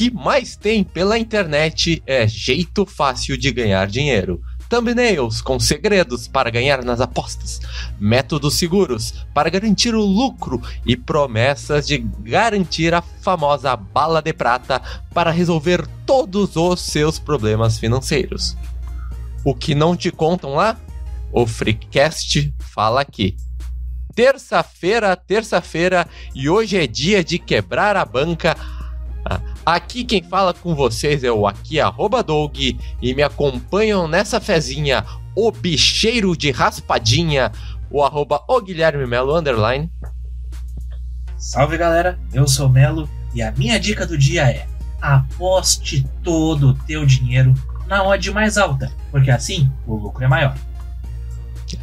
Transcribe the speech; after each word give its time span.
Que 0.00 0.10
mais 0.10 0.56
tem 0.56 0.82
pela 0.82 1.18
internet 1.18 2.02
é 2.06 2.26
jeito 2.26 2.86
fácil 2.86 3.36
de 3.36 3.52
ganhar 3.52 3.86
dinheiro 3.86 4.40
thumbnails 4.66 5.42
com 5.42 5.60
segredos 5.60 6.26
para 6.26 6.48
ganhar 6.48 6.82
nas 6.82 7.02
apostas, 7.02 7.60
métodos 8.00 8.54
seguros 8.54 9.12
para 9.34 9.50
garantir 9.50 9.94
o 9.94 10.00
lucro 10.00 10.58
e 10.86 10.96
promessas 10.96 11.86
de 11.86 11.98
garantir 11.98 12.94
a 12.94 13.02
famosa 13.02 13.76
bala 13.76 14.22
de 14.22 14.32
prata 14.32 14.80
para 15.12 15.30
resolver 15.30 15.86
todos 16.06 16.56
os 16.56 16.80
seus 16.80 17.18
problemas 17.18 17.78
financeiros. 17.78 18.56
O 19.44 19.54
que 19.54 19.74
não 19.74 19.94
te 19.94 20.10
contam 20.10 20.54
lá? 20.54 20.80
O 21.30 21.46
Freecast 21.46 22.54
fala 22.58 23.02
aqui. 23.02 23.36
Terça-feira, 24.14 25.14
terça-feira, 25.14 26.08
e 26.34 26.48
hoje 26.48 26.78
é 26.78 26.86
dia 26.86 27.22
de 27.22 27.38
quebrar 27.38 27.98
a 27.98 28.04
banca 28.06 28.56
Aqui 29.70 30.02
quem 30.02 30.20
fala 30.20 30.52
com 30.52 30.74
vocês 30.74 31.22
é 31.22 31.30
o 31.30 31.46
aqui 31.46 31.78
arroba 31.78 32.24
Doug 32.24 32.56
e 32.58 33.14
me 33.14 33.22
acompanham 33.22 34.08
nessa 34.08 34.40
fezinha 34.40 35.06
o 35.32 35.52
bicheiro 35.52 36.36
de 36.36 36.50
raspadinha, 36.50 37.52
o 37.88 38.02
arroba 38.02 38.42
o 38.48 38.60
Guilherme 38.60 39.06
Melo 39.06 39.36
underline. 39.36 39.88
Salve 41.38 41.78
galera, 41.78 42.18
eu 42.32 42.48
sou 42.48 42.66
o 42.66 42.68
Melo 42.68 43.08
e 43.32 43.42
a 43.42 43.52
minha 43.52 43.78
dica 43.78 44.04
do 44.04 44.18
dia 44.18 44.42
é 44.50 44.66
aposte 45.00 46.04
todo 46.24 46.70
o 46.70 46.74
teu 46.74 47.06
dinheiro 47.06 47.54
na 47.86 48.02
odd 48.02 48.28
mais 48.32 48.58
alta, 48.58 48.90
porque 49.12 49.30
assim 49.30 49.70
o 49.86 49.94
lucro 49.94 50.24
é 50.24 50.26
maior. 50.26 50.56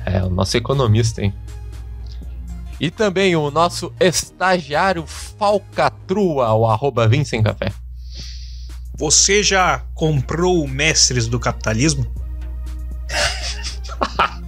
É, 0.06 0.22
o 0.22 0.30
nosso 0.30 0.58
economista, 0.58 1.22
hein? 1.22 1.34
E 2.80 2.92
também 2.92 3.36
o 3.36 3.50
nosso 3.50 3.92
estagiário 4.00 5.06
falcatrua, 5.08 6.54
o 6.54 6.66
arroba 6.66 7.08
Vincent 7.08 7.44
Café. 7.44 7.72
Você 8.96 9.44
já 9.44 9.84
comprou 9.94 10.68
Mestres 10.68 11.28
do 11.28 11.40
Capitalismo? 11.40 12.06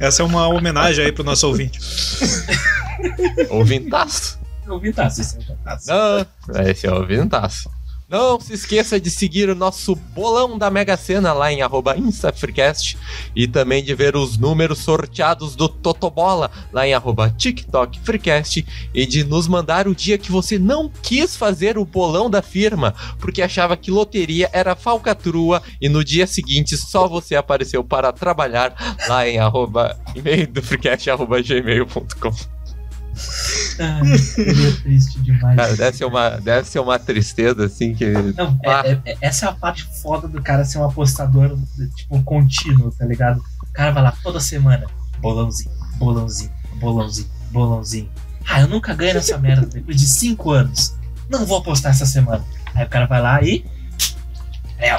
Essa 0.00 0.22
é 0.22 0.24
uma 0.24 0.48
homenagem 0.48 1.04
aí 1.04 1.12
pro 1.12 1.22
nosso 1.22 1.46
ouvinte. 1.46 1.78
Ouvintaço? 3.50 4.40
Ouvintaço, 4.66 5.20
esse 5.20 5.36
é 5.36 5.40
ouvintaço. 5.40 5.86
Não, 5.88 6.26
esse 6.66 6.86
é 6.86 6.92
ouvintaço. 6.92 7.70
Não 8.10 8.40
se 8.40 8.52
esqueça 8.52 8.98
de 8.98 9.08
seguir 9.08 9.48
o 9.48 9.54
nosso 9.54 9.94
bolão 9.94 10.58
da 10.58 10.68
Mega 10.68 10.96
Sena 10.96 11.32
lá 11.32 11.52
em 11.52 11.60
InstaFreecast 11.98 12.98
e 13.36 13.46
também 13.46 13.84
de 13.84 13.94
ver 13.94 14.16
os 14.16 14.36
números 14.36 14.80
sorteados 14.80 15.54
do 15.54 15.68
Totobola 15.68 16.50
lá 16.72 16.84
em 16.84 16.92
arroba 16.92 17.30
TikTok 17.30 18.00
Freecast 18.00 18.66
e 18.92 19.06
de 19.06 19.22
nos 19.22 19.46
mandar 19.46 19.86
o 19.86 19.94
dia 19.94 20.18
que 20.18 20.32
você 20.32 20.58
não 20.58 20.90
quis 21.02 21.36
fazer 21.36 21.78
o 21.78 21.84
bolão 21.84 22.28
da 22.28 22.42
firma 22.42 22.96
porque 23.20 23.42
achava 23.42 23.76
que 23.76 23.92
loteria 23.92 24.50
era 24.52 24.74
falcatrua 24.74 25.62
e 25.80 25.88
no 25.88 26.02
dia 26.02 26.26
seguinte 26.26 26.76
só 26.76 27.06
você 27.06 27.36
apareceu 27.36 27.84
para 27.84 28.12
trabalhar 28.12 28.74
lá 29.06 29.28
em 29.28 29.38
arroba 29.38 29.96
e-mail 30.16 30.48
do 30.48 30.60
freecast 30.60 31.08
arroba 31.08 31.40
gmail.com. 31.40 32.59
Seria 34.18 34.76
triste 34.82 35.20
demais. 35.20 35.56
Cara, 35.56 35.76
deve 35.76 35.96
ser, 35.96 36.04
uma, 36.04 36.30
deve 36.30 36.68
ser 36.68 36.78
uma 36.78 36.98
tristeza, 36.98 37.64
assim, 37.64 37.94
que. 37.94 38.10
Não, 38.10 38.58
é, 38.62 38.92
é, 38.92 39.00
é, 39.04 39.16
essa 39.20 39.46
é 39.46 39.48
a 39.48 39.52
parte 39.52 39.84
foda 40.02 40.28
do 40.28 40.42
cara 40.42 40.64
ser 40.64 40.78
um 40.78 40.84
apostador, 40.84 41.56
tipo, 41.96 42.22
contínuo, 42.22 42.90
tá 42.92 43.04
ligado? 43.04 43.42
O 43.62 43.72
cara 43.72 43.90
vai 43.90 44.02
lá 44.02 44.12
toda 44.22 44.40
semana, 44.40 44.86
bolãozinho, 45.18 45.70
bolãozinho, 45.98 46.52
bolãozinho, 46.78 47.28
bolãozinho. 47.50 48.10
Ah, 48.48 48.60
eu 48.60 48.68
nunca 48.68 48.94
ganho 48.94 49.14
nessa 49.14 49.38
merda 49.38 49.66
depois 49.66 49.96
de 49.96 50.06
cinco 50.06 50.50
anos. 50.50 50.94
Não 51.28 51.46
vou 51.46 51.58
apostar 51.58 51.92
essa 51.92 52.06
semana. 52.06 52.44
Aí 52.74 52.84
o 52.84 52.88
cara 52.88 53.06
vai 53.06 53.20
lá 53.20 53.42
e. 53.42 53.64
É. 54.82 54.98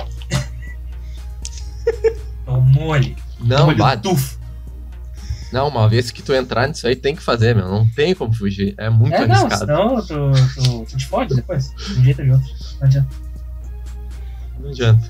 Tomou 2.46 2.94
ali. 2.94 3.18
Não, 3.40 3.76
bate. 3.76 4.08
Não, 5.52 5.68
uma 5.68 5.90
vez 5.90 6.12
que 6.12 6.22
tu 6.22 6.34
entrar 6.34 6.68
nisso 6.68 6.88
aí, 6.88 6.96
tem 6.96 7.16
que 7.16 7.22
fazer, 7.22 7.56
meu. 7.56 7.68
Não 7.68 7.88
tem 7.90 8.16
como 8.16 8.34
fugir. 8.34 8.74
É 8.78 8.90
muito 8.90 9.14
é, 9.14 9.24
arriscado. 9.24 9.68
Não, 9.68 10.02
senão 10.02 10.32
tu, 10.32 10.54
tu, 10.64 10.86
tu 10.86 10.98
te 10.98 11.06
fode 11.08 11.36
depois. 11.36 11.74
De 11.76 12.00
um 12.00 12.04
jeito 12.04 12.20
ou 12.22 12.26
de 12.26 12.32
outro. 12.32 12.50
Não 12.80 12.88
adianta. 12.88 13.10
Não 14.60 14.70
adianta. 14.70 15.10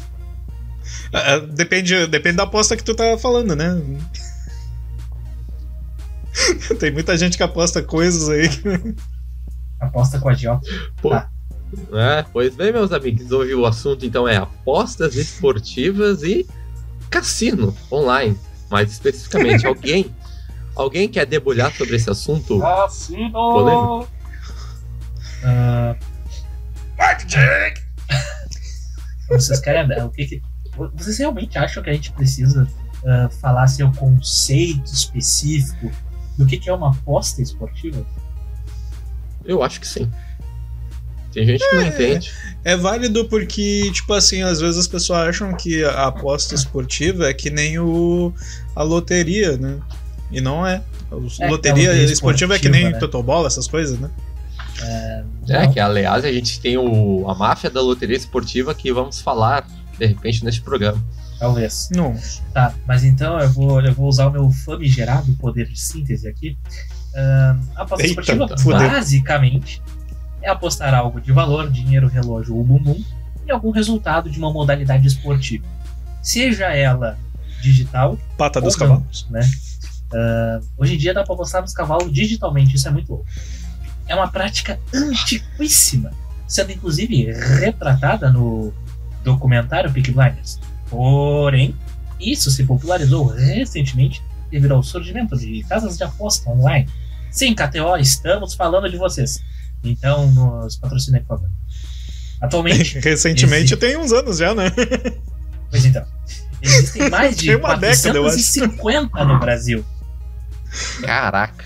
É, 1.13 1.35
é, 1.35 1.39
depende, 1.41 2.07
depende 2.07 2.37
da 2.37 2.43
aposta 2.43 2.75
que 2.75 2.83
tu 2.83 2.95
tá 2.95 3.17
falando, 3.17 3.55
né? 3.55 3.81
tem 6.79 6.91
muita 6.91 7.17
gente 7.17 7.37
que 7.37 7.43
aposta 7.43 7.83
coisas 7.83 8.29
aí. 8.29 8.49
Aposta 9.79 10.19
com 10.19 10.29
a 10.29 10.35
Pô. 11.01 11.09
Tá. 11.09 11.29
É, 11.93 12.25
pois 12.33 12.53
bem, 12.55 12.73
meus 12.73 12.91
amigos, 12.91 13.31
hoje 13.31 13.55
o 13.55 13.65
assunto 13.65 14.05
então 14.05 14.27
é 14.27 14.35
apostas 14.35 15.15
esportivas 15.15 16.21
e 16.23 16.45
cassino 17.09 17.75
online. 17.91 18.37
Mais 18.69 18.91
especificamente, 18.91 19.65
alguém 19.67 20.13
Alguém 20.81 21.07
quer 21.07 21.25
debulhar 21.25 21.71
sobre 21.73 21.95
esse 21.95 22.09
assunto? 22.09 22.59
Cassino! 22.59 23.31
Polêmico? 23.31 24.07
Uh... 25.43 25.95
Blackjack! 26.95 27.81
Vocês 29.29 29.59
querem. 29.59 29.85
O 30.03 30.09
que, 30.09 30.25
que 30.25 30.41
Vocês 30.95 31.19
realmente 31.19 31.57
acham 31.57 31.83
que 31.83 31.89
a 31.89 31.93
gente 31.93 32.11
precisa 32.13 32.67
uh, 33.03 33.29
falar 33.39 33.63
assim, 33.63 33.83
o 33.83 33.91
conceito 33.93 34.91
específico 34.91 35.91
do 36.37 36.45
que, 36.45 36.57
que 36.57 36.69
é 36.69 36.73
uma 36.73 36.89
aposta 36.91 37.41
esportiva? 37.41 38.03
Eu 39.45 39.61
acho 39.61 39.79
que 39.79 39.87
sim. 39.87 40.11
Tem 41.31 41.45
gente 41.45 41.67
que 41.67 41.75
não 41.75 41.83
é, 41.83 41.87
entende. 41.87 42.31
É 42.63 42.75
válido 42.75 43.25
porque, 43.25 43.89
tipo 43.91 44.13
assim, 44.13 44.41
às 44.41 44.59
vezes 44.59 44.79
as 44.79 44.87
pessoas 44.87 45.29
acham 45.29 45.55
que 45.55 45.83
a 45.83 46.07
aposta 46.07 46.55
esportiva 46.55 47.29
é 47.29 47.33
que 47.33 47.49
nem 47.49 47.79
o, 47.79 48.33
a 48.75 48.83
loteria, 48.83 49.57
né? 49.57 49.79
E 50.31 50.39
não 50.39 50.65
é. 50.65 50.81
é 51.39 51.47
loteria 51.49 51.91
é 51.91 52.03
esportiva 52.03 52.55
é 52.55 52.59
que 52.59 52.69
nem 52.69 52.91
né? 52.91 52.99
Totobola, 52.99 53.47
essas 53.47 53.67
coisas, 53.67 53.99
né? 53.99 54.09
É, 54.83 55.23
é, 55.49 55.67
que 55.67 55.79
aliás 55.79 56.23
a 56.25 56.31
gente 56.31 56.59
tem 56.59 56.77
o, 56.77 57.29
a 57.29 57.35
máfia 57.35 57.69
da 57.69 57.81
loteria 57.81 58.15
esportiva 58.15 58.73
que 58.73 58.91
vamos 58.91 59.21
falar 59.21 59.67
de 59.97 60.05
repente 60.05 60.43
neste 60.43 60.61
programa. 60.61 61.03
Talvez. 61.37 61.89
Não. 61.91 62.15
Tá, 62.53 62.73
mas 62.87 63.03
então 63.03 63.39
eu 63.39 63.49
vou, 63.49 63.81
eu 63.81 63.93
vou 63.93 64.07
usar 64.07 64.27
o 64.27 64.31
meu 64.31 64.49
famigerado 64.51 65.31
poder 65.33 65.67
de 65.67 65.79
síntese 65.79 66.27
aqui. 66.27 66.57
Uh, 67.13 67.59
a 67.75 67.81
aposta 67.81 68.05
Eita, 68.05 68.21
esportiva, 68.21 68.47
tá. 68.47 68.87
basicamente, 68.87 69.81
é 70.41 70.49
apostar 70.49 70.93
algo 70.93 71.19
de 71.19 71.31
valor, 71.31 71.69
dinheiro, 71.69 72.07
relógio 72.07 72.55
ou 72.55 72.63
bumbum, 72.63 73.03
em 73.45 73.51
algum 73.51 73.71
resultado 73.71 74.29
de 74.29 74.37
uma 74.39 74.51
modalidade 74.51 75.07
esportiva. 75.07 75.65
Seja 76.21 76.67
ela 76.75 77.17
digital. 77.61 78.17
Pata 78.37 78.61
dos 78.61 78.77
não, 78.77 78.87
cavalos. 78.87 79.27
Né? 79.29 79.41
Uh, 80.13 80.65
hoje 80.77 80.95
em 80.95 80.97
dia 80.97 81.13
dá 81.13 81.23
para 81.23 81.33
apostar 81.33 81.61
nos 81.61 81.73
cavalos 81.73 82.11
digitalmente, 82.11 82.75
isso 82.75 82.87
é 82.87 82.91
muito 82.91 83.09
louco. 83.09 83.25
É 84.07 84.15
uma 84.15 84.29
prática 84.29 84.79
antiquíssima, 84.93 86.11
sendo 86.47 86.71
inclusive 86.71 87.31
retratada 87.31 88.29
no 88.29 88.73
documentário 89.23 89.91
Peak 89.91 90.11
Blinders. 90.11 90.59
Porém, 90.89 91.75
isso 92.19 92.51
se 92.51 92.63
popularizou 92.65 93.25
recentemente 93.25 94.21
devido 94.49 94.73
ao 94.73 94.83
surgimento 94.83 95.37
de 95.37 95.63
casas 95.63 95.97
de 95.97 96.03
aposta 96.03 96.49
online. 96.49 96.89
Sim, 97.31 97.55
KTO, 97.55 97.95
estamos 97.97 98.53
falando 98.53 98.89
de 98.89 98.97
vocês. 98.97 99.41
Então, 99.83 100.29
nos 100.31 100.75
patrocinem, 100.75 101.21
por 101.21 101.37
favor. 101.37 101.49
Atualmente. 102.41 102.99
Recentemente 103.01 103.77
tem 103.77 103.95
uns 103.97 104.11
anos 104.11 104.37
já, 104.37 104.53
né? 104.53 104.71
Pois 105.69 105.85
então. 105.85 106.05
Existem 106.61 107.09
mais 107.09 107.37
de 107.37 107.55
450 107.57 109.01
década, 109.07 109.25
no 109.25 109.39
Brasil. 109.39 109.85
Caraca. 111.01 111.65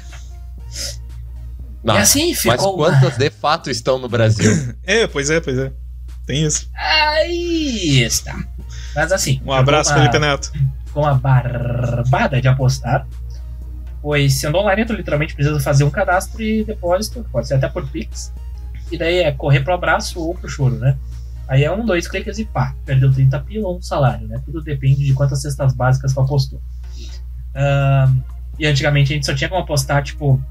Não, 1.84 1.96
e 1.96 1.98
assim 2.00 2.34
ficou. 2.34 2.78
Mas 2.78 3.00
quantas 3.00 3.18
de 3.18 3.30
fato 3.30 3.70
estão 3.70 4.00
no 4.00 4.10
Brasil? 4.10 4.52
é, 4.84 5.06
pois 5.06 5.30
é, 5.30 5.40
pois 5.40 5.58
é. 5.58 5.72
Tem 6.26 6.44
isso. 6.44 6.68
Aí 6.74 8.02
está. 8.02 8.36
Mas 8.96 9.12
assim. 9.12 9.40
Um 9.46 9.52
abraço, 9.52 9.92
uma, 9.92 10.00
Felipe 10.00 10.18
Neto. 10.18 10.52
Com 10.92 11.02
uma 11.02 11.14
barbada 11.14 12.42
de 12.42 12.48
apostar. 12.48 13.08
Pois 14.02 14.34
sendo 14.34 14.58
online, 14.58 14.86
tu 14.86 14.94
literalmente 14.94 15.36
precisa 15.36 15.60
fazer 15.60 15.84
um 15.84 15.92
cadastro 15.92 16.42
e 16.42 16.64
depósito, 16.64 17.26
pode 17.32 17.48
ser 17.48 17.56
até 17.56 17.68
por 17.68 17.88
Pix. 17.90 18.34
E 18.92 18.98
daí 18.98 19.20
é 19.20 19.32
correr 19.32 19.62
pro 19.62 19.74
abraço 19.74 20.20
ou 20.20 20.34
pro 20.34 20.50
choro, 20.50 20.76
né? 20.76 20.98
Aí 21.48 21.64
é 21.64 21.72
um, 21.72 21.86
dois 21.86 22.08
cliques 22.08 22.40
e 22.40 22.46
pá, 22.46 22.76
perdeu 22.86 23.12
30 23.12 23.40
pila 23.42 23.68
ou 23.68 23.78
um 23.78 23.82
salário, 23.82 24.28
né? 24.28 24.42
Tudo 24.46 24.62
depende 24.62 25.06
de 25.06 25.14
quantas 25.14 25.42
cestas 25.42 25.76
básicas 25.76 26.14
tu 26.14 26.22
apostou. 26.22 26.60
Uh, 27.54 28.24
e 28.58 28.66
antigamente 28.66 29.12
a 29.12 29.16
gente 29.16 29.26
só 29.26 29.34
tinha 29.34 29.50
como 29.50 29.62
apostar, 29.62 30.04
tipo, 30.04 30.42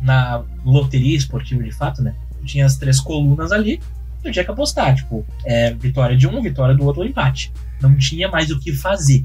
na 0.00 0.42
loteria 0.64 1.16
esportiva 1.16 1.62
de 1.62 1.72
fato, 1.72 2.02
né? 2.02 2.14
Tinha 2.44 2.66
as 2.66 2.76
três 2.76 3.00
colunas 3.00 3.52
ali, 3.52 3.80
tu 4.22 4.30
tinha 4.30 4.44
que 4.44 4.50
apostar, 4.50 4.94
tipo, 4.94 5.24
é, 5.44 5.72
vitória 5.74 6.16
de 6.16 6.26
um, 6.26 6.42
vitória 6.42 6.74
do 6.74 6.84
outro 6.84 7.02
ou 7.02 7.08
empate. 7.08 7.52
Não 7.80 7.96
tinha 7.96 8.28
mais 8.28 8.50
o 8.50 8.58
que 8.58 8.72
fazer. 8.72 9.24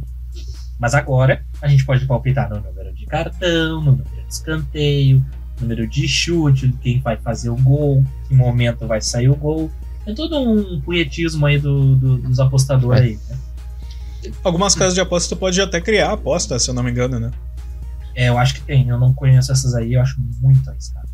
Mas 0.80 0.94
agora 0.94 1.44
a 1.62 1.68
gente 1.68 1.86
pode 1.86 2.06
palpitar 2.06 2.50
no 2.50 2.60
número 2.60 2.94
de 2.94 3.06
cartão, 3.06 3.82
no 3.82 3.92
número 3.92 4.10
de 4.10 4.34
escanteio, 4.34 5.26
número 5.60 5.88
de 5.88 6.08
chute, 6.08 6.72
quem 6.82 7.00
vai 7.00 7.18
fazer 7.18 7.50
o 7.50 7.56
gol, 7.56 8.04
que 8.28 8.36
momento 8.36 8.88
vai 8.88 9.02
sair 9.02 9.30
o 9.30 9.36
gol. 9.36 9.72
É 10.06 10.14
todo 10.14 10.40
um 10.40 10.80
punhetismo 10.82 11.46
aí 11.46 11.60
do, 11.60 11.96
do, 11.96 12.18
dos 12.18 12.40
apostadores 12.40 13.02
aí, 13.02 13.20
né? 13.30 13.38
Algumas 14.44 14.76
casas 14.76 14.94
de 14.94 15.02
aposta 15.02 15.36
tu 15.36 15.40
pode 15.40 15.60
até 15.62 15.80
criar 15.82 16.14
aposta, 16.14 16.58
se 16.60 16.70
eu 16.70 16.74
não 16.74 16.84
me 16.84 16.92
engano, 16.92 17.20
né? 17.20 17.32
É, 18.18 18.30
eu 18.30 18.38
acho 18.40 18.56
que 18.56 18.62
tem. 18.62 18.90
Eu 18.90 19.00
não 19.00 19.14
conheço 19.14 19.52
essas 19.52 19.76
aí, 19.76 19.94
eu 19.94 20.02
acho 20.02 20.16
muito 20.42 20.68
arriscado. 20.68 21.08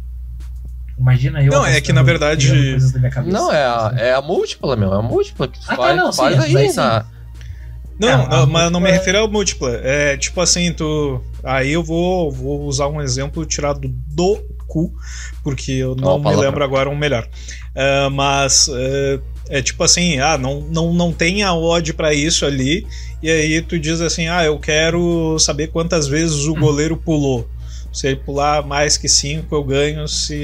Imagina 0.98 1.44
eu. 1.44 1.52
Não, 1.52 1.66
é 1.66 1.82
que 1.82 1.92
na 1.92 2.02
verdade. 2.02 2.78
Não, 3.26 3.52
é 3.52 3.66
a, 3.66 3.94
é 3.98 4.14
a 4.14 4.22
múltipla, 4.22 4.78
meu. 4.78 4.94
É 4.94 4.98
a 5.00 5.02
múltipla 5.02 5.50
que 5.50 5.60
tu 5.60 5.66
ah, 5.68 5.76
tá, 5.76 5.76
faz, 5.76 5.96
tá, 5.98 6.04
não, 6.04 6.14
faz 6.14 6.44
sim, 6.46 6.58
aí 6.58 6.74
na. 6.74 7.06
Não, 8.00 8.08
é, 8.08 8.28
não 8.30 8.48
mas 8.48 8.72
não 8.72 8.80
me 8.80 8.90
refiro 8.90 9.18
ao 9.18 9.28
múltipla. 9.28 9.72
É 9.84 10.16
tipo 10.16 10.40
assim, 10.40 10.72
tu. 10.72 11.22
Aí 11.44 11.74
eu 11.74 11.84
vou, 11.84 12.32
vou 12.32 12.62
usar 12.62 12.88
um 12.88 13.02
exemplo 13.02 13.46
tirado 13.46 13.82
do 13.84 14.42
cu, 14.66 14.94
porque 15.44 15.74
eu 15.74 15.96
não 15.96 16.18
me 16.18 16.34
lembro 16.34 16.64
agora 16.64 16.90
um 16.90 16.96
melhor. 16.96 17.28
Uh, 17.76 18.10
mas 18.12 18.70
uh, 18.70 19.22
é 19.54 19.62
tipo 19.62 19.84
assim, 19.84 20.18
ah, 20.18 20.36
não, 20.36 20.62
não, 20.62 20.92
não 20.92 21.14
tem 21.14 21.44
a 21.44 21.54
odd 21.54 21.94
para 21.94 22.12
isso 22.12 22.44
ali, 22.44 22.88
e 23.22 23.30
aí 23.30 23.62
tu 23.62 23.78
diz 23.78 24.02
assim, 24.02 24.28
ah, 24.28 24.44
eu 24.44 24.58
quero 24.58 25.38
saber 25.38 25.68
quantas 25.68 26.08
vezes 26.08 26.48
o 26.48 26.54
hum. 26.54 26.60
goleiro 26.60 26.98
pulou. 26.98 27.48
Se 27.92 28.08
ele 28.08 28.16
pular 28.16 28.66
mais 28.66 28.98
que 28.98 29.08
5, 29.08 29.54
eu 29.54 29.64
ganho. 29.64 30.08
Se 30.08 30.36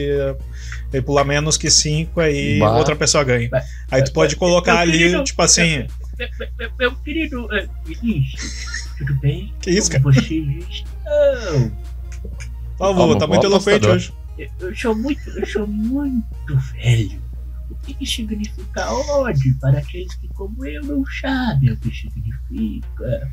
ele 0.93 1.01
pular 1.01 1.23
menos 1.23 1.57
que 1.57 1.71
5, 1.71 2.19
aí 2.19 2.59
bah. 2.59 2.77
outra 2.77 2.95
pessoa 2.95 3.23
ganha. 3.23 3.49
Aí 3.89 4.03
tu 4.03 4.13
pode 4.13 4.35
colocar 4.35 4.77
ali, 4.77 4.99
querido, 4.99 5.23
tipo 5.23 5.41
assim. 5.41 5.87
Meu, 6.59 6.69
meu 6.77 6.95
querido 6.97 7.45
uh, 7.45 7.69
tudo 8.99 9.15
bem? 9.21 9.51
Que 9.59 9.71
isso, 9.71 9.89
cara? 9.89 10.03
Você 10.03 10.19
estão? 10.19 11.71
Por 12.77 12.77
favor, 12.77 13.17
tá 13.17 13.25
muito 13.25 13.47
eloquente 13.47 13.87
hoje. 13.87 14.13
Eu, 14.37 14.49
eu 14.59 14.75
sou 14.75 14.95
muito, 14.95 15.27
eu 15.31 15.47
sou 15.47 15.65
muito 15.65 16.55
velho. 16.75 17.28
O 17.89 17.95
que, 17.95 18.05
significa 18.05 18.91
ódio 18.91 19.57
para 19.59 19.79
aqueles 19.79 20.13
que, 20.15 20.27
como 20.29 20.65
eu, 20.65 20.83
não 20.83 21.03
sabem 21.05 21.71
o 21.71 21.77
que 21.77 21.89
significa? 21.89 23.31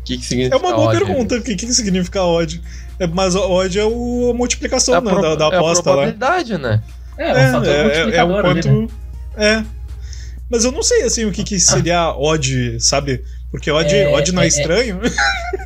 O 0.00 0.04
que, 0.04 0.18
que 0.18 0.24
significa 0.24 0.56
É 0.56 0.58
uma 0.58 0.74
boa 0.74 0.88
ódio? 0.88 1.06
pergunta. 1.06 1.36
O 1.36 1.42
que, 1.42 1.56
que 1.56 1.72
significa 1.72 2.22
ódio? 2.22 2.60
É, 2.98 3.06
mas 3.06 3.34
ódio 3.34 3.80
é 3.80 3.84
o, 3.84 4.30
a 4.30 4.34
multiplicação 4.34 4.94
é 4.94 4.98
a 4.98 5.00
né, 5.00 5.10
da, 5.10 5.34
da 5.34 5.46
aposta 5.48 5.78
é 5.78 5.80
a 5.80 5.94
probabilidade, 5.94 6.52
lá. 6.52 6.58
né? 6.58 6.82
É, 7.16 7.30
é, 7.30 7.56
um 7.56 7.64
é, 7.64 8.10
é, 8.10 8.16
é 8.16 8.24
o 8.24 8.28
quanto. 8.28 8.68
Ali, 8.68 8.80
né? 8.82 8.88
É. 9.36 9.64
Mas 10.50 10.64
eu 10.64 10.72
não 10.72 10.82
sei 10.82 11.02
assim 11.04 11.24
o 11.24 11.32
que, 11.32 11.42
que 11.44 11.58
seria 11.58 12.14
odd, 12.14 12.78
sabe? 12.80 13.24
Porque 13.50 13.70
odd, 13.70 13.94
é, 13.94 14.08
odd 14.08 14.32
não 14.32 14.42
é, 14.42 14.44
é 14.44 14.48
estranho. 14.48 15.00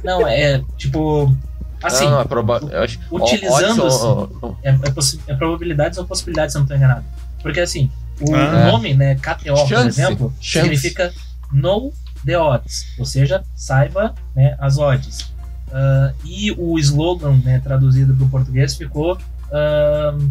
Não, 0.05 0.26
é 0.26 0.62
tipo. 0.76 1.34
Assim, 1.82 2.06
não, 2.06 2.20
é 2.20 2.25
proba 2.25 2.61
acho, 2.82 2.99
utilizando 3.11 3.87
assim, 3.87 5.20
é, 5.26 5.32
é, 5.32 5.34
probabilidades 5.34 5.99
ou 5.99 6.06
possibilidades, 6.06 6.52
se 6.52 6.58
eu 6.58 6.61
não 6.61 6.64
estou 6.64 6.76
enganado. 6.76 7.05
Porque 7.43 7.61
assim, 7.61 7.90
o 8.20 8.34
ah, 8.34 8.70
nome, 8.70 8.94
né, 8.94 9.14
KTO, 9.17 9.56
chance, 9.56 9.69
por 9.69 9.87
exemplo, 9.87 10.34
chance. 10.40 10.64
significa 10.64 11.12
know 11.52 11.93
the 12.25 12.38
odds, 12.38 12.87
ou 12.99 13.05
seja, 13.05 13.43
saiba 13.55 14.14
né, 14.34 14.56
as 14.58 14.78
odds. 14.78 15.32
Uh, 15.69 16.14
e 16.25 16.52
o 16.52 16.78
slogan, 16.78 17.40
né, 17.44 17.61
traduzido 17.62 18.14
para 18.14 18.26
o 18.26 18.29
português, 18.29 18.75
ficou. 18.76 19.19
Uh, 19.49 20.31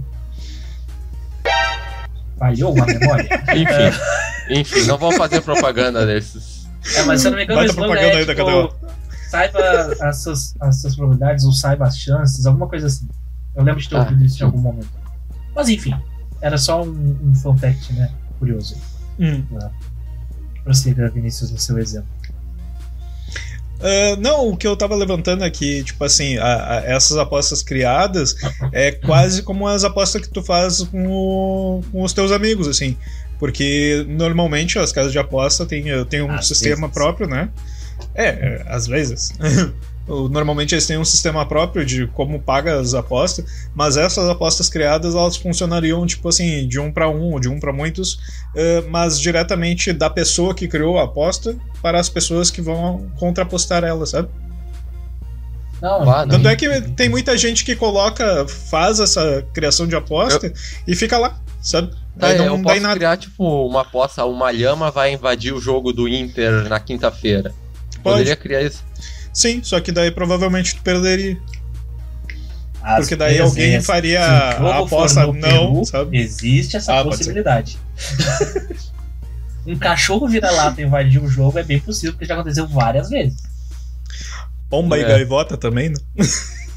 falhou 2.37 2.71
a 2.81 2.85
memória? 2.85 3.43
enfim, 3.53 4.59
enfim, 4.61 4.87
não 4.87 4.97
vamos 4.97 5.17
fazer 5.17 5.41
propaganda 5.41 6.05
desses. 6.05 6.67
É, 6.95 7.03
mas 7.03 7.21
se 7.21 7.27
eu 7.27 7.31
não 7.31 7.37
me 7.37 7.43
engano, 7.43 7.61
o 7.61 7.65
slogan 7.65 7.99
é, 7.99 8.25
tipo, 8.25 8.75
saiba 9.29 9.59
as 10.01 10.17
suas, 10.17 10.55
as 10.59 10.81
suas 10.81 10.95
probabilidades 10.95 11.45
ou 11.45 11.51
saiba 11.51 11.85
as 11.85 11.97
chances, 11.97 12.45
alguma 12.45 12.67
coisa 12.67 12.87
assim. 12.87 13.07
Eu 13.55 13.63
lembro 13.63 13.81
de 13.81 13.89
ter 13.89 13.95
ah, 13.95 13.99
ouvido 13.99 14.23
isso 14.23 14.41
em 14.41 14.45
algum 14.45 14.59
momento. 14.59 14.89
Mas 15.55 15.69
enfim, 15.69 15.95
era 16.41 16.57
só 16.57 16.83
um, 16.83 17.17
um 17.23 17.35
fun 17.35 17.57
fact, 17.57 17.93
né? 17.93 18.11
Curioso. 18.37 18.75
Hum. 19.19 19.43
Uh, 19.51 19.69
prossiga, 20.63 21.09
Vinícius, 21.09 21.51
no 21.51 21.57
seu 21.57 21.77
exemplo. 21.79 22.09
Uh, 23.75 24.19
não, 24.19 24.49
o 24.49 24.57
que 24.57 24.65
eu 24.65 24.75
tava 24.75 24.95
levantando 24.95 25.43
aqui, 25.43 25.83
tipo 25.83 26.03
assim, 26.03 26.37
a, 26.37 26.73
a, 26.73 26.75
essas 26.85 27.17
apostas 27.17 27.61
criadas 27.61 28.35
é 28.71 28.91
quase 28.91 29.43
como 29.43 29.67
as 29.67 29.83
apostas 29.83 30.21
que 30.21 30.29
tu 30.29 30.41
faz 30.41 30.81
com, 30.83 31.07
o, 31.07 31.83
com 31.91 32.01
os 32.01 32.13
teus 32.13 32.31
amigos, 32.31 32.67
assim. 32.67 32.97
Porque 33.37 34.05
normalmente 34.07 34.79
as 34.79 34.91
casas 34.91 35.11
de 35.11 35.19
aposta 35.19 35.65
têm, 35.65 35.85
têm 36.05 36.21
um 36.21 36.31
às 36.31 36.47
sistema 36.47 36.87
vezes. 36.87 36.93
próprio, 36.93 37.27
né? 37.27 37.49
É, 38.13 38.63
às 38.67 38.87
vezes. 38.87 39.33
Normalmente 40.07 40.75
eles 40.75 40.85
têm 40.85 40.99
um 40.99 41.05
sistema 41.05 41.47
próprio 41.47 41.83
de 41.83 42.05
como 42.07 42.39
paga 42.39 42.79
as 42.79 42.93
apostas, 42.93 43.67
mas 43.73 43.97
essas 43.97 44.29
apostas 44.29 44.69
criadas 44.69 45.15
elas 45.15 45.35
funcionariam 45.35 46.05
tipo 46.05 46.29
assim, 46.29 46.67
de 46.67 46.79
um 46.79 46.91
para 46.91 47.09
um 47.09 47.33
ou 47.33 47.39
de 47.39 47.49
um 47.49 47.59
para 47.59 47.73
muitos, 47.73 48.13
uh, 48.13 48.87
mas 48.87 49.19
diretamente 49.19 49.91
da 49.91 50.07
pessoa 50.07 50.53
que 50.53 50.67
criou 50.67 50.99
a 50.99 51.05
aposta 51.05 51.57
para 51.81 51.99
as 51.99 52.07
pessoas 52.07 52.51
que 52.51 52.61
vão 52.61 53.09
contrapostar 53.17 53.83
ela, 53.83 54.05
sabe? 54.05 54.29
Não, 55.81 56.09
ah, 56.09 56.25
Tanto 56.25 56.47
é 56.47 56.55
que 56.55 56.81
tem 56.95 57.09
muita 57.09 57.35
gente 57.37 57.65
que 57.65 57.75
coloca, 57.75 58.47
faz 58.47 58.99
essa 58.99 59.45
criação 59.53 59.87
de 59.87 59.95
aposta 59.95 60.47
eu... 60.47 60.53
e 60.87 60.95
fica 60.95 61.17
lá, 61.17 61.39
sabe? 61.61 61.91
Tá, 62.17 62.33
não, 62.35 62.45
eu 62.45 62.61
posso 62.61 62.79
nada. 62.79 62.95
criar 62.95 63.17
tipo 63.17 63.67
uma 63.67 63.81
aposta, 63.81 64.23
uma 64.23 64.51
lhama 64.51 64.89
vai 64.89 65.13
invadir 65.13 65.53
o 65.53 65.59
jogo 65.59 65.91
do 65.91 66.07
Inter 66.07 66.69
na 66.69 66.79
quinta-feira. 66.79 67.53
Poderia 68.11 68.35
criar 68.35 68.61
isso. 68.61 68.83
Sim, 69.33 69.61
só 69.63 69.81
que 69.81 69.91
daí 69.91 70.11
provavelmente 70.11 70.75
tu 70.75 70.81
perderia. 70.83 71.37
Às 72.81 72.99
Porque 72.99 73.15
daí 73.15 73.39
alguém 73.39 73.81
faria 73.81 74.23
a 74.23 74.79
aposta 74.79 75.25
não, 75.25 75.33
Peru, 75.33 75.85
sabe? 75.85 76.17
Existe 76.19 76.77
essa 76.77 76.99
ah, 76.99 77.03
possibilidade. 77.03 77.79
um 79.65 79.75
cachorro 79.75 80.27
vira-lata 80.27 80.83
invadir 80.83 81.21
o 81.21 81.27
jogo 81.27 81.57
é 81.57 81.63
bem 81.63 81.79
possível, 81.79 82.13
porque 82.13 82.25
já 82.25 82.35
aconteceu 82.35 82.67
várias 82.67 83.09
vezes. 83.09 83.41
Pomba 84.69 84.97
é. 84.97 85.01
e 85.01 85.03
gaivota 85.03 85.57
também, 85.57 85.89
né? 85.89 85.97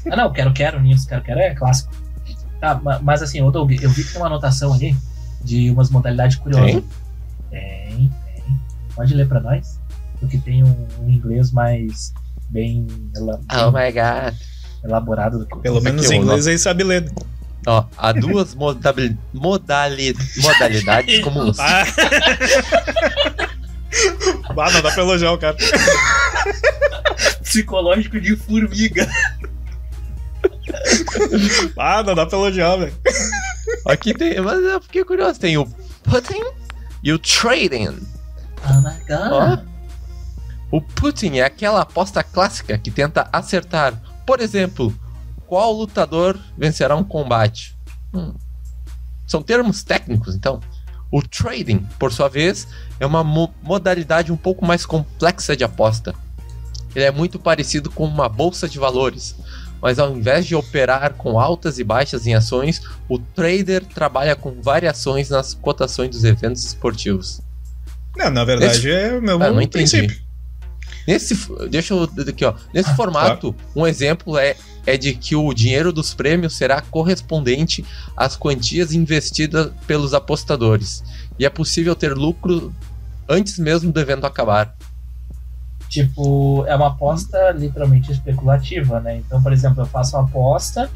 ah, 0.09 0.15
não, 0.15 0.33
quero, 0.33 0.51
quero, 0.51 0.81
Ninhos, 0.81 1.05
quero, 1.05 1.21
quero 1.21 1.39
é 1.39 1.53
clássico. 1.53 1.93
Tá, 2.59 2.81
mas 3.03 3.21
assim, 3.21 3.37
eu, 3.37 3.51
Doug, 3.51 3.71
eu 3.71 3.89
vi 3.91 4.03
que 4.03 4.11
tem 4.11 4.19
uma 4.19 4.27
anotação 4.27 4.73
ali 4.73 4.97
de 5.43 5.69
umas 5.69 5.91
modalidades 5.91 6.37
curiosas. 6.37 6.71
Tem? 6.71 6.83
Tem, 7.51 8.11
tem. 8.25 8.59
Pode 8.95 9.13
ler 9.13 9.27
pra 9.27 9.39
nós? 9.39 9.78
Porque 10.19 10.37
tem 10.37 10.63
um, 10.63 10.87
um 11.01 11.09
inglês 11.09 11.51
mais 11.51 12.13
bem, 12.49 12.85
oh 13.17 13.71
my 13.71 13.91
God. 13.91 14.35
elaborado. 14.83 15.47
Pelo 15.61 15.81
menos 15.81 16.09
em 16.09 16.21
inglês 16.21 16.47
aí 16.47 16.57
sabe 16.57 16.83
ler. 16.83 17.11
Ó, 17.67 17.85
há 17.97 18.11
duas 18.11 18.55
modali 18.55 19.17
modali 19.33 20.15
modalidades 20.37 21.19
comuns. 21.23 21.59
Ah. 21.59 21.83
ah, 24.49 24.71
não 24.71 24.81
dá 24.81 24.91
pra 24.91 25.03
elogiar 25.03 25.31
o 25.33 25.37
cara. 25.37 25.57
Psicológico 27.41 28.19
de 28.19 28.35
formiga. 28.35 29.07
Ah, 31.77 32.03
não 32.03 32.15
dá 32.15 32.25
pra 32.25 32.37
elogiar, 32.37 32.75
velho. 32.77 32.93
Aqui 33.85 34.13
tem, 34.13 34.39
mas 34.39 34.59
eu 34.63 34.81
fiquei 34.81 35.03
curioso, 35.03 35.39
tem 35.39 35.57
o 35.57 35.65
putting 36.03 36.43
e 37.03 37.11
o 37.11 37.19
trading. 37.19 37.99
Oh 38.69 38.81
my 38.81 38.97
god. 39.07 39.31
Ó, 39.31 39.57
o 40.71 40.81
Putin 40.81 41.37
é 41.37 41.43
aquela 41.43 41.81
aposta 41.81 42.23
clássica 42.23 42.77
que 42.77 42.91
tenta 42.91 43.27
acertar, 43.33 43.99
por 44.25 44.39
exemplo, 44.39 44.93
qual 45.47 45.73
lutador 45.73 46.39
vencerá 46.57 46.95
um 46.95 47.03
combate. 47.03 47.75
Hum. 48.13 48.33
São 49.25 49.41
termos 49.41 49.83
técnicos, 49.83 50.35
então. 50.35 50.59
O 51.11 51.23
trading, 51.23 51.79
por 51.97 52.13
sua 52.13 52.29
vez, 52.29 52.67
é 52.99 53.05
uma 53.05 53.23
mo 53.23 53.51
modalidade 53.63 54.31
um 54.31 54.37
pouco 54.37 54.63
mais 54.63 54.85
complexa 54.85 55.57
de 55.57 55.63
aposta. 55.63 56.13
Ele 56.95 57.05
é 57.05 57.11
muito 57.11 57.39
parecido 57.39 57.89
com 57.89 58.05
uma 58.05 58.29
bolsa 58.29 58.69
de 58.69 58.77
valores, 58.77 59.35
mas 59.81 59.97
ao 59.97 60.15
invés 60.15 60.45
de 60.45 60.55
operar 60.55 61.13
com 61.13 61.39
altas 61.39 61.79
e 61.79 61.83
baixas 61.83 62.27
em 62.27 62.35
ações, 62.35 62.81
o 63.07 63.17
trader 63.17 63.83
trabalha 63.85 64.35
com 64.35 64.61
variações 64.61 65.29
nas 65.31 65.55
cotações 65.55 66.11
dos 66.11 66.23
eventos 66.23 66.63
esportivos. 66.63 67.41
Não, 68.15 68.29
na 68.29 68.45
verdade 68.45 68.77
Esse... 68.77 68.91
é 68.91 69.17
o 69.17 69.21
meu 69.21 69.41
ah, 69.41 69.67
princípio. 69.67 70.28
Nesse, 71.09 71.35
deixa 71.71 71.95
eu 71.95 72.03
aqui, 72.03 72.45
ó. 72.45 72.53
Nesse 72.71 72.91
ah, 72.91 72.95
formato, 72.95 73.51
claro. 73.51 73.69
um 73.75 73.87
exemplo 73.87 74.37
é, 74.37 74.55
é 74.85 74.95
de 74.95 75.15
que 75.15 75.35
o 75.35 75.51
dinheiro 75.55 75.91
dos 75.91 76.13
prêmios 76.13 76.55
será 76.55 76.81
correspondente 76.81 77.83
às 78.15 78.35
quantias 78.35 78.93
investidas 78.93 79.71
pelos 79.87 80.13
apostadores. 80.13 81.03
E 81.39 81.47
é 81.47 81.49
possível 81.49 81.95
ter 81.95 82.13
lucro 82.13 82.71
antes 83.27 83.57
mesmo 83.57 83.91
do 83.91 83.99
evento 83.99 84.27
acabar. 84.27 84.75
Tipo, 85.89 86.63
é 86.67 86.75
uma 86.75 86.89
aposta 86.89 87.49
literalmente 87.57 88.11
especulativa, 88.11 88.99
né? 88.99 89.17
Então, 89.17 89.41
por 89.41 89.51
exemplo, 89.51 89.81
eu 89.81 89.87
faço 89.87 90.15
uma 90.15 90.25
aposta 90.25 90.91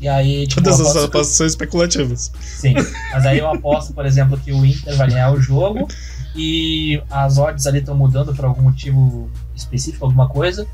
e 0.00 0.08
aí. 0.08 0.46
Tipo, 0.46 0.62
Todas 0.62 0.80
as 0.80 0.96
apostas 0.96 1.36
são 1.36 1.46
especulativas. 1.46 2.32
Sim. 2.40 2.72
Mas 3.12 3.26
aí 3.26 3.38
eu 3.38 3.46
aposto, 3.46 3.92
por 3.92 4.06
exemplo, 4.06 4.38
que 4.38 4.52
o 4.52 4.64
Inter 4.64 4.96
vai 4.96 5.10
ganhar 5.10 5.30
o 5.32 5.38
jogo 5.38 5.86
e 6.34 7.02
as 7.10 7.38
odds 7.38 7.66
ali 7.66 7.80
estão 7.80 7.94
mudando 7.94 8.34
por 8.34 8.44
algum 8.44 8.62
motivo 8.62 9.28
específico, 9.60 10.04
alguma 10.04 10.28
coisa, 10.28 10.66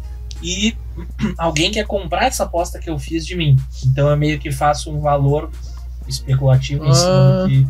e 0.42 0.74
alguém 1.38 1.70
quer 1.70 1.86
comprar 1.86 2.24
essa 2.26 2.44
aposta 2.44 2.78
que 2.78 2.88
eu 2.90 2.98
fiz 2.98 3.26
de 3.26 3.34
mim. 3.36 3.56
Então 3.84 4.08
eu 4.08 4.16
meio 4.16 4.38
que 4.38 4.50
faço 4.52 4.90
um 4.90 5.00
valor 5.00 5.50
especulativo 6.08 6.84
em 6.86 6.94
cima 6.94 7.10
do 7.10 7.44
Ah. 7.44 7.46
que. 7.48 7.66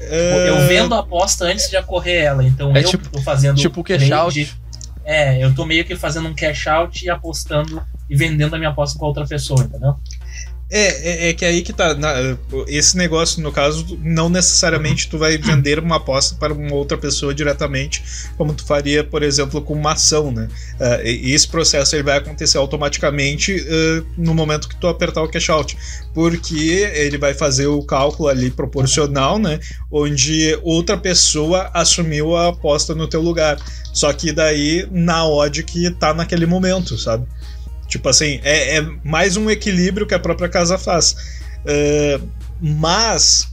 É, 0.00 0.48
Eu 0.48 0.66
vendo 0.66 0.94
a 0.94 0.98
aposta 0.98 1.44
antes 1.44 1.70
de 1.70 1.76
ocorrer 1.76 2.24
ela. 2.24 2.44
Então 2.44 2.74
É 2.74 2.80
eu 2.80 2.88
tipo- 2.88 3.08
tô 3.08 3.20
fazendo. 3.22 3.56
Tipo 3.56 3.84
cash 3.84 3.98
trade. 3.98 4.12
out. 4.12 4.56
É, 5.04 5.42
eu 5.44 5.54
tô 5.54 5.64
meio 5.64 5.84
que 5.84 5.94
fazendo 5.96 6.28
um 6.28 6.34
cash 6.34 6.66
out 6.66 7.04
e 7.04 7.10
apostando 7.10 7.82
e 8.10 8.16
vendendo 8.16 8.54
a 8.54 8.58
minha 8.58 8.70
aposta 8.70 8.98
com 8.98 9.06
outra 9.06 9.26
pessoa, 9.26 9.62
entendeu? 9.62 9.96
É, 10.74 11.26
é, 11.26 11.28
é 11.28 11.34
que 11.34 11.44
aí 11.44 11.60
que 11.60 11.70
tá. 11.70 11.94
na- 11.94 12.14
esse 12.66 12.96
negócio, 12.96 13.42
no 13.42 13.52
caso, 13.52 13.98
não 14.02 14.30
necessariamente 14.30 15.06
tu 15.06 15.18
vai 15.18 15.36
vender 15.36 15.78
uma 15.78 15.96
aposta 15.96 16.34
para 16.36 16.50
uma 16.54 16.74
outra 16.74 16.96
pessoa 16.96 17.34
diretamente, 17.34 18.02
como 18.38 18.54
tu 18.54 18.64
faria, 18.64 19.04
por 19.04 19.22
exemplo, 19.22 19.60
com 19.60 19.74
uma 19.74 19.92
ação, 19.92 20.32
né? 20.32 20.48
E 21.04 21.32
esse 21.34 21.46
processo 21.46 21.94
ele 21.94 22.02
vai 22.02 22.16
acontecer 22.16 22.56
automaticamente 22.56 23.54
ah, 23.68 24.02
no 24.16 24.34
momento 24.34 24.66
que 24.66 24.76
tu 24.76 24.88
apertar 24.88 25.22
o 25.22 25.28
cash 25.28 25.50
out, 25.50 25.76
porque 26.14 26.88
ele 26.94 27.18
vai 27.18 27.34
fazer 27.34 27.66
o 27.66 27.82
cálculo 27.82 28.30
ali 28.30 28.50
proporcional, 28.50 29.38
né? 29.38 29.60
Onde 29.90 30.58
outra 30.62 30.96
pessoa 30.96 31.70
assumiu 31.74 32.34
a 32.34 32.48
aposta 32.48 32.94
no 32.94 33.06
teu 33.06 33.20
lugar. 33.20 33.58
Só 33.92 34.10
que 34.14 34.32
daí 34.32 34.88
na 34.90 35.26
odd 35.28 35.62
que 35.64 35.90
tá 35.90 36.14
naquele 36.14 36.46
momento, 36.46 36.96
sabe? 36.96 37.26
Tipo 37.92 38.08
assim, 38.08 38.40
é, 38.42 38.78
é 38.78 38.86
mais 39.04 39.36
um 39.36 39.50
equilíbrio 39.50 40.06
que 40.06 40.14
a 40.14 40.18
própria 40.18 40.48
casa 40.48 40.78
faz. 40.78 41.14
É, 41.66 42.18
mas 42.58 43.46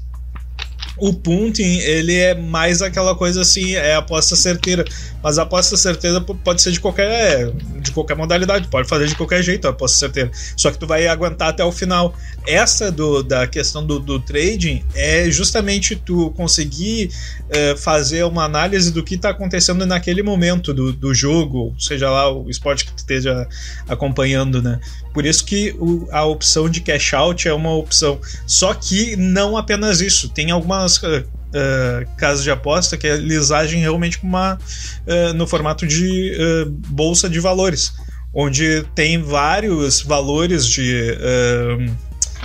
o 1.01 1.13
punting, 1.13 1.77
ele 1.79 2.15
é 2.15 2.36
mais 2.36 2.82
aquela 2.82 3.15
coisa 3.15 3.41
assim, 3.41 3.75
é 3.75 3.96
aposta 3.96 4.36
certeira. 4.36 4.84
Mas 5.22 5.38
a 5.38 5.44
aposta 5.44 5.75
certeira 5.75 6.22
pode 6.22 6.62
ser 6.62 6.72
de 6.72 6.79
qualquer, 6.79 7.51
de 7.82 7.91
qualquer 7.91 8.15
modalidade, 8.15 8.68
pode 8.70 8.88
fazer 8.88 9.08
de 9.08 9.15
qualquer 9.15 9.44
jeito 9.44 9.68
a 9.68 9.72
aposta 9.72 9.98
certeira. 9.98 10.32
Só 10.56 10.72
que 10.72 10.77
tu 10.77 10.88
vai 10.88 11.08
aguentar 11.08 11.50
até 11.50 11.63
o 11.63 11.72
final. 11.72 12.15
Essa 12.48 12.89
do, 12.91 13.22
da 13.22 13.46
questão 13.46 13.86
do, 13.86 14.00
do 14.00 14.20
trading 14.20 14.84
é 14.96 15.29
justamente 15.29 15.96
tu 15.96 16.32
conseguir 16.32 17.12
é, 17.50 17.75
fazer 17.75 18.24
uma 18.24 18.46
análise 18.46 18.91
do 18.91 19.03
que 19.03 19.15
está 19.15 19.29
acontecendo 19.32 19.86
naquele 19.86 20.24
momento 20.24 20.74
do, 20.74 20.94
do 20.94 21.13
jogo, 21.13 21.75
seja 21.77 22.10
lá 22.10 22.32
o 22.32 22.50
esporte 22.50 22.86
que 22.86 22.94
tu 22.94 23.00
esteja 23.00 23.48
acompanhando, 23.88 24.62
né? 24.62 24.79
Por 25.13 25.25
isso 25.25 25.44
que 25.44 25.75
o- 25.79 26.08
a 26.12 26.24
opção 26.25 26.70
de 26.70 26.82
cash 26.82 27.13
out 27.13 27.48
é 27.48 27.53
uma 27.53 27.74
opção. 27.75 28.20
Só 28.46 28.74
que 28.74 29.15
não 29.15 29.58
apenas 29.58 30.01
isso. 30.01 30.29
Tem 30.29 30.51
algumas 30.51 30.88
uh, 30.98 31.19
uh, 31.19 32.15
casas 32.17 32.43
de 32.43 32.51
aposta 32.51 32.98
que 32.98 33.08
eles 33.08 33.51
agem 33.51 33.81
realmente 33.81 34.19
uma, 34.22 34.55
uh, 34.55 35.34
no 35.34 35.48
formato 35.48 35.86
de 35.88 36.34
uh, 36.36 36.69
bolsa 36.89 37.29
de 37.29 37.39
valores, 37.39 37.93
onde 38.34 38.84
tem 38.96 39.22
vários 39.22 40.01
valores 40.01 40.67
de, 40.67 41.17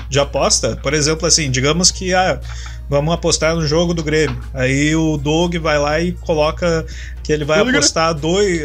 de 0.09 0.19
aposta. 0.19 0.77
Por 0.77 0.95
exemplo, 0.95 1.27
assim, 1.27 1.51
digamos 1.51 1.91
que 1.91 2.15
ah, 2.15 2.41
vamos 2.89 3.13
apostar 3.13 3.55
no 3.55 3.67
jogo 3.67 3.93
do 3.93 4.03
Grêmio. 4.03 4.41
Aí 4.55 4.97
o 4.97 5.19
Doug 5.19 5.57
vai 5.57 5.79
lá 5.79 6.01
e 6.01 6.13
coloca 6.13 6.87
que 7.23 7.33
ele 7.33 7.45
vai 7.45 7.59
Doug- 7.59 7.75
apostar 7.75 8.15
dois, 8.15 8.61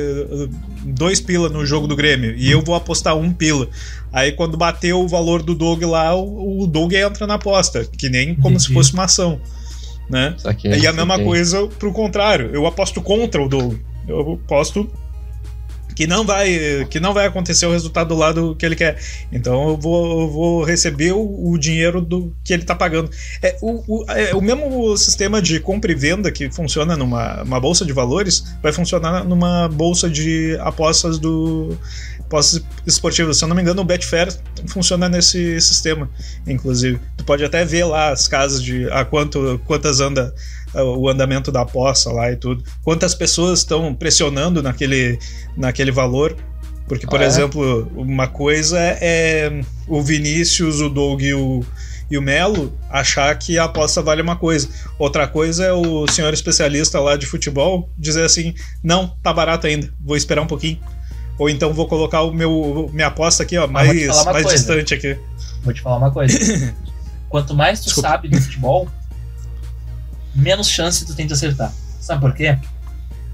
dois 0.86 1.20
pila 1.20 1.50
no 1.50 1.66
jogo 1.66 1.88
do 1.88 1.96
Grêmio 1.96 2.34
e 2.38 2.50
eu 2.50 2.62
vou 2.62 2.74
apostar 2.76 3.18
um 3.18 3.34
pila. 3.34 3.68
Aí 4.14 4.32
quando 4.32 4.58
bater 4.58 4.94
o 4.94 5.08
valor 5.08 5.44
do 5.44 5.54
Doug 5.54 5.84
lá, 5.84 6.16
o, 6.16 6.64
o 6.64 6.68
Doug 6.68 6.94
entra 6.94 7.28
na 7.28 7.34
aposta, 7.36 7.86
que 7.86 8.10
nem 8.10 8.34
como 8.34 8.58
se 8.60 8.68
Entendi. 8.68 8.74
fosse 8.80 8.94
uma 8.94 9.04
ação, 9.04 9.42
né? 10.10 10.36
Saquei, 10.38 10.72
e 10.72 10.88
a 10.88 10.94
mesma 10.94 11.16
saquei. 11.16 11.26
coisa 11.26 11.68
pro 11.68 11.94
contrário. 11.94 12.50
Eu 12.54 12.66
aposto 12.66 13.02
contra 13.02 13.42
o 13.42 13.48
Doug. 13.48 13.76
Eu 14.08 14.40
aposto 14.44 14.90
que 16.00 16.08
não 16.08 16.26
vai 16.26 16.88
que 16.90 16.98
não 16.98 17.14
vai 17.14 17.28
acontecer 17.28 17.66
o 17.66 17.74
resultado 17.74 18.08
do 18.08 18.16
lado 18.16 18.56
que 18.58 18.66
ele 18.66 18.76
quer. 18.76 18.98
Então 19.34 19.68
eu 19.68 19.78
vou, 19.78 20.22
eu 20.22 20.30
vou 20.30 20.64
receber 20.64 21.12
o, 21.12 21.52
o 21.52 21.58
dinheiro 21.58 22.00
do 22.00 22.34
que 22.42 22.54
ele 22.54 22.64
tá 22.64 22.74
pagando. 22.74 23.12
É 23.44 23.58
o, 23.62 23.84
o, 23.86 24.06
é 24.10 24.34
o 24.34 24.40
mesmo 24.40 24.96
sistema 24.96 25.42
de 25.42 25.60
compra 25.60 25.92
e 25.92 25.96
venda 25.96 26.32
que 26.32 26.50
funciona 26.50 26.96
numa 26.96 27.44
uma 27.44 27.60
bolsa 27.60 27.86
de 27.86 27.92
valores 27.92 28.46
vai 28.64 28.72
funcionar 28.72 29.26
numa 29.26 29.68
bolsa 29.68 30.10
de 30.10 30.58
apostas 30.62 31.20
do 31.20 31.78
apostas 32.30 32.64
esportivas. 32.86 33.38
Se 33.38 33.44
eu 33.44 33.48
não 33.50 33.56
me 33.56 33.62
engano, 33.62 33.82
o 33.82 33.86
Betfair 33.86 34.32
funciona 34.68 35.10
nesse 35.10 35.60
sistema, 35.60 36.10
inclusive. 36.48 37.00
Tu 37.18 37.24
pode 37.24 37.44
até 37.44 37.66
ver 37.66 37.86
lá 37.86 38.12
as 38.12 38.28
casas 38.28 38.62
de 38.64 38.90
a 38.92 39.04
quanto 39.04 39.60
quantas 39.66 40.00
anda 40.00 40.34
o 40.76 41.10
andamento 41.10 41.52
da 41.52 41.62
aposta 41.62 42.12
lá 42.12 42.32
e 42.32 42.36
tudo. 42.36 42.64
Quantas 42.84 43.16
pessoas 43.16 43.60
estão 43.60 43.94
pressionando 43.96 44.62
naquele, 44.62 45.18
naquele 45.58 45.92
valor. 45.92 46.36
Porque, 46.88 47.06
por 47.08 47.20
Ah, 47.20 47.24
é? 47.24 47.28
exemplo, 47.28 47.92
uma 47.96 48.28
coisa 48.28 48.80
é 48.80 49.62
o 49.88 50.02
Vinícius, 50.02 50.80
o 50.80 50.90
Doug 50.90 51.22
e 51.22 51.34
o, 51.34 51.64
e 52.10 52.18
o 52.18 52.22
Melo 52.22 52.72
achar 52.90 53.36
que 53.38 53.58
a 53.60 53.66
aposta 53.66 54.02
vale 54.02 54.22
uma 54.22 54.36
coisa. 54.36 54.70
Outra 54.98 55.28
coisa 55.28 55.66
é 55.66 55.74
o 55.74 56.08
senhor 56.08 56.34
especialista 56.34 57.00
lá 57.00 57.16
de 57.16 57.26
futebol 57.28 57.90
dizer 57.98 58.24
assim: 58.24 58.54
não, 58.84 59.08
tá 59.24 59.32
barato 59.34 59.68
ainda, 59.68 59.92
vou 60.00 60.16
esperar 60.18 60.42
um 60.42 60.48
pouquinho. 60.48 60.80
Ou 61.40 61.50
então 61.50 61.74
vou 61.74 61.88
colocar 61.88 62.22
o 62.24 62.34
meu 62.34 62.90
minha 62.94 63.08
aposta 63.08 63.44
aqui, 63.44 63.58
ó, 63.58 63.66
te 63.66 63.72
mais, 63.72 64.06
mais 64.06 64.44
coisa. 64.44 64.50
distante 64.50 64.94
aqui. 64.94 65.18
Vou 65.64 65.74
te 65.74 65.82
falar 65.82 65.98
uma 65.98 66.12
coisa. 66.12 66.38
Quanto 67.30 67.56
mais 67.56 67.80
tu 67.80 67.86
Desculpa. 67.86 68.10
sabe 68.10 68.28
do 68.28 68.42
futebol, 68.42 68.90
menos 70.36 70.70
chance 70.70 71.06
tu 71.06 71.16
tem 71.16 71.26
de 71.26 71.32
acertar. 71.32 71.72
Sabe 72.00 72.20
por 72.20 72.36
quê? 72.36 72.58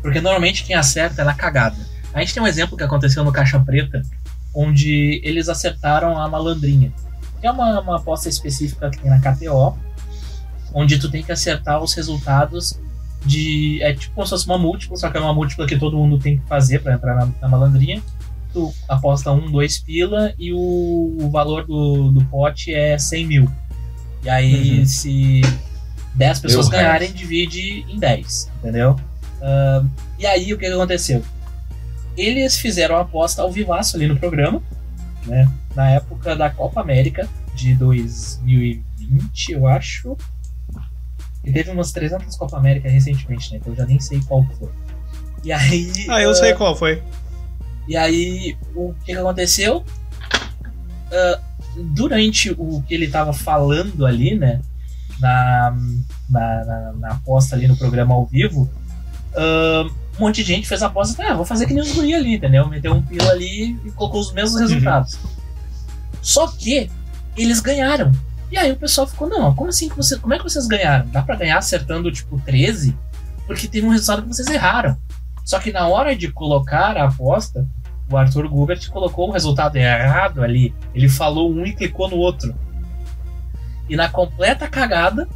Porque 0.04 0.22
normalmente 0.22 0.64
quem 0.64 0.76
acerta 0.76 1.24
é 1.24 1.26
na 1.26 1.34
cagada. 1.34 1.78
A 2.14 2.20
gente 2.20 2.34
tem 2.34 2.44
um 2.44 2.48
exemplo 2.48 2.78
que 2.78 2.84
aconteceu 2.84 3.24
no 3.24 3.32
Caixa 3.32 3.60
Preta, 3.60 4.04
onde 4.54 5.20
eles 5.24 5.50
acertaram 5.50 6.18
a 6.18 6.30
malandrinha. 6.30 6.94
Que 7.42 7.48
é 7.48 7.52
uma, 7.52 7.80
uma 7.82 7.98
aposta 7.98 8.30
específica 8.30 8.90
que 8.92 9.00
tem 9.00 9.10
na 9.10 9.20
KTO, 9.20 9.76
onde 10.74 11.00
tu 11.00 11.10
tem 11.10 11.24
que 11.24 11.32
acertar 11.32 11.82
os 11.82 11.94
resultados 11.94 12.80
de. 13.26 13.82
É 13.82 13.94
tipo 13.94 14.14
como 14.16 14.26
se 14.26 14.32
fosse 14.32 14.46
uma 14.46 14.58
múltipla, 14.58 14.96
só 14.98 15.10
que 15.10 15.18
é 15.18 15.20
uma 15.20 15.34
múltipla 15.34 15.66
que 15.66 15.78
todo 15.78 15.98
mundo 15.98 16.18
tem 16.20 16.38
que 16.38 16.46
fazer 16.48 16.80
para 16.80 16.94
entrar 16.94 17.16
na, 17.16 17.30
na 17.42 17.48
malandrinha. 17.48 18.02
Tu 18.54 18.74
aposta 18.88 19.32
um, 19.32 19.52
dois 19.52 19.80
pila 19.80 20.34
e 20.40 20.54
o, 20.54 21.18
o 21.20 21.30
valor 21.30 21.66
do, 21.66 22.12
do 22.12 22.24
pote 22.26 22.74
é 22.74 22.98
100 22.98 23.28
mil. 23.28 23.52
E 24.24 24.30
aí, 24.30 24.80
Uhum. 24.80 24.86
se 24.86 25.42
10 26.16 26.40
pessoas 26.40 26.70
Meu 26.70 26.78
ganharem, 26.80 27.12
divide 27.12 27.86
em 27.90 28.00
10, 28.00 28.52
entendeu? 28.60 28.96
Ahn, 29.42 29.88
e 30.18 30.26
aí, 30.26 30.54
o 30.54 30.58
que 30.58 30.66
que 30.68 30.72
aconteceu? 30.72 31.22
Eles 32.18 32.58
fizeram 32.58 32.96
a 32.96 33.02
aposta 33.02 33.42
ao 33.42 33.52
vivaço 33.52 33.98
ali 33.98 34.08
no 34.08 34.16
programa, 34.18 34.64
né? 35.26 35.52
Na 35.76 35.90
época 35.90 36.34
da 36.36 36.50
Copa 36.50 36.80
América 36.80 37.28
de 37.54 37.74
2020, 37.76 39.50
eu 39.52 39.68
acho. 39.68 40.18
E 41.46 41.52
teve 41.52 41.70
umas 41.72 41.92
300 41.92 42.36
Copa 42.36 42.58
América 42.58 42.90
recentemente, 42.90 43.52
né? 43.52 43.58
Então 43.58 43.74
eu 43.74 43.78
já 43.78 43.86
nem 43.86 44.00
sei 44.00 44.22
qual 44.28 44.46
foi. 44.58 44.70
E 45.44 45.52
aí. 45.52 45.92
Ah, 46.10 46.22
eu 46.22 46.32
ah, 46.32 46.36
sei 46.36 46.54
qual 46.54 46.76
foi. 46.76 47.02
e 47.88 47.96
aí, 47.96 48.58
o 48.74 48.94
que, 49.06 49.14
que 49.14 49.18
aconteceu? 49.20 49.84
Ah, 51.12 51.40
durante 51.76 52.52
o 52.58 52.82
que 52.82 52.94
ele 52.94 53.08
tava 53.08 53.34
falando 53.34 54.06
ali, 54.06 54.36
né? 54.36 54.62
Na, 55.20 55.74
na, 56.30 56.66
na, 56.66 56.94
na 56.94 57.12
aposta 57.12 57.56
ali 57.56 57.68
no 57.68 57.78
programa 57.78 58.14
ao 58.16 58.26
vivo, 58.26 58.70
ah, 59.36 59.88
um 60.18 60.22
monte 60.22 60.44
de 60.44 60.54
gente 60.54 60.68
fez 60.68 60.82
a 60.82 60.88
aposta, 60.88 61.24
ah, 61.24 61.34
vou 61.34 61.46
fazer 61.46 61.66
que 61.66 61.74
nem 61.74 61.84
os 61.84 61.92
guri 61.92 62.14
ali, 62.14 62.36
entendeu? 62.36 62.68
Meteu 62.68 62.94
um 62.94 63.02
pila 63.02 63.30
ali 63.32 63.78
e 63.86 63.92
colocou 63.92 64.22
os 64.22 64.34
mesmos 64.34 64.60
resultados. 64.60 65.18
Só 66.22 66.48
que 66.48 66.90
eles 67.38 67.60
ganharam. 67.60 68.12
E 68.56 68.58
aí 68.58 68.72
o 68.72 68.78
pessoal 68.78 69.06
ficou, 69.06 69.28
não, 69.28 69.54
como 69.54 69.70
assim 69.70 69.90
que 69.90 69.98
você, 69.98 70.18
como 70.18 70.34
é 70.34 70.38
que 70.38 70.44
vocês 70.46 70.66
ganharam? 70.66 71.06
Dá 71.10 71.22
pra 71.22 71.36
ganhar 71.36 71.58
acertando 71.58 72.10
tipo 72.10 72.40
13? 72.40 72.98
Porque 73.46 73.68
teve 73.68 73.86
um 73.86 73.90
resultado 73.90 74.22
que 74.22 74.30
vocês 74.30 74.48
erraram. 74.48 74.98
Só 75.44 75.60
que 75.60 75.74
na 75.74 75.86
hora 75.90 76.16
de 76.16 76.32
colocar 76.32 76.96
a 76.96 77.04
aposta, 77.10 77.68
o 78.10 78.16
Arthur 78.16 78.48
Gubert 78.48 78.90
colocou 78.90 79.28
o 79.28 79.34
resultado 79.34 79.76
errado 79.76 80.42
ali. 80.42 80.74
Ele 80.94 81.10
falou 81.10 81.52
um 81.54 81.66
e 81.66 81.76
clicou 81.76 82.10
no 82.10 82.16
outro. 82.16 82.56
E 83.90 83.96
na 83.98 84.08
completa 84.08 84.70
cagada, 84.70 85.28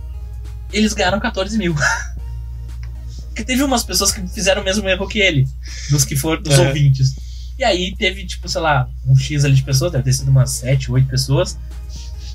eles 0.72 0.94
ganharam 0.94 1.20
14 1.20 1.58
mil. 1.58 1.76
Porque 3.28 3.44
teve 3.44 3.64
umas 3.64 3.84
pessoas 3.84 4.14
que 4.14 4.26
fizeram 4.30 4.62
o 4.62 4.66
mesmo 4.66 4.88
erro 4.88 5.06
que 5.10 5.20
ele, 5.20 5.46
dos 5.92 6.06
que 6.06 6.16
foram 6.16 6.42
dos 6.42 6.58
É. 6.58 6.68
ouvintes. 6.70 7.16
E 7.58 7.66
aí 7.66 7.94
teve, 7.98 8.26
tipo, 8.26 8.48
sei 8.48 8.62
lá, 8.62 8.88
um 9.06 9.14
X 9.14 9.44
ali 9.44 9.56
de 9.56 9.64
pessoas, 9.64 9.92
deve 9.92 10.06
ter 10.06 10.14
sido 10.14 10.32
umas 10.32 10.52
7, 10.52 10.90
8 10.90 11.06
pessoas, 11.10 11.58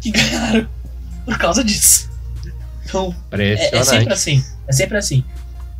que 0.04 0.10
ganharam 0.10 0.68
por 1.24 1.38
causa 1.38 1.64
disso. 1.64 2.10
Então, 2.84 3.14
é, 3.32 3.76
é 3.76 3.82
sempre 3.82 4.12
assim. 4.12 4.44
É 4.68 4.72
sempre 4.72 4.98
assim. 4.98 5.24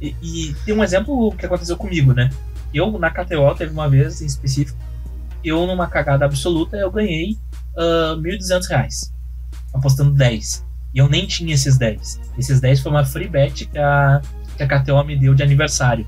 E, 0.01 0.17
e 0.23 0.55
tem 0.65 0.75
um 0.75 0.83
exemplo 0.83 1.33
que 1.37 1.47
aconteceu 1.47 1.77
comigo, 1.77 2.13
né? 2.13 2.31
Eu, 2.73 2.99
na 2.99 3.11
KTO, 3.11 3.55
teve 3.57 3.73
uma 3.73 3.89
vez 3.89 4.21
em 4.21 4.27
específico, 4.27 4.79
eu, 5.45 5.67
numa 5.67 5.87
cagada 5.87 6.25
absoluta, 6.25 6.77
eu 6.77 6.91
ganhei 6.91 7.37
ah, 7.77 8.17
1.200 8.19 8.67
reais, 8.69 9.13
apostando 9.73 10.13
10. 10.13 10.65
E 10.95 10.99
eu 10.99 11.09
nem 11.09 11.27
tinha 11.27 11.55
esses 11.55 11.77
10. 11.77 12.21
Esses 12.39 12.61
10 12.61 12.81
foi 12.81 12.91
uma 12.91 13.05
free 13.05 13.29
bet 13.29 13.67
que 13.67 13.79
a, 13.79 14.23
que 14.57 14.63
a 14.63 14.67
KTO 14.67 15.05
me 15.05 15.17
deu 15.17 15.35
de 15.35 15.43
aniversário. 15.43 16.07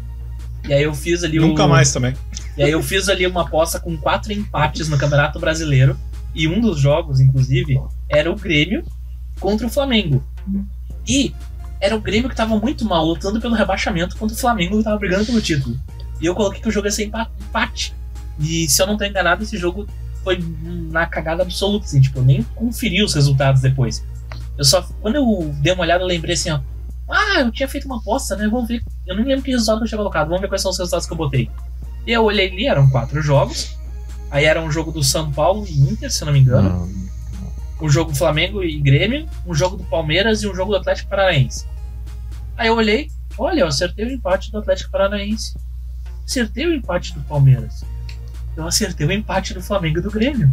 E 0.68 0.72
aí 0.72 0.82
eu 0.82 0.94
fiz 0.94 1.22
ali 1.22 1.38
Nunca 1.38 1.64
o, 1.64 1.68
mais 1.68 1.92
também. 1.92 2.14
E 2.56 2.62
aí 2.62 2.70
eu 2.70 2.82
fiz 2.82 3.08
ali 3.08 3.26
uma 3.26 3.42
aposta 3.42 3.78
com 3.78 3.96
quatro 3.96 4.32
empates 4.32 4.88
no 4.88 4.96
Campeonato 4.96 5.38
Brasileiro. 5.38 5.96
E 6.34 6.48
um 6.48 6.60
dos 6.60 6.78
jogos, 6.78 7.20
inclusive, 7.20 7.80
era 8.08 8.30
o 8.30 8.36
Grêmio 8.36 8.84
contra 9.40 9.66
o 9.66 9.70
Flamengo. 9.70 10.22
E 11.06 11.34
era 11.80 11.94
o 11.94 12.00
Grêmio 12.00 12.28
que 12.28 12.36
tava 12.36 12.58
muito 12.58 12.84
mal, 12.84 13.04
lutando 13.04 13.40
pelo 13.40 13.54
rebaixamento, 13.54 14.16
contra 14.16 14.34
o 14.34 14.38
Flamengo 14.38 14.78
que 14.78 14.84
tava 14.84 14.98
brigando 14.98 15.26
pelo 15.26 15.40
título. 15.40 15.78
E 16.20 16.26
eu 16.26 16.34
coloquei 16.34 16.60
que 16.60 16.68
o 16.68 16.72
jogo 16.72 16.86
ia 16.86 16.92
ser 16.92 17.04
empate. 17.04 17.94
E 18.40 18.68
se 18.68 18.82
eu 18.82 18.86
não 18.86 18.96
tô 18.96 19.04
enganado, 19.04 19.42
esse 19.42 19.56
jogo 19.56 19.86
foi 20.24 20.42
na 20.90 21.06
cagada 21.06 21.42
absoluta, 21.42 21.84
assim, 21.84 22.00
tipo, 22.00 22.18
eu 22.18 22.24
nem 22.24 22.42
conferi 22.54 23.02
os 23.02 23.14
resultados 23.14 23.62
depois. 23.62 24.04
Eu 24.58 24.64
só, 24.64 24.82
quando 25.00 25.16
eu 25.16 25.54
dei 25.60 25.72
uma 25.72 25.82
olhada, 25.82 26.02
eu 26.02 26.08
lembrei 26.08 26.34
assim, 26.34 26.50
ó. 26.50 26.60
Ah, 27.08 27.40
eu 27.40 27.52
tinha 27.52 27.68
feito 27.68 27.84
uma 27.84 27.98
aposta, 27.98 28.34
né? 28.34 28.48
Vamos 28.48 28.66
ver. 28.66 28.82
Eu 29.06 29.14
não 29.16 29.24
lembro 29.24 29.44
que 29.44 29.50
resultado 29.52 29.82
eu 29.82 29.86
tinha 29.86 29.98
colocado. 29.98 30.26
Vamos 30.26 30.40
ver 30.40 30.48
quais 30.48 30.62
são 30.62 30.70
os 30.70 30.78
resultados 30.78 31.06
que 31.06 31.12
eu 31.12 31.16
botei. 31.16 31.48
E 32.06 32.10
eu 32.10 32.24
olhei 32.24 32.50
ali, 32.50 32.66
eram 32.66 32.90
quatro 32.90 33.22
jogos. 33.22 33.76
Aí 34.30 34.44
era 34.44 34.60
um 34.60 34.70
jogo 34.70 34.90
do 34.90 35.04
São 35.04 35.30
Paulo 35.30 35.64
e 35.68 35.78
Inter, 35.78 36.10
se 36.10 36.22
eu 36.22 36.26
não 36.26 36.32
me 36.32 36.40
engano. 36.40 36.70
Não. 36.70 37.05
Um 37.80 37.88
jogo 37.88 38.14
Flamengo 38.14 38.62
e 38.62 38.80
Grêmio. 38.80 39.28
Um 39.46 39.54
jogo 39.54 39.76
do 39.76 39.84
Palmeiras 39.84 40.42
e 40.42 40.48
um 40.48 40.54
jogo 40.54 40.72
do 40.72 40.78
Atlético 40.78 41.10
Paranaense. 41.10 41.66
Aí 42.56 42.68
eu 42.68 42.74
olhei, 42.74 43.10
olha, 43.36 43.60
eu 43.60 43.66
acertei 43.66 44.06
o 44.06 44.10
empate 44.10 44.50
do 44.50 44.58
Atlético 44.58 44.90
Paranaense. 44.90 45.54
Acertei 46.24 46.66
o 46.66 46.74
empate 46.74 47.12
do 47.12 47.20
Palmeiras. 47.22 47.84
Eu 48.56 48.66
acertei 48.66 49.06
o 49.06 49.12
empate 49.12 49.52
do 49.52 49.62
Flamengo 49.62 49.98
e 49.98 50.02
do 50.02 50.10
Grêmio. 50.10 50.50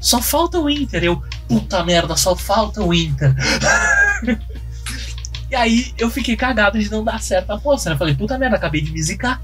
Só 0.00 0.20
falta 0.20 0.58
o 0.58 0.68
Inter. 0.68 1.04
Eu, 1.04 1.22
puta 1.46 1.84
merda, 1.84 2.16
só 2.16 2.34
falta 2.34 2.82
o 2.82 2.92
Inter. 2.92 3.34
e 5.50 5.54
aí 5.54 5.92
eu 5.96 6.10
fiquei 6.10 6.36
cagado 6.36 6.78
de 6.78 6.90
não 6.90 7.04
dar 7.04 7.20
certo 7.22 7.50
a 7.50 7.54
aposta. 7.54 7.90
Né? 7.90 7.94
Eu 7.94 7.98
falei, 7.98 8.14
puta 8.14 8.36
merda, 8.38 8.56
acabei 8.56 8.80
de 8.80 8.90
me 8.90 9.02
zicar. 9.02 9.40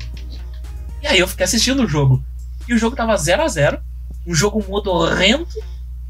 E 1.02 1.06
aí 1.06 1.18
eu 1.18 1.28
fiquei 1.28 1.44
assistindo 1.44 1.84
o 1.84 1.88
jogo. 1.88 2.24
E 2.66 2.74
o 2.74 2.78
jogo 2.78 2.96
tava 2.96 3.16
0 3.16 3.42
a 3.42 3.48
0 3.48 3.78
Um 4.26 4.34
jogo 4.34 4.64
modorrento, 4.66 5.54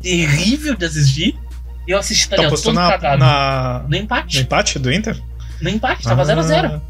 terrível 0.00 0.74
de 0.74 0.84
assistir. 0.84 1.38
E 1.86 1.90
eu 1.92 1.98
assisti 1.98 2.28
tá 2.28 2.36
todo 2.48 2.72
na, 2.72 2.90
cagado. 2.90 3.18
Na... 3.18 3.84
No 3.88 3.96
empate. 3.96 4.36
No 4.36 4.42
empate 4.42 4.78
do 4.78 4.92
Inter? 4.92 5.20
No 5.60 5.68
empate, 5.70 6.02
tava 6.02 6.24
0 6.24 6.40
ah. 6.40 6.42
a 6.42 6.46
0 6.46 6.82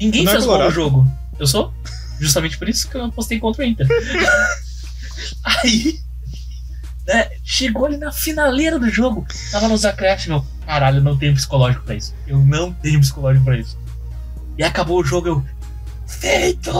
Ninguém 0.00 0.26
é 0.26 0.30
fez 0.30 0.46
gol 0.46 0.58
no 0.58 0.70
jogo. 0.70 1.06
Eu 1.38 1.46
sou? 1.46 1.72
Justamente 2.20 2.56
por 2.56 2.68
isso 2.68 2.88
que 2.88 2.96
eu 2.96 3.10
postei 3.10 3.38
contra 3.38 3.62
o 3.62 3.66
Inter. 3.66 3.86
aí, 5.44 5.98
né, 7.06 7.30
chegou 7.44 7.86
ali 7.86 7.96
na 7.96 8.12
finaleira 8.12 8.78
do 8.78 8.88
jogo, 8.88 9.26
tava 9.50 9.68
nos 9.68 9.84
acréscimos. 9.84 10.44
Caralho, 10.66 10.98
eu 10.98 11.02
não 11.02 11.18
tenho 11.18 11.34
psicológico 11.34 11.84
pra 11.84 11.94
isso. 11.94 12.14
Eu 12.26 12.38
não 12.38 12.72
tenho 12.72 13.00
psicológico 13.00 13.44
pra 13.44 13.56
isso. 13.56 13.76
E 14.56 14.62
acabou 14.62 15.00
o 15.00 15.04
jogo, 15.04 15.28
eu. 15.28 15.44
Feito! 16.06 16.70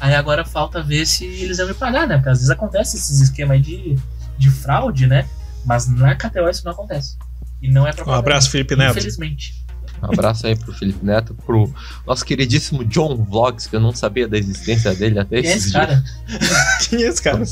Aí 0.00 0.14
agora 0.14 0.44
falta 0.44 0.82
ver 0.82 1.06
se 1.06 1.24
eles 1.24 1.58
vão 1.58 1.68
me 1.68 1.74
pagar, 1.74 2.06
né? 2.06 2.16
Porque 2.16 2.30
às 2.30 2.38
vezes 2.38 2.50
acontece 2.50 2.96
esses 2.96 3.20
esquemas 3.20 3.62
de, 3.62 3.96
de 4.42 4.50
fraude, 4.50 5.06
né? 5.06 5.28
Mas 5.64 5.88
na 5.88 6.14
KTO 6.16 6.48
isso 6.50 6.64
não 6.64 6.72
acontece. 6.72 7.16
E 7.60 7.70
não 7.70 7.86
é 7.86 7.92
pra 7.92 8.04
Um 8.04 8.12
abraço, 8.12 8.50
Felipe 8.50 8.74
Neto. 8.74 8.98
Infelizmente. 8.98 9.62
Um 10.02 10.12
abraço 10.12 10.48
aí 10.48 10.56
pro 10.56 10.72
Felipe 10.72 11.04
Neto, 11.04 11.32
pro 11.46 11.72
nosso 12.04 12.24
queridíssimo 12.24 12.84
John 12.84 13.24
Vlogs, 13.24 13.68
que 13.68 13.76
eu 13.76 13.80
não 13.80 13.94
sabia 13.94 14.26
da 14.26 14.36
existência 14.36 14.92
dele 14.94 15.20
até 15.20 15.40
Quem 15.40 15.50
é 15.50 15.54
esse 15.54 15.72
cara? 15.72 16.04
Quem 16.88 17.02
é 17.02 17.06
esse 17.06 17.22
cara? 17.22 17.44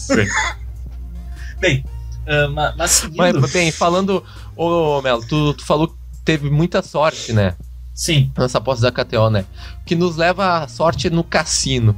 bem, 1.61 1.85
uh, 2.27 2.51
mas, 2.53 2.77
mas 2.77 2.91
seguindo... 2.91 3.41
Mas, 3.41 3.53
bem, 3.53 3.71
falando... 3.71 4.25
Ô, 4.57 5.01
Melo, 5.01 5.25
tu, 5.25 5.55
tu 5.55 5.65
falou 5.65 5.87
que 5.87 5.95
teve 6.25 6.51
muita 6.51 6.83
sorte, 6.83 7.33
né? 7.33 7.55
Sim. 7.95 8.33
Nessa 8.37 8.59
aposta 8.59 8.91
da 8.91 9.05
KTO, 9.05 9.31
né? 9.31 9.45
O 9.81 9.85
que 9.85 9.95
nos 9.95 10.17
leva 10.17 10.65
à 10.65 10.67
sorte 10.67 11.09
no 11.09 11.23
cassino. 11.23 11.93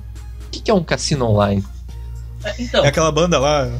O 0.47 0.51
que, 0.51 0.61
que 0.61 0.71
é 0.71 0.75
um 0.75 0.85
cassino 0.85 1.25
online? 1.27 1.65
Então. 2.59 2.85
É 2.85 2.89
aquela 2.89 3.11
banda 3.11 3.39
lá. 3.39 3.71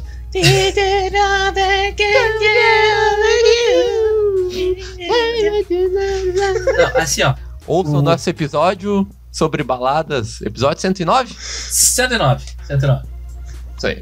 Não, 6.77 6.97
assim, 6.97 7.21
ó. 7.23 7.35
Ouça 7.67 7.91
o 7.91 8.01
nosso 8.01 8.29
episódio 8.29 9.07
sobre 9.31 9.63
baladas, 9.63 10.41
episódio 10.41 10.81
109? 10.81 11.33
109. 11.37 12.45
109. 12.65 13.07
Isso 13.77 13.87
aí. 13.87 14.01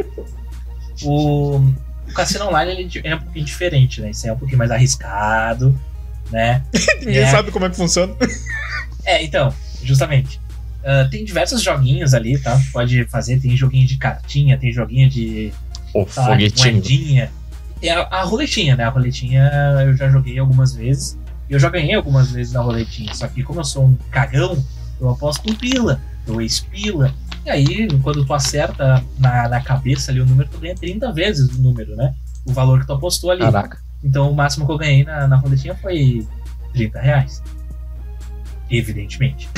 O, 1.03 1.57
o 1.57 2.13
Cassino 2.13 2.47
Online 2.47 2.71
ele 2.71 3.01
é 3.03 3.15
um 3.15 3.19
pouquinho 3.19 3.45
diferente, 3.45 4.01
né? 4.01 4.11
Isso 4.11 4.27
é 4.27 4.33
um 4.33 4.37
pouquinho 4.37 4.57
mais 4.57 4.71
arriscado, 4.71 5.77
né? 6.31 6.63
Ninguém 6.99 7.23
é... 7.23 7.27
sabe 7.27 7.51
como 7.51 7.65
é 7.65 7.69
que 7.69 7.75
funciona. 7.75 8.15
É, 9.05 9.23
então, 9.23 9.53
justamente. 9.83 10.39
Uh, 10.81 11.09
tem 11.09 11.23
diversos 11.23 11.61
joguinhos 11.61 12.13
ali, 12.13 12.39
tá? 12.39 12.59
Pode 12.71 13.05
fazer, 13.05 13.39
tem 13.39 13.55
joguinho 13.55 13.85
de 13.85 13.97
cartinha, 13.97 14.57
tem 14.57 14.71
joguinho 14.71 15.09
de. 15.09 15.53
O 15.93 16.05
foguetinho. 16.05 16.73
Moedinha. 16.73 17.31
E 17.81 17.89
a, 17.89 18.01
a 18.03 18.23
roletinha, 18.23 18.75
né? 18.75 18.83
A 18.83 18.89
roletinha 18.89 19.49
eu 19.85 19.95
já 19.95 20.09
joguei 20.09 20.37
algumas 20.37 20.73
vezes. 20.73 21.17
E 21.49 21.53
eu 21.53 21.59
já 21.59 21.69
ganhei 21.69 21.95
algumas 21.95 22.31
vezes 22.31 22.53
na 22.53 22.61
roletinha. 22.61 23.13
Só 23.13 23.27
que 23.27 23.43
como 23.43 23.59
eu 23.59 23.65
sou 23.65 23.85
um 23.85 23.95
cagão, 24.11 24.63
eu 24.99 25.09
aposto 25.09 25.49
um 25.49 25.55
pila, 25.55 25.99
eu 26.27 26.41
expila. 26.41 27.13
E 27.45 27.49
aí, 27.49 27.87
quando 28.03 28.23
tu 28.23 28.33
acerta 28.33 29.03
na, 29.17 29.49
na 29.49 29.59
cabeça 29.61 30.11
ali 30.11 30.21
o 30.21 30.25
número, 30.25 30.47
tu 30.49 30.59
ganha 30.59 30.75
30 30.75 31.11
vezes 31.11 31.49
o 31.55 31.61
número, 31.61 31.95
né? 31.95 32.13
O 32.45 32.53
valor 32.53 32.79
que 32.79 32.85
tu 32.87 32.93
apostou 32.93 33.31
ali. 33.31 33.41
Caraca. 33.41 33.79
Então 34.03 34.31
o 34.31 34.35
máximo 34.35 34.65
que 34.65 34.71
eu 34.71 34.77
ganhei 34.77 35.03
na, 35.03 35.27
na 35.27 35.35
roletinha 35.35 35.75
foi 35.75 36.25
30 36.73 36.99
reais. 36.99 37.43
Evidentemente. 38.69 39.49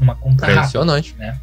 Uma 0.00 0.14
conta 0.14 0.50
Impressionante. 0.50 1.10
rápida, 1.10 1.32
né? 1.32 1.40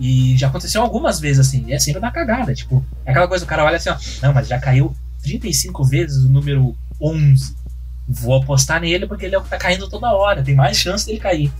E 0.00 0.34
já 0.38 0.48
aconteceu 0.48 0.80
algumas 0.80 1.20
vezes 1.20 1.46
assim, 1.46 1.62
e 1.68 1.74
é 1.74 1.78
sempre 1.78 2.00
na 2.00 2.10
cagada. 2.10 2.54
Tipo, 2.54 2.84
é 3.04 3.10
aquela 3.10 3.28
coisa, 3.28 3.44
o 3.44 3.48
cara 3.48 3.64
olha 3.64 3.76
assim, 3.76 3.90
ó, 3.90 3.96
não, 4.22 4.32
mas 4.32 4.48
já 4.48 4.58
caiu 4.58 4.96
35 5.22 5.84
vezes 5.84 6.24
o 6.24 6.28
número 6.28 6.74
11. 6.98 7.54
Vou 8.08 8.34
apostar 8.34 8.80
nele 8.80 9.06
porque 9.06 9.26
ele 9.26 9.34
é 9.34 9.38
o 9.38 9.42
que 9.42 9.50
tá 9.50 9.58
caindo 9.58 9.88
toda 9.88 10.10
hora, 10.12 10.42
tem 10.42 10.54
mais 10.54 10.78
chance 10.78 11.06
dele 11.06 11.20
cair. 11.20 11.52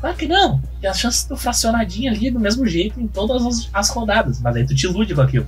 Claro 0.00 0.16
que 0.16 0.26
não, 0.26 0.60
tem 0.80 0.90
as 0.90 0.98
chances 0.98 1.24
do 1.24 1.36
fracionadinho 1.36 2.10
ali 2.10 2.30
do 2.30 2.40
mesmo 2.40 2.66
jeito 2.66 3.00
em 3.00 3.06
todas 3.06 3.46
as, 3.46 3.70
as 3.72 3.88
rodadas, 3.90 4.40
mas 4.40 4.56
aí 4.56 4.66
tu 4.66 4.74
te 4.74 4.86
ilude 4.86 5.14
com 5.14 5.20
aquilo. 5.20 5.46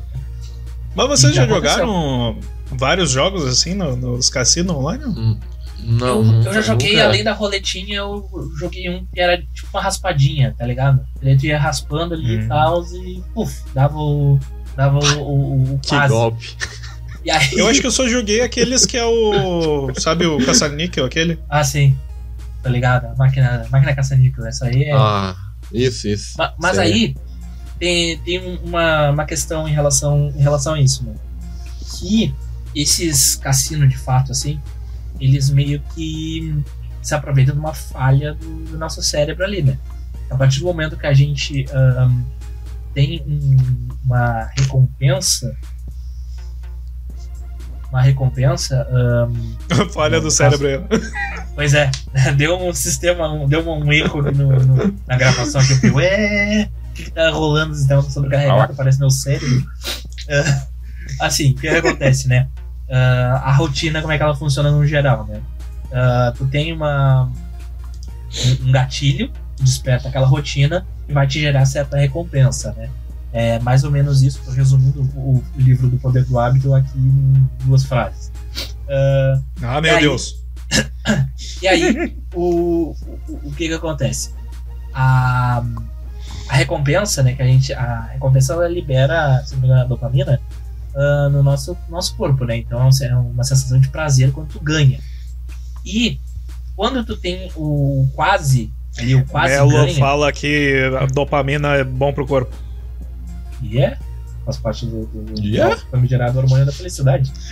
Mas 0.94 1.08
vocês 1.08 1.34
já, 1.34 1.44
já 1.44 1.54
jogaram 1.54 2.38
vários 2.70 3.10
jogos 3.10 3.46
assim 3.46 3.74
no, 3.74 3.96
nos 3.96 4.28
cassinos 4.28 4.76
online? 4.76 5.04
Hum, 5.04 5.38
não, 5.82 6.24
eu, 6.24 6.42
eu 6.44 6.52
já 6.54 6.60
joguei, 6.60 6.92
nunca... 6.92 7.04
além 7.04 7.24
da 7.24 7.32
roletinha, 7.32 7.96
eu 7.96 8.28
joguei 8.58 8.88
um 8.88 9.04
que 9.06 9.20
era 9.20 9.38
tipo 9.38 9.68
uma 9.74 9.82
raspadinha, 9.82 10.54
tá 10.56 10.64
ligado? 10.64 11.04
Ele 11.20 11.46
ia 11.46 11.58
raspando 11.58 12.14
ali 12.14 12.38
hum. 12.38 12.40
e 12.40 12.48
tal, 12.48 12.84
e 12.84 13.22
puf, 13.34 13.62
dava 13.74 13.98
o. 13.98 14.38
Dava 14.76 14.98
o, 14.98 15.20
o, 15.20 15.74
o 15.74 15.78
Que 15.82 16.08
golpe. 16.08 16.56
Aí... 17.30 17.58
Eu 17.58 17.68
acho 17.68 17.80
que 17.80 17.86
eu 17.86 17.92
só 17.92 18.08
joguei 18.08 18.40
aqueles 18.40 18.86
que 18.86 18.96
é 18.96 19.04
o. 19.04 19.92
Sabe 19.98 20.26
o 20.26 20.44
caça-níquel, 20.44 21.04
aquele? 21.04 21.38
Ah, 21.48 21.64
sim. 21.64 21.96
Tá 22.62 22.70
ligado? 22.70 23.06
A 23.06 23.14
máquina, 23.16 23.66
máquina 23.70 23.94
caça-níquel. 23.94 24.46
Essa 24.46 24.66
aí 24.66 24.84
é. 24.84 24.92
Ah, 24.92 25.36
isso, 25.72 26.06
isso. 26.08 26.38
Ma 26.38 26.54
mas 26.58 26.78
aí 26.78 27.14
tem, 27.78 28.18
tem 28.18 28.60
uma, 28.62 29.10
uma 29.10 29.24
questão 29.24 29.68
em 29.68 29.72
relação, 29.72 30.32
em 30.36 30.40
relação 30.40 30.74
a 30.74 30.80
isso, 30.80 31.04
mano. 31.04 31.20
Que 31.98 32.32
esses 32.74 33.34
cassinos, 33.34 33.88
de 33.88 33.98
fato, 33.98 34.30
assim, 34.32 34.60
eles 35.20 35.50
meio 35.50 35.80
que 35.94 36.62
se 37.02 37.14
aproveitam 37.14 37.54
de 37.54 37.60
uma 37.60 37.74
falha 37.74 38.34
do, 38.34 38.64
do 38.64 38.78
nosso 38.78 39.02
cérebro 39.02 39.44
ali, 39.44 39.62
né? 39.62 39.78
A 40.30 40.36
partir 40.36 40.60
do 40.60 40.66
momento 40.66 40.96
que 40.96 41.06
a 41.06 41.12
gente 41.12 41.66
um, 41.74 42.24
tem 42.94 43.22
um, 43.26 43.88
uma 44.04 44.50
recompensa 44.56 45.54
uma 47.92 48.00
recompensa. 48.00 48.88
Um, 48.90 49.88
Falha 49.92 50.18
do 50.20 50.30
cérebro 50.30 50.66
aí. 50.66 50.80
Pois 51.54 51.74
é, 51.74 51.90
deu 52.36 52.56
um 52.56 52.72
sistema, 52.72 53.30
um, 53.30 53.46
deu 53.46 53.68
um 53.68 53.92
erro 53.92 54.22
no, 54.22 54.58
no, 54.60 54.94
na 55.06 55.16
gravação 55.16 55.60
aqui. 55.60 55.72
Eu 55.72 55.76
fiquei, 55.76 55.90
ué, 55.90 56.70
o 56.90 56.92
que, 56.94 57.04
que 57.04 57.10
tá 57.10 57.30
rolando? 57.30 57.72
O 57.72 57.76
sistema 57.76 58.02
tá 58.02 58.10
sobrecarregado, 58.10 58.74
parece 58.74 58.98
meu 58.98 59.10
cérebro. 59.10 59.62
Uh, 60.22 60.62
assim, 61.20 61.50
o 61.50 61.54
que 61.56 61.66
acontece, 61.66 62.28
né? 62.28 62.48
Uh, 62.92 63.40
a 63.42 63.52
rotina, 63.54 64.02
como 64.02 64.12
é 64.12 64.18
que 64.18 64.22
ela 64.22 64.36
funciona 64.36 64.70
no 64.70 64.86
geral, 64.86 65.24
né? 65.24 65.40
Uh, 65.86 66.36
tu 66.36 66.46
tem 66.46 66.74
uma, 66.74 67.32
um 68.60 68.70
gatilho, 68.70 69.32
desperta 69.58 70.08
aquela 70.08 70.26
rotina 70.26 70.86
e 71.08 71.12
vai 71.14 71.26
te 71.26 71.40
gerar 71.40 71.64
certa 71.64 71.96
recompensa, 71.96 72.74
né? 72.74 72.90
É 73.32 73.58
mais 73.60 73.82
ou 73.82 73.90
menos 73.90 74.20
isso, 74.20 74.42
resumindo 74.50 75.00
o, 75.16 75.36
o, 75.38 75.44
livro 75.56 75.88
do 75.88 75.96
Poder 75.96 76.22
do 76.26 76.38
Hábito 76.38 76.74
aqui 76.74 76.98
em 76.98 77.48
duas 77.64 77.82
frases. 77.82 78.30
Uh, 78.84 79.42
ah, 79.62 79.80
meu 79.80 79.96
aí, 79.96 80.02
Deus! 80.02 80.44
e 81.62 81.66
aí, 81.66 82.14
o, 82.34 82.94
o, 83.26 83.48
o, 83.48 83.52
que 83.52 83.68
que 83.68 83.74
acontece? 83.74 84.34
A, 84.92 85.64
a 86.46 86.54
recompensa, 86.54 87.22
né, 87.22 87.32
que 87.32 87.40
a 87.40 87.46
gente, 87.46 87.72
a 87.72 88.02
recompensa 88.12 88.52
ela 88.52 88.68
libera, 88.68 89.42
se 89.46 89.54
não 89.54 89.62
me 89.62 89.66
engano, 89.66 89.80
a 89.80 89.86
dopamina 89.86 90.38
uh, 90.94 91.30
no 91.30 91.42
nosso, 91.42 91.76
nosso 91.88 92.16
corpo, 92.16 92.44
né? 92.44 92.56
Então 92.56 92.88
é 93.02 93.16
uma 93.16 93.44
sensação 93.44 93.80
de 93.80 93.88
prazer 93.88 94.32
quando 94.32 94.48
tu 94.48 94.60
ganha. 94.60 94.98
E 95.84 96.18
quando 96.76 97.04
tu 97.04 97.16
tem 97.16 97.50
o 97.56 98.08
quase, 98.14 98.72
ali 98.98 99.14
o 99.14 99.24
quase 99.26 99.54
Melo 99.54 99.70
ganha, 99.70 99.94
fala 99.98 100.32
que 100.32 100.74
a 101.00 101.06
dopamina 101.06 101.74
é 101.74 101.84
bom 101.84 102.12
pro 102.12 102.26
corpo. 102.26 102.54
e 103.62 103.78
é, 103.78 103.96
faz 104.44 104.56
parte 104.58 104.86
do, 104.86 105.06
do, 105.06 105.40
Yeah. 105.42 105.76
famigerado 105.90 106.38
hormônio 106.38 106.66
da 106.66 106.72
felicidade. 106.72 107.32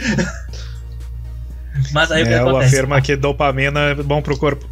Mas 1.92 2.10
aí 2.10 2.22
o 2.22 2.24
que 2.24 2.30
Melo 2.30 2.50
acontece? 2.50 2.74
afirma 2.74 3.00
que 3.00 3.16
dopamina 3.16 3.80
é 3.80 3.94
bom 3.94 4.20
pro 4.20 4.36
corpo. 4.36 4.68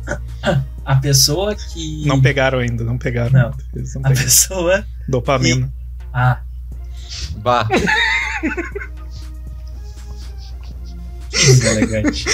A 0.84 0.96
pessoa 0.96 1.54
que. 1.54 2.04
Não 2.06 2.20
pegaram 2.20 2.58
ainda, 2.58 2.82
não 2.84 2.98
pegaram. 2.98 3.30
Não. 3.30 3.50
Não 3.50 3.52
A 3.52 4.08
pegaram. 4.08 4.14
pessoa. 4.16 4.84
Dopamina. 5.08 5.72
Ah, 6.12 6.40
Bah. 7.36 7.66
deselegante. 11.30 12.24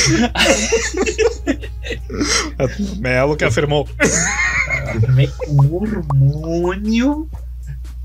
Melo 2.99 3.37
que 3.37 3.45
afirmou. 3.45 3.89
Afirmei 4.97 5.27
que 5.27 5.51
o 5.51 5.75
hormônio, 5.77 7.29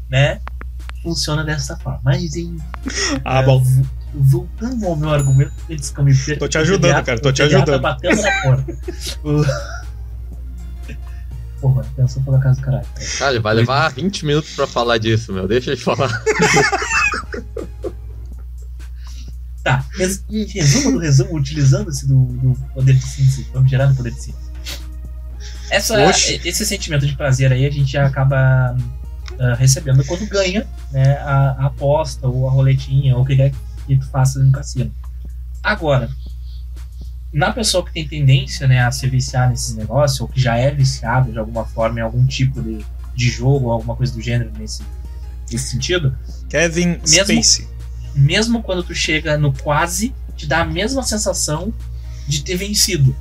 né? 0.09 0.39
Funciona 1.03 1.43
dessa 1.45 1.77
forma. 1.77 2.01
Mas 2.03 2.35
em. 2.35 2.57
Ah, 3.23 3.39
é, 3.41 3.45
bom. 3.45 3.63
vo- 3.63 3.85
Voltando 4.11 4.87
ao 4.87 4.95
meu 4.95 5.11
argumento, 5.11 5.51
antes 5.69 5.91
que 5.91 5.99
eu 5.99 6.03
me. 6.03 6.13
Tô 6.37 6.47
te 6.47 6.57
ajudando, 6.57 6.81
pediatra- 6.81 7.03
cara, 7.03 7.19
tô 7.21 7.31
te 7.31 7.43
ajudando. 7.43 7.79
batendo 7.81 8.19
na 8.21 8.41
porta. 8.41 8.77
Porra, 11.61 11.81
atenção 11.81 12.23
pela 12.23 12.39
casa 12.39 12.59
do 12.59 12.65
caralho. 12.65 12.85
Cara, 13.19 13.39
vai 13.41 13.53
levar 13.53 13.89
20 13.91 14.25
minutos 14.25 14.55
pra 14.55 14.65
falar 14.65 14.97
disso, 14.97 15.31
meu. 15.33 15.45
Deixa 15.47 15.71
eu 15.71 15.77
te 15.77 15.83
falar. 15.83 16.09
Tá, 19.63 19.85
res- 19.97 20.23
em 20.29 20.45
resumo 20.45 20.93
do 20.93 20.99
resumo, 20.99 21.35
utilizando-se 21.35 22.07
do, 22.07 22.25
do 22.25 22.53
poder 22.73 22.93
de 22.93 23.01
síntese, 23.05 23.45
vamos 23.53 23.69
gerar 23.69 23.87
do 23.87 23.95
poder 23.95 24.11
de 24.13 24.21
síntese. 24.21 24.49
Essa, 25.69 26.01
Oxe. 26.07 26.41
esse 26.45 26.65
sentimento 26.65 27.05
de 27.05 27.15
prazer 27.15 27.51
aí 27.51 27.65
a 27.65 27.69
gente 27.69 27.95
acaba 27.97 28.75
ah, 29.39 29.55
recebendo 29.55 30.03
quando 30.05 30.25
ganha 30.27 30.65
né, 30.91 31.17
a, 31.17 31.51
a 31.59 31.65
aposta 31.67 32.27
ou 32.27 32.47
a 32.47 32.51
roletinha 32.51 33.15
ou 33.15 33.21
o 33.21 33.25
que 33.25 33.35
quer 33.35 33.51
que 33.85 33.97
tu 33.97 34.07
faça 34.09 34.39
no 34.39 34.51
cassino. 34.51 34.91
Agora, 35.61 36.09
na 37.31 37.51
pessoa 37.51 37.85
que 37.85 37.91
tem 37.93 38.07
tendência 38.07 38.67
né, 38.67 38.81
a 38.83 38.91
se 38.91 39.07
viciar 39.07 39.49
nesses 39.49 39.75
negócios, 39.75 40.19
ou 40.21 40.27
que 40.27 40.39
já 40.41 40.55
é 40.57 40.71
viciado 40.71 41.31
de 41.31 41.37
alguma 41.37 41.65
forma 41.65 41.99
em 41.99 42.01
algum 42.03 42.25
tipo 42.25 42.61
de, 42.61 42.83
de 43.15 43.29
jogo 43.29 43.67
ou 43.67 43.71
alguma 43.73 43.95
coisa 43.95 44.13
do 44.13 44.21
gênero 44.21 44.51
nesse, 44.57 44.81
nesse 45.51 45.69
sentido, 45.69 46.17
Kevin 46.49 46.99
Mesmo- 47.07 47.25
Spacey. 47.43 47.67
Mesmo 48.15 48.61
quando 48.63 48.83
tu 48.83 48.93
chega 48.93 49.37
no 49.37 49.53
quase, 49.53 50.13
te 50.35 50.45
dá 50.45 50.61
a 50.61 50.65
mesma 50.65 51.03
sensação 51.03 51.73
de 52.27 52.43
ter 52.43 52.55
vencido. 52.55 53.15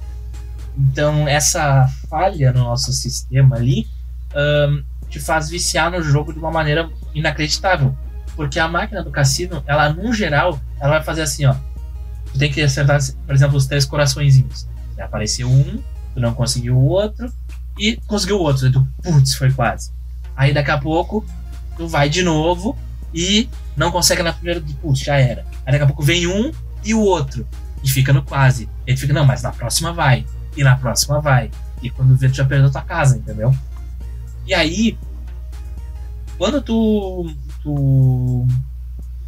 Então, 0.77 1.27
essa 1.27 1.89
falha 2.09 2.53
no 2.53 2.61
nosso 2.61 2.93
sistema 2.93 3.57
ali 3.57 3.87
ahn, 4.35 4.83
te 5.09 5.19
faz 5.19 5.49
viciar 5.49 5.91
no 5.91 6.03
jogo 6.03 6.33
de 6.33 6.39
uma 6.39 6.51
maneira 6.51 6.91
inacreditável. 7.15 7.97
Porque 8.37 8.61
a 8.61 8.69
máquina 8.69 9.03
do 9.03 9.11
cassino, 9.11 9.65
ela, 9.67 9.93
no 9.93 10.13
geral, 10.13 10.61
ela 10.79 10.91
vai 10.91 11.03
fazer 11.03 11.23
assim, 11.23 11.45
ó. 11.47 11.55
Tu 12.33 12.39
tem 12.39 12.53
que 12.53 12.61
acertar, 12.61 13.01
por 13.27 13.35
exemplo, 13.35 13.57
os 13.57 13.67
três 13.67 13.85
coraçõezinhos. 13.85 14.69
Vai 14.95 15.07
aparecer 15.07 15.45
um, 15.45 15.83
tu 16.15 16.21
não 16.21 16.35
conseguiu 16.35 16.77
o 16.77 16.85
outro, 16.85 17.33
e 17.79 17.97
conseguiu 18.07 18.37
o 18.37 18.43
outro. 18.43 18.67
Aí 18.67 18.73
tu, 18.73 18.87
putz, 19.03 19.35
foi 19.35 19.53
quase. 19.53 19.91
Aí 20.37 20.53
daqui 20.53 20.71
a 20.71 20.79
pouco, 20.79 21.25
tu 21.77 21.89
vai 21.89 22.09
de 22.09 22.23
novo 22.23 22.77
e 23.15 23.49
não 23.77 23.91
consegue 23.91 24.23
na 24.23 24.33
primeira, 24.33 24.63
putz, 24.81 25.01
já 25.01 25.17
era. 25.17 25.45
Aí 25.65 25.73
daqui 25.73 25.85
a 25.85 25.87
pouco 25.87 26.03
vem 26.03 26.27
um 26.27 26.53
e 26.85 26.95
o 26.95 27.01
outro. 27.01 27.47
E 27.83 27.89
fica 27.89 28.13
no 28.13 28.23
quase. 28.23 28.69
E 28.87 28.95
tu 28.95 29.01
fica, 29.01 29.13
não, 29.13 29.25
mas 29.25 29.43
na 29.43 29.53
próxima 29.53 29.93
vai. 29.93 30.27
E 30.57 30.63
na 30.65 30.77
próxima 30.77 31.21
vai. 31.21 31.51
E 31.83 31.89
quando 31.91 32.17
vê, 32.17 32.29
tu 32.29 32.35
já 32.37 32.45
perdeu 32.45 32.71
tua 32.71 32.83
casa, 32.83 33.17
entendeu? 33.17 33.55
E 34.47 34.53
aí, 34.55 34.99
quando 36.37 36.61
tu, 36.61 37.31
tu 37.63 38.47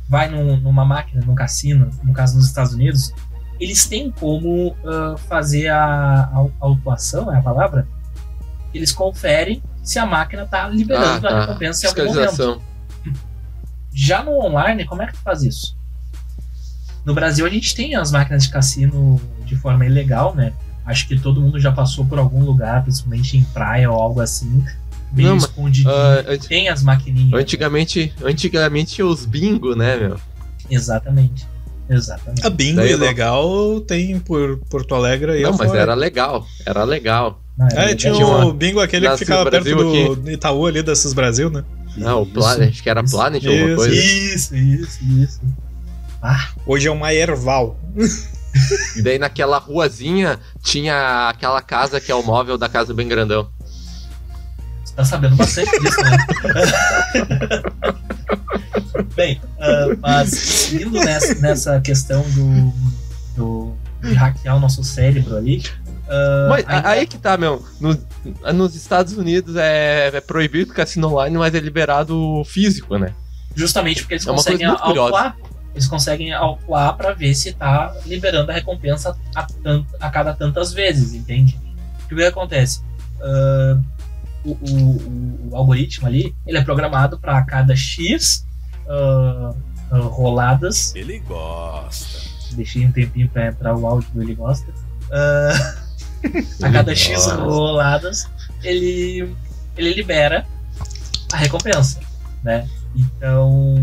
vai 0.08 0.28
num- 0.28 0.56
numa 0.58 0.84
máquina, 0.84 1.22
num 1.24 1.34
cassino, 1.34 1.90
no 2.02 2.12
caso 2.12 2.36
nos 2.36 2.46
Estados 2.46 2.72
Unidos, 2.74 3.12
eles 3.60 3.86
têm 3.86 4.10
como 4.10 4.74
ah, 4.84 5.14
fazer 5.28 5.68
a, 5.68 6.24
a 6.32 6.46
autuação, 6.60 7.32
é 7.32 7.38
a 7.38 7.42
palavra? 7.42 7.86
Eles 8.74 8.90
conferem 8.92 9.62
se 9.82 9.98
a 9.98 10.06
máquina 10.06 10.46
tá 10.46 10.68
liberando 10.68 11.26
Ah, 11.26 11.30
a 11.30 11.32
tá. 11.34 11.40
recompensa 11.46 11.86
em 11.86 11.88
algum 11.90 12.14
momento. 12.14 12.62
Já 14.02 14.22
no 14.24 14.32
online, 14.42 14.86
como 14.86 15.02
é 15.02 15.06
que 15.06 15.12
tu 15.12 15.18
faz 15.22 15.42
isso? 15.42 15.76
No 17.04 17.12
Brasil, 17.14 17.44
a 17.44 17.50
gente 17.50 17.74
tem 17.74 17.94
as 17.96 18.10
máquinas 18.10 18.44
de 18.44 18.50
cassino 18.50 19.20
de 19.44 19.54
forma 19.56 19.84
ilegal, 19.84 20.34
né? 20.34 20.54
Acho 20.86 21.06
que 21.06 21.18
todo 21.18 21.38
mundo 21.38 21.60
já 21.60 21.70
passou 21.70 22.06
por 22.06 22.18
algum 22.18 22.42
lugar, 22.42 22.82
principalmente 22.82 23.36
em 23.36 23.44
praia 23.44 23.90
ou 23.90 24.00
algo 24.00 24.20
assim, 24.22 24.64
bem 25.12 25.26
Não, 25.26 25.36
escondidinho. 25.36 25.90
Ah, 25.94 26.24
anti- 26.28 26.48
tem 26.48 26.70
as 26.70 26.82
maquininhas. 26.82 27.38
antigamente, 27.38 28.10
antigamente 28.24 29.02
os 29.02 29.26
bingo, 29.26 29.74
né, 29.76 29.96
meu? 29.98 30.16
Exatamente. 30.70 31.46
Exatamente. 31.88 32.46
A 32.46 32.48
bingo 32.48 32.76
Daí 32.76 32.92
eu 32.92 32.98
não- 32.98 33.04
ilegal 33.04 33.80
tem 33.82 34.18
por 34.18 34.58
Porto 34.70 34.94
Alegre 34.94 35.32
aí 35.32 35.42
Não, 35.42 35.50
mas 35.52 35.62
afora. 35.62 35.80
era 35.80 35.94
legal. 35.94 36.46
Era 36.64 36.84
legal. 36.84 37.38
Não, 37.58 37.66
é 37.66 37.70
É, 37.72 37.74
legal. 37.80 37.96
tinha 37.96 38.12
Tinha 38.14 38.26
o 38.26 38.30
uma- 38.46 38.54
bingo 38.54 38.80
aquele 38.80 39.10
que 39.10 39.16
ficava 39.18 39.50
perto 39.50 40.14
do 40.16 40.30
Itaú 40.30 40.66
ali, 40.66 40.82
desses 40.82 41.12
Brasil, 41.12 41.50
né? 41.50 41.64
Não, 42.00 42.20
o 42.20 42.24
Isso, 42.24 42.32
Planet, 42.32 42.70
acho 42.70 42.82
que 42.82 42.90
era 42.90 43.02
isso, 43.02 43.16
Planet 43.16 43.46
alguma 43.46 43.66
isso, 43.66 43.76
coisa. 43.76 43.94
Isso, 43.94 44.56
isso, 44.56 45.04
isso. 45.04 45.40
Ah, 46.22 46.48
Hoje 46.66 46.88
é 46.88 46.90
uma 46.90 47.12
erval. 47.14 47.78
E 48.96 49.02
daí 49.02 49.18
naquela 49.18 49.58
ruazinha 49.58 50.38
tinha 50.62 51.28
aquela 51.28 51.62
casa 51.62 52.00
que 52.00 52.10
é 52.10 52.14
o 52.14 52.22
móvel 52.22 52.58
da 52.58 52.68
casa 52.68 52.92
bem 52.92 53.06
grandão. 53.06 53.48
você 54.84 54.94
tá 54.94 55.04
sabendo 55.04 55.36
bastante 55.36 55.70
disso, 55.78 56.00
né? 56.02 56.18
Bem, 59.14 59.40
ah, 59.58 59.96
mas 60.00 60.72
indo 60.72 60.98
nessa, 61.00 61.34
nessa 61.36 61.80
questão 61.80 62.22
do, 62.30 62.72
do 63.36 63.76
de 64.02 64.14
hackear 64.14 64.56
o 64.56 64.60
nosso 64.60 64.82
cérebro 64.82 65.36
ali. 65.36 65.62
Ah, 66.10 66.46
Mas 66.50 66.64
ainda- 66.68 66.88
aí 66.88 67.06
que 67.06 67.16
tá, 67.18 67.36
meu. 67.36 67.64
No- 67.80 67.98
nos 68.52 68.74
Estados 68.74 69.14
Unidos 69.16 69.56
é, 69.56 70.08
é 70.08 70.20
proibido 70.20 70.72
cassino 70.74 71.08
online, 71.08 71.38
mas 71.38 71.54
é 71.54 71.60
liberado 71.60 72.42
físico, 72.44 72.98
né? 72.98 73.14
Justamente 73.54 74.02
porque 74.02 74.14
eles 74.14 74.26
É 74.26 74.30
conseguem 74.30 74.66
autuar. 74.66 75.36
Eles 75.74 75.86
conseguem 75.86 76.32
autuar 76.32 76.96
pra 76.96 77.12
ver 77.14 77.32
se 77.34 77.52
tá 77.52 77.94
liberando 78.04 78.50
a 78.50 78.54
recompensa 78.54 79.16
a, 79.34 79.42
tant- 79.44 79.86
a 80.00 80.10
cada 80.10 80.34
tantas 80.34 80.72
vezes, 80.72 81.14
entende? 81.14 81.56
O 82.04 82.14
que 82.16 82.24
acontece? 82.24 82.80
Ah, 83.22 83.78
o, 84.44 84.50
o- 84.50 84.56
o- 84.70 85.48
o 85.52 85.56
algoritmo 85.56 86.06
ali, 86.08 86.34
ele 86.46 86.58
é 86.58 86.62
programado 86.64 87.18
para 87.18 87.40
cada 87.42 87.74
X 87.76 88.44
ah, 88.88 89.54
ah, 89.92 89.98
roladas. 89.98 90.92
Ele 90.96 91.18
gosta. 91.20 92.28
Deixei 92.52 92.84
um 92.84 92.90
tempinho 92.90 93.28
pra 93.28 93.46
entrar 93.46 93.76
o 93.76 93.86
áudio 93.86 94.08
do 94.12 94.22
Ele 94.22 94.34
Gosta. 94.34 94.66
Ah, 95.12 95.76
a 96.62 96.70
cada 96.70 96.94
X 96.94 97.26
roladas, 97.26 98.28
ele, 98.62 99.34
ele 99.76 99.94
libera 99.94 100.46
a 101.32 101.36
recompensa, 101.36 102.00
né? 102.42 102.68
Então. 102.94 103.76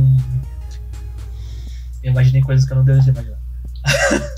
Eu 2.04 2.12
imaginei 2.12 2.42
coisas 2.42 2.66
que 2.66 2.72
eu 2.72 2.78
não 2.78 2.86
deveria 2.86 3.12
imaginar. 3.12 3.38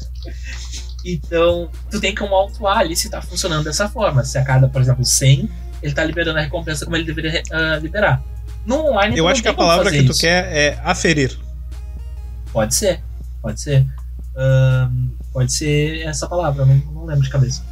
então, 1.06 1.70
tu 1.90 2.00
tem 2.00 2.16
como 2.16 2.34
autuar 2.34 2.80
ali 2.80 2.96
se 2.96 3.10
tá 3.10 3.22
funcionando 3.22 3.66
dessa 3.66 3.90
forma. 3.90 4.24
Se 4.24 4.38
a 4.38 4.44
cada, 4.44 4.68
por 4.68 4.82
exemplo, 4.82 5.06
100, 5.06 5.50
ele 5.82 5.94
tá 5.94 6.04
liberando 6.04 6.40
a 6.40 6.42
recompensa 6.42 6.86
como 6.86 6.96
ele 6.96 7.06
deveria 7.06 7.44
ah, 7.52 7.78
liberar. 7.78 8.24
No 8.66 8.88
online, 8.88 9.18
Eu 9.18 9.28
acho 9.28 9.42
que 9.42 9.48
a 9.48 9.54
palavra 9.54 9.92
que 9.92 10.04
tu 10.04 10.12
isso. 10.12 10.22
quer 10.22 10.56
é 10.56 10.80
aferir. 10.84 11.38
Pode 12.52 12.76
ser, 12.76 13.02
pode 13.42 13.62
ser. 13.62 13.86
Pode 15.32 15.52
ser 15.54 16.02
essa 16.02 16.28
palavra, 16.28 16.64
eu 16.64 16.66
não, 16.66 16.76
não 16.76 17.06
lembro 17.06 17.24
de 17.24 17.30
cabeça. 17.30 17.64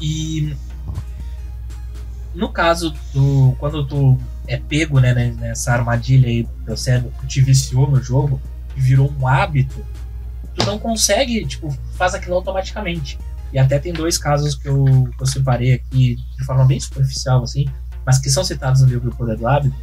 E 0.00 0.56
no 2.34 2.48
caso 2.48 2.94
do. 3.12 3.54
Quando 3.58 3.86
tu 3.86 4.18
é 4.46 4.56
pego 4.56 4.98
né, 4.98 5.14
né, 5.14 5.34
nessa 5.38 5.72
armadilha 5.72 6.28
aí 6.28 6.46
teu 6.64 6.76
cérebro, 6.76 7.12
tu 7.20 7.26
te 7.26 7.40
viciou 7.40 7.88
no 7.88 8.02
jogo 8.02 8.40
e 8.76 8.80
virou 8.80 9.12
um 9.18 9.26
hábito, 9.26 9.84
tu 10.54 10.66
não 10.66 10.78
consegue, 10.78 11.44
tipo, 11.46 11.70
faz 11.94 12.14
aquilo 12.14 12.36
automaticamente. 12.36 13.18
E 13.52 13.58
até 13.58 13.78
tem 13.78 13.92
dois 13.92 14.16
casos 14.16 14.54
que 14.54 14.68
eu, 14.68 15.08
que 15.16 15.22
eu 15.22 15.26
separei 15.26 15.74
aqui 15.74 16.16
de 16.36 16.44
forma 16.44 16.64
bem 16.64 16.78
superficial, 16.78 17.42
assim, 17.42 17.68
mas 18.06 18.18
que 18.18 18.30
são 18.30 18.44
citados 18.44 18.80
no 18.80 18.88
livro 18.88 19.10
O 19.10 19.14
Poder 19.14 19.36
do 19.36 19.46
Hábito, 19.46 19.76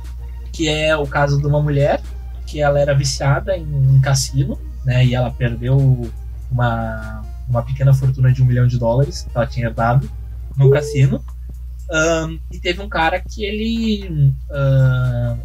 que 0.51 0.69
é 0.69 0.95
o 0.95 1.05
caso 1.05 1.39
de 1.39 1.45
uma 1.45 1.61
mulher 1.61 2.01
que 2.45 2.61
ela 2.61 2.79
era 2.79 2.93
viciada 2.93 3.57
em 3.57 3.65
um 3.65 3.99
cassino, 3.99 4.57
né? 4.85 5.05
E 5.05 5.13
ela 5.13 5.29
perdeu 5.29 6.09
uma, 6.49 7.23
uma 7.47 7.63
pequena 7.63 7.93
fortuna 7.93 8.31
de 8.31 8.41
um 8.41 8.45
milhão 8.45 8.67
de 8.67 8.77
dólares 8.77 9.23
que 9.29 9.37
ela 9.37 9.47
tinha 9.47 9.69
dado 9.69 10.09
no 10.55 10.69
cassino. 10.71 11.23
Ahn, 11.89 12.37
e 12.51 12.59
teve 12.59 12.81
um 12.81 12.89
cara 12.89 13.19
que 13.21 13.45
ele 13.45 14.33
ahn, 14.51 15.37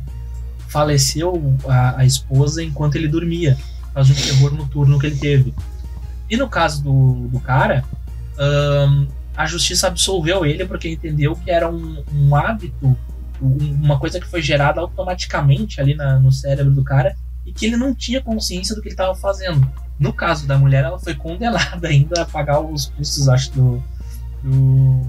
faleceu 0.68 1.56
a, 1.68 2.00
a 2.00 2.04
esposa 2.04 2.62
enquanto 2.62 2.96
ele 2.96 3.06
dormia, 3.06 3.56
por 3.82 3.94
causa 3.94 4.12
de 4.12 4.20
um 4.20 4.24
terror 4.24 4.54
noturno 4.54 4.98
que 4.98 5.06
ele 5.06 5.16
teve. 5.16 5.54
E 6.28 6.36
no 6.36 6.48
caso 6.48 6.82
do, 6.82 7.28
do 7.28 7.38
cara, 7.38 7.84
um, 8.88 9.06
a 9.36 9.46
justiça 9.46 9.88
absolveu 9.88 10.44
ele 10.46 10.64
porque 10.64 10.88
entendeu 10.88 11.36
que 11.36 11.50
era 11.50 11.68
um, 11.68 12.02
um 12.14 12.34
hábito, 12.34 12.96
um, 13.40 13.56
uma 13.82 13.98
coisa 13.98 14.18
que 14.18 14.26
foi 14.26 14.40
gerada 14.40 14.80
automaticamente 14.80 15.80
ali 15.80 15.94
na, 15.94 16.18
no 16.18 16.32
cérebro 16.32 16.72
do 16.72 16.82
cara 16.82 17.14
e 17.44 17.52
que 17.52 17.66
ele 17.66 17.76
não 17.76 17.94
tinha 17.94 18.20
consciência 18.20 18.74
do 18.74 18.80
que 18.80 18.88
ele 18.88 18.94
estava 18.94 19.14
fazendo. 19.14 19.66
No 19.98 20.12
caso 20.12 20.46
da 20.46 20.58
mulher, 20.58 20.84
ela 20.84 20.98
foi 20.98 21.14
condenada 21.14 21.86
ainda 21.88 22.22
a 22.22 22.24
pagar 22.24 22.60
os 22.60 22.86
custos, 22.86 23.28
acho, 23.28 23.52
do, 23.52 23.82
do, 24.42 25.00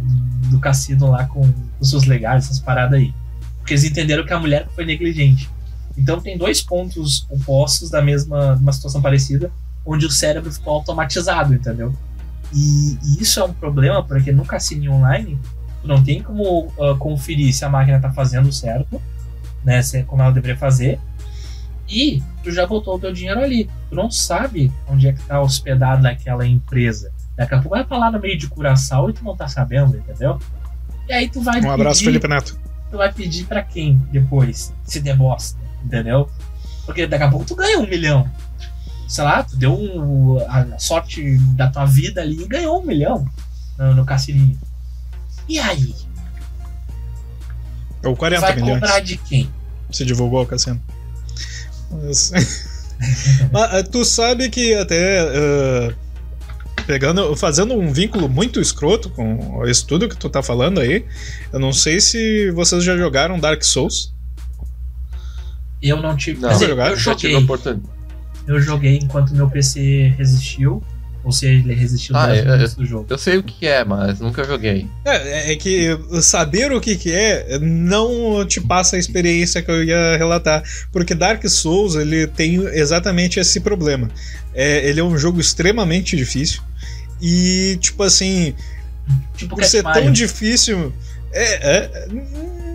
do 0.50 0.60
cassino 0.60 1.10
lá 1.10 1.26
com 1.26 1.42
os 1.80 1.90
seus 1.90 2.06
legais, 2.06 2.46
essas 2.46 2.60
paradas 2.60 3.00
aí. 3.00 3.14
Porque 3.60 3.74
eles 3.74 3.84
entenderam 3.84 4.26
que 4.26 4.34
a 4.34 4.40
mulher 4.40 4.68
foi 4.76 4.86
negligente. 4.86 5.50
Então 5.98 6.20
tem 6.20 6.38
dois 6.38 6.62
pontos 6.62 7.26
opostos 7.30 7.90
da 7.90 8.02
mesma 8.02 8.54
uma 8.56 8.74
situação 8.74 9.02
parecida, 9.02 9.52
onde 9.86 10.06
o 10.06 10.12
cérebro 10.12 10.52
ficou 10.52 10.74
automatizado, 10.74 11.54
entendeu? 11.54 11.94
E, 12.54 12.98
e 13.04 13.22
isso 13.22 13.40
é 13.40 13.44
um 13.44 13.54
problema, 13.54 14.04
porque 14.04 14.32
no 14.32 14.46
cassino 14.46 14.92
online, 14.94 15.40
tu 15.82 15.88
não 15.88 16.04
tem 16.04 16.22
como 16.22 16.68
uh, 16.78 16.98
conferir 16.98 17.54
se 17.54 17.66
a 17.66 17.70
máquina 17.70 17.98
está 17.98 18.12
fazendo 18.12 18.52
certo, 18.52 19.02
né, 19.64 19.82
se, 19.82 20.04
como 20.04 20.22
ela 20.22 20.32
deveria 20.32 20.58
fazer, 20.58 21.00
e 21.88 22.22
tu 22.44 22.52
já 22.52 22.66
botou 22.66 22.96
o 22.96 23.00
teu 23.00 23.12
dinheiro 23.12 23.42
ali. 23.42 23.70
Tu 23.90 23.96
não 23.96 24.10
sabe 24.10 24.72
onde 24.88 25.08
é 25.08 25.14
que 25.14 25.20
está 25.20 25.42
hospedado 25.42 26.08
aquela 26.08 26.46
empresa. 26.46 27.12
Daqui 27.36 27.56
a 27.56 27.58
pouco 27.58 27.76
vai 27.76 27.86
falar 27.86 28.12
no 28.12 28.20
meio 28.20 28.38
de 28.38 28.48
curaçao 28.48 29.10
e 29.10 29.14
tu 29.14 29.24
não 29.24 29.36
tá 29.36 29.48
sabendo, 29.48 29.98
entendeu? 29.98 30.40
E 31.08 31.14
aí 31.14 31.30
tu 31.30 31.42
vai 31.42 31.62
Um 31.62 31.72
abraço, 31.72 32.00
pedir, 32.00 32.06
Felipe 32.06 32.28
Neto. 32.28 32.60
Tu 32.92 32.98
vai 32.98 33.12
pedir 33.12 33.46
para 33.46 33.64
quem 33.64 33.96
depois? 34.12 34.74
Se 34.84 35.00
der 35.00 35.18
bosta, 35.18 35.60
entendeu? 35.84 36.30
Porque 36.86 37.08
daqui 37.08 37.24
a 37.24 37.30
pouco 37.30 37.46
tu 37.46 37.56
ganha 37.56 37.80
um 37.80 37.88
milhão. 37.88 38.30
Sei 39.08 39.24
lá, 39.24 39.44
tu 39.44 39.56
deu 39.58 39.74
um, 39.74 40.38
a 40.48 40.78
sorte 40.80 41.38
da 41.56 41.70
tua 41.70 41.86
vida 41.86 42.22
ali 42.22 42.42
e 42.42 42.48
ganhou 42.48 42.82
um 42.82 42.86
milhão 42.86 43.26
no, 43.78 43.96
no 43.96 44.06
cassininho. 44.06 44.60
E 45.48 45.60
aí? 45.60 45.94
Ou 48.04 48.16
40 48.16 48.42
vai 48.42 48.56
milhões. 48.56 48.80
cobrar 48.80 49.00
de 49.00 49.18
quem? 49.18 49.50
Se 49.92 50.06
divulgou 50.06 50.44
o 50.44 50.46
cassino. 50.46 50.82
Mas... 52.02 52.32
Mas, 53.52 53.74
eh, 53.74 53.84
tu 53.84 54.06
sabe 54.06 54.50
que 54.50 54.74
até 54.76 55.24
uh, 55.24 55.96
pegando, 56.86 57.36
fazendo 57.36 57.74
um 57.74 57.92
vínculo 57.92 58.30
muito 58.30 58.60
escroto 58.60 59.10
com 59.10 59.58
o 59.58 59.68
estudo 59.68 60.08
que 60.08 60.16
tu 60.16 60.30
tá 60.30 60.42
falando 60.42 60.80
aí, 60.80 61.06
eu 61.52 61.60
não 61.60 61.74
sei 61.74 62.00
se 62.00 62.52
vocês 62.52 62.84
já 62.84 62.96
jogaram 62.96 63.40
Dark 63.40 63.64
Souls. 63.64 64.14
Eu 65.82 66.02
não 66.02 66.16
tive. 66.16 66.40
Não, 66.40 66.50
dizer, 66.50 66.70
eu 66.70 66.96
joguei. 66.96 67.36
Eu 68.46 68.60
joguei 68.60 69.00
enquanto 69.02 69.34
meu 69.34 69.50
PC 69.50 70.14
resistiu. 70.18 70.84
Ou 71.24 71.32
seja, 71.32 71.54
ele 71.54 71.74
resistiu 71.74 72.16
ah, 72.18 72.36
eu, 72.36 72.44
eu, 72.44 72.70
do 72.70 72.86
jogo. 72.86 73.06
Eu 73.10 73.18
sei 73.18 73.38
o 73.38 73.44
que 73.44 73.66
é, 73.66 73.86
mas 73.86 74.20
nunca 74.20 74.44
joguei. 74.44 74.88
É, 75.06 75.54
é 75.54 75.56
que 75.56 75.98
saber 76.22 76.72
o 76.74 76.82
que, 76.82 76.98
que 76.98 77.12
é 77.12 77.58
não 77.60 78.46
te 78.46 78.60
passa 78.60 78.98
a 78.98 79.00
experiência 79.00 79.62
que 79.62 79.72
eu 79.72 79.84
ia 79.84 80.18
relatar. 80.18 80.62
Porque 80.92 81.16
Dark 81.16 81.42
Souls 81.48 81.96
ele 81.96 82.28
tem 82.28 82.56
exatamente 82.68 83.40
esse 83.40 83.62
problema. 83.62 84.10
É, 84.54 84.88
ele 84.88 85.00
é 85.00 85.04
um 85.04 85.18
jogo 85.18 85.40
extremamente 85.40 86.18
difícil. 86.18 86.62
E, 87.22 87.78
tipo 87.80 88.04
assim. 88.04 88.54
Tipo 89.38 89.56
por 89.56 89.64
ser 89.64 89.84
tão 89.84 90.12
difícil. 90.12 90.92
É, 91.32 91.78
é, 91.78 92.08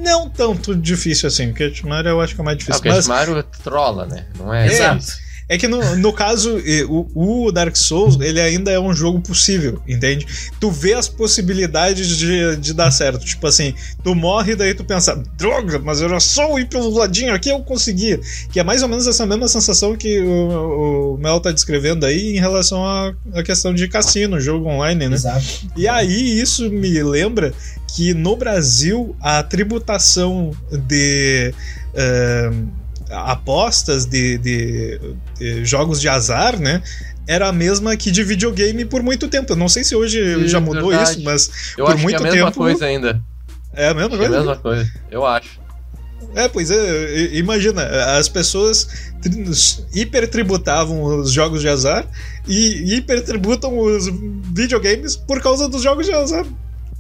não 0.03 0.29
tanto 0.29 0.75
difícil 0.75 1.29
assim. 1.29 1.53
Cat 1.53 1.87
Mario 1.87 2.11
eu 2.11 2.21
acho 2.21 2.35
que 2.35 2.41
é 2.41 2.45
mais 2.45 2.57
difícil. 2.57 2.81
Ah, 2.87 2.93
o 2.93 2.97
Cat 2.97 3.09
Mario 3.09 3.43
trola, 3.63 4.07
né? 4.07 4.27
Não 4.39 4.53
é. 4.55 4.67
Exato. 4.67 5.28
É 5.49 5.57
que 5.57 5.67
no, 5.67 5.97
no 5.97 6.13
caso, 6.13 6.59
o, 6.89 7.47
o, 7.47 7.53
Dark 7.53 7.75
Souls, 7.75 8.21
ele 8.21 8.39
ainda 8.39 8.71
é 8.71 8.79
um 8.79 8.93
jogo 8.93 9.21
possível, 9.21 9.81
entende? 9.89 10.27
Tu 10.61 10.71
vê 10.71 10.93
as 10.93 11.09
possibilidades 11.09 12.19
de, 12.19 12.57
de 12.57 12.75
dar 12.75 12.91
certo. 12.91 13.25
Tipo 13.25 13.47
assim, 13.47 13.73
tu 14.05 14.15
morre 14.15 14.53
e 14.53 14.57
daí 14.57 14.75
tu 14.75 14.85
pensa, 14.85 15.17
droga, 15.39 15.79
mas 15.79 16.03
eu 16.03 16.09
já 16.11 16.21
sou 16.21 16.61
ir 16.61 16.67
pelo 16.67 16.91
ladinho 16.91 17.33
aqui, 17.33 17.49
eu 17.49 17.61
consegui. 17.61 18.21
Que 18.53 18.61
é 18.61 18.65
mais 18.65 18.83
ou 18.83 18.89
menos 18.89 19.07
essa 19.07 19.25
mesma 19.25 19.49
sensação 19.49 19.97
que 19.97 20.21
o, 20.21 21.15
o 21.15 21.19
Mel 21.19 21.41
tá 21.41 21.51
descrevendo 21.51 22.05
aí 22.05 22.37
em 22.37 22.39
relação 22.39 22.85
à, 22.87 23.15
à 23.33 23.43
questão 23.43 23.73
de 23.73 23.89
cassino, 23.89 24.39
jogo 24.39 24.69
online, 24.69 25.09
né? 25.09 25.15
Exato. 25.15 25.47
E 25.77 25.89
aí 25.89 26.39
isso 26.39 26.69
me 26.71 27.03
lembra 27.03 27.55
que 27.95 28.13
no 28.13 28.37
Brasil 28.37 29.17
a 29.21 29.43
tributação 29.43 30.51
de. 30.71 31.55
Uh, 31.95 32.88
apostas 33.11 34.05
de, 34.05 34.39
de, 34.39 35.01
de, 35.39 35.65
jogos 35.65 36.01
de 36.01 36.09
azar, 36.09 36.59
né? 36.59 36.83
Era 37.27 37.49
a 37.49 37.53
mesma 37.53 37.97
que 37.97 38.11
de 38.11 38.23
videogame 38.25 38.85
por 38.85 39.03
muito 39.03 39.29
tempo. 39.29 39.53
Eu 39.53 39.57
não 39.57 39.69
sei 39.69 39.85
se 39.85 39.95
hoje 39.95 40.19
Sim, 40.41 40.49
já 40.49 40.61
mudou 40.61 40.91
verdade. 40.91 41.11
isso, 41.11 41.23
mas 41.23 41.75
eu 41.77 41.85
por 41.85 41.95
acho 41.95 42.03
muito 42.03 42.17
que 42.17 42.25
é 42.25 42.29
a 42.29 42.33
mesma 42.33 42.51
tempo. 42.51 42.59
coisa 42.59 42.87
ainda. 42.87 43.23
É 43.75 43.89
a 43.89 43.95
mesma 43.95 44.17
coisa? 44.17 44.25
É 44.25 44.37
a 44.37 44.41
mesma 44.41 44.57
coisa, 44.57 44.93
eu 45.11 45.27
acho. 45.27 45.61
É, 46.35 46.49
pois 46.49 46.71
é, 46.71 47.35
imagina, 47.35 47.83
as 48.19 48.29
pessoas 48.29 48.89
hipertributavam 49.95 51.03
os 51.03 51.33
jogos 51.33 51.61
de 51.61 51.69
azar 51.69 52.07
e 52.47 52.95
hipertributam 52.97 53.79
os 53.79 54.07
videogames 54.53 55.17
por 55.17 55.41
causa 55.41 55.69
dos 55.69 55.83
jogos 55.83 56.07
de 56.07 56.13
azar. 56.13 56.47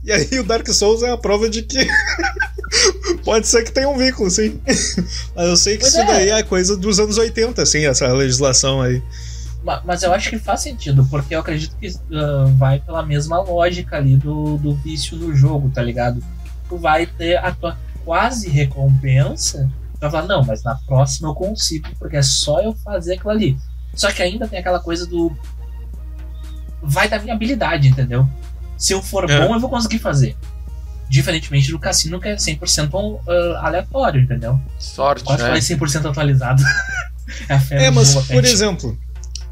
E 0.05 0.13
aí 0.13 0.39
o 0.39 0.45
Dark 0.45 0.67
Souls 0.69 1.03
é 1.03 1.11
a 1.11 1.17
prova 1.17 1.49
de 1.49 1.63
que 1.63 1.79
Pode 3.25 3.47
ser 3.47 3.65
que 3.65 3.73
tenha 3.73 3.89
um 3.89 3.97
vínculo, 3.97 4.31
sim. 4.31 4.61
Mas 5.35 5.49
eu 5.49 5.57
sei 5.57 5.75
que 5.75 5.81
pois 5.81 5.93
isso 5.93 6.03
é. 6.03 6.07
daí 6.07 6.31
é 6.31 6.43
coisa 6.43 6.77
dos 6.77 6.99
anos 6.99 7.19
80, 7.19 7.63
assim, 7.63 7.87
essa 7.87 8.07
legislação 8.13 8.81
aí. 8.81 9.03
Mas 9.85 10.03
eu 10.03 10.15
acho 10.15 10.31
que 10.31 10.39
faz 10.39 10.61
sentido, 10.61 11.07
porque 11.11 11.35
eu 11.35 11.41
acredito 11.41 11.77
que 11.77 11.89
uh, 11.89 12.47
vai 12.57 12.79
pela 12.79 13.05
mesma 13.05 13.41
lógica 13.41 13.97
ali 13.97 14.17
do, 14.17 14.57
do 14.57 14.75
vício 14.75 15.17
no 15.17 15.35
jogo, 15.35 15.69
tá 15.71 15.83
ligado? 15.83 16.23
Tu 16.69 16.77
vai 16.79 17.07
ter 17.07 17.37
a 17.37 17.53
tua 17.53 17.77
quase 18.05 18.49
recompensa 18.49 19.69
pra 19.99 20.11
falar, 20.11 20.27
não, 20.27 20.45
mas 20.45 20.63
na 20.63 20.75
próxima 20.75 21.29
eu 21.29 21.35
consigo, 21.35 21.89
porque 21.99 22.17
é 22.17 22.23
só 22.23 22.61
eu 22.61 22.73
fazer 22.73 23.15
aquilo 23.15 23.31
ali. 23.31 23.59
Só 23.95 24.13
que 24.13 24.23
ainda 24.23 24.47
tem 24.47 24.59
aquela 24.59 24.81
coisa 24.81 25.07
do. 25.07 25.37
Vai 26.81 27.09
da 27.09 27.19
minha 27.19 27.35
habilidade, 27.35 27.89
entendeu? 27.89 28.27
Se 28.77 28.93
eu 28.93 29.03
for 29.03 29.29
é. 29.29 29.41
bom, 29.41 29.55
eu 29.55 29.61
vou 29.61 29.69
conseguir 29.69 29.99
fazer. 29.99 30.37
Diferentemente 31.09 31.71
do 31.71 31.79
cassino, 31.79 32.21
que 32.21 32.29
é 32.29 32.37
100% 32.37 32.93
uh, 32.93 33.21
aleatório, 33.57 34.21
entendeu? 34.21 34.61
Sorte, 34.79 35.25
Quase 35.25 35.43
né? 35.43 35.49
falei 35.49 35.63
100% 35.63 36.11
atualizado. 36.11 36.63
é, 37.71 37.87
é 37.87 37.91
mas, 37.91 38.15
por 38.15 38.45
exemplo, 38.45 38.99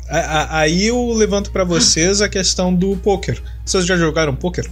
aí 0.09 0.87
eu 0.87 1.13
levanto 1.13 1.51
para 1.51 1.65
vocês 1.65 2.21
a 2.21 2.29
questão 2.29 2.75
do 2.75 2.97
poker. 2.99 3.43
Vocês 3.65 3.87
já 3.87 3.97
jogaram 3.97 4.37
poker? 4.37 4.71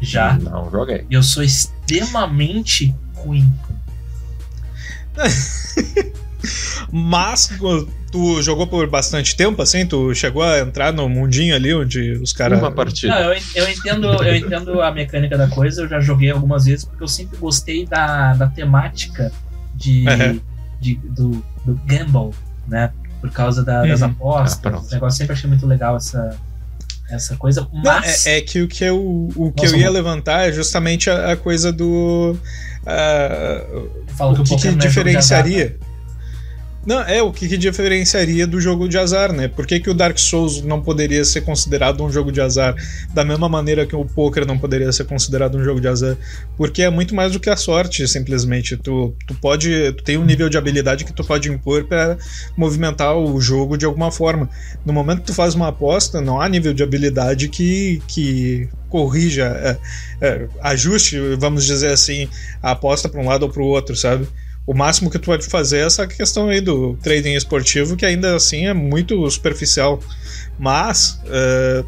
Já. 0.00 0.34
Não, 0.38 0.70
joguei. 0.70 1.06
Eu 1.10 1.22
sou 1.22 1.42
extremamente 1.42 2.94
ruim. 3.14 3.50
Mas 6.90 7.50
tu 8.10 8.40
jogou 8.42 8.66
por 8.66 8.88
bastante 8.88 9.36
tempo, 9.36 9.60
assim? 9.60 9.84
Tu 9.86 10.14
chegou 10.14 10.42
a 10.42 10.60
entrar 10.60 10.92
no 10.92 11.08
mundinho 11.08 11.54
ali 11.54 11.74
onde 11.74 12.12
os 12.12 12.32
caras. 12.32 12.58
Uma 12.58 12.70
partida. 12.70 13.14
Não, 13.14 13.32
eu, 13.32 13.42
eu, 13.54 13.68
entendo, 13.68 14.06
eu 14.06 14.36
entendo 14.36 14.80
a 14.80 14.92
mecânica 14.92 15.36
da 15.36 15.48
coisa, 15.48 15.82
eu 15.82 15.88
já 15.88 16.00
joguei 16.00 16.30
algumas 16.30 16.64
vezes, 16.64 16.84
porque 16.84 17.02
eu 17.02 17.08
sempre 17.08 17.36
gostei 17.38 17.86
da, 17.86 18.34
da 18.34 18.46
temática 18.46 19.32
de, 19.74 20.04
uhum. 20.08 20.40
de 20.80 20.94
do, 20.94 21.44
do 21.64 21.74
gamble, 21.84 22.30
né? 22.68 22.92
Por 23.20 23.30
causa 23.30 23.64
da, 23.64 23.84
das 23.84 24.02
uhum. 24.02 24.08
apostas. 24.08 24.72
Ah, 24.72 24.94
negócio 24.94 25.18
sempre 25.18 25.32
achei 25.32 25.48
muito 25.48 25.66
legal 25.66 25.96
essa, 25.96 26.38
essa 27.10 27.36
coisa. 27.36 27.66
Mas... 27.72 28.24
Não, 28.24 28.32
é, 28.32 28.38
é, 28.38 28.40
que 28.40 28.62
o 28.62 28.68
que 28.68 28.84
eu, 28.84 29.28
o 29.34 29.52
que 29.52 29.64
Nossa, 29.64 29.76
eu 29.76 29.80
ia 29.80 29.90
levantar 29.90 30.48
é 30.48 30.52
justamente 30.52 31.10
a, 31.10 31.32
a 31.32 31.36
coisa 31.36 31.72
do. 31.72 32.36
Uh, 32.86 33.90
o 34.20 34.42
que, 34.42 34.56
que, 34.56 34.68
que 34.68 34.74
diferenciaria. 34.74 35.78
Não, 36.86 37.00
é 37.00 37.22
o 37.22 37.32
que, 37.32 37.48
que, 37.48 37.56
diferenciaria 37.56 38.46
do 38.46 38.60
jogo 38.60 38.86
de 38.86 38.98
azar, 38.98 39.32
né? 39.32 39.48
Por 39.48 39.66
que, 39.66 39.80
que 39.80 39.88
o 39.88 39.94
Dark 39.94 40.18
Souls 40.18 40.60
não 40.62 40.82
poderia 40.82 41.24
ser 41.24 41.40
considerado 41.40 42.04
um 42.04 42.10
jogo 42.10 42.30
de 42.30 42.42
azar 42.42 42.74
da 43.14 43.24
mesma 43.24 43.48
maneira 43.48 43.86
que 43.86 43.96
o 43.96 44.04
poker 44.04 44.46
não 44.46 44.58
poderia 44.58 44.92
ser 44.92 45.04
considerado 45.04 45.56
um 45.56 45.64
jogo 45.64 45.80
de 45.80 45.88
azar? 45.88 46.16
Porque 46.58 46.82
é 46.82 46.90
muito 46.90 47.14
mais 47.14 47.32
do 47.32 47.40
que 47.40 47.48
a 47.48 47.56
sorte, 47.56 48.06
simplesmente. 48.06 48.76
Tu, 48.76 49.14
tu 49.26 49.34
pode. 49.36 49.92
Tu 49.92 50.04
tem 50.04 50.18
um 50.18 50.24
nível 50.24 50.50
de 50.50 50.58
habilidade 50.58 51.04
que 51.04 51.12
tu 51.12 51.24
pode 51.24 51.50
impor 51.50 51.84
para 51.84 52.18
movimentar 52.56 53.16
o 53.16 53.40
jogo 53.40 53.78
de 53.78 53.86
alguma 53.86 54.10
forma. 54.10 54.48
No 54.84 54.92
momento 54.92 55.20
que 55.20 55.26
tu 55.28 55.34
faz 55.34 55.54
uma 55.54 55.68
aposta, 55.68 56.20
não 56.20 56.38
há 56.38 56.48
nível 56.48 56.74
de 56.74 56.82
habilidade 56.82 57.48
que, 57.48 58.02
que 58.06 58.68
corrija, 58.90 59.44
é, 59.44 59.78
é, 60.20 60.48
ajuste, 60.60 61.18
vamos 61.36 61.64
dizer 61.64 61.92
assim, 61.92 62.28
a 62.62 62.72
aposta 62.72 63.08
para 63.08 63.20
um 63.20 63.26
lado 63.26 63.44
ou 63.44 63.48
para 63.48 63.62
o 63.62 63.66
outro, 63.66 63.96
sabe? 63.96 64.28
O 64.66 64.72
máximo 64.72 65.10
que 65.10 65.18
tu 65.18 65.26
pode 65.26 65.46
fazer 65.46 65.78
é 65.78 65.86
essa 65.86 66.06
questão 66.06 66.48
aí 66.48 66.60
do 66.60 66.94
trading 67.02 67.34
esportivo, 67.34 67.96
que 67.96 68.06
ainda 68.06 68.34
assim 68.34 68.66
é 68.66 68.74
muito 68.74 69.28
superficial. 69.30 70.00
Mas, 70.58 71.20
uh, 71.24 71.86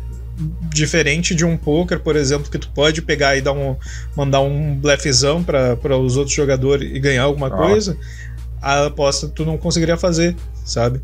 diferente 0.68 1.34
de 1.34 1.44
um 1.44 1.56
poker, 1.56 2.00
por 2.00 2.16
exemplo, 2.16 2.50
que 2.50 2.58
tu 2.58 2.68
pode 2.70 3.00
pegar 3.00 3.36
e 3.36 3.40
dar 3.40 3.52
um, 3.52 3.76
mandar 4.14 4.40
um 4.40 4.76
blefzão 4.76 5.42
para 5.42 5.96
os 5.96 6.16
outros 6.16 6.36
jogadores 6.36 6.90
e 6.94 6.98
ganhar 6.98 7.22
alguma 7.22 7.50
coisa, 7.50 7.96
a 8.60 8.86
aposta 8.86 9.28
tu 9.28 9.44
não 9.46 9.56
conseguiria 9.56 9.96
fazer, 9.96 10.36
sabe? 10.64 11.00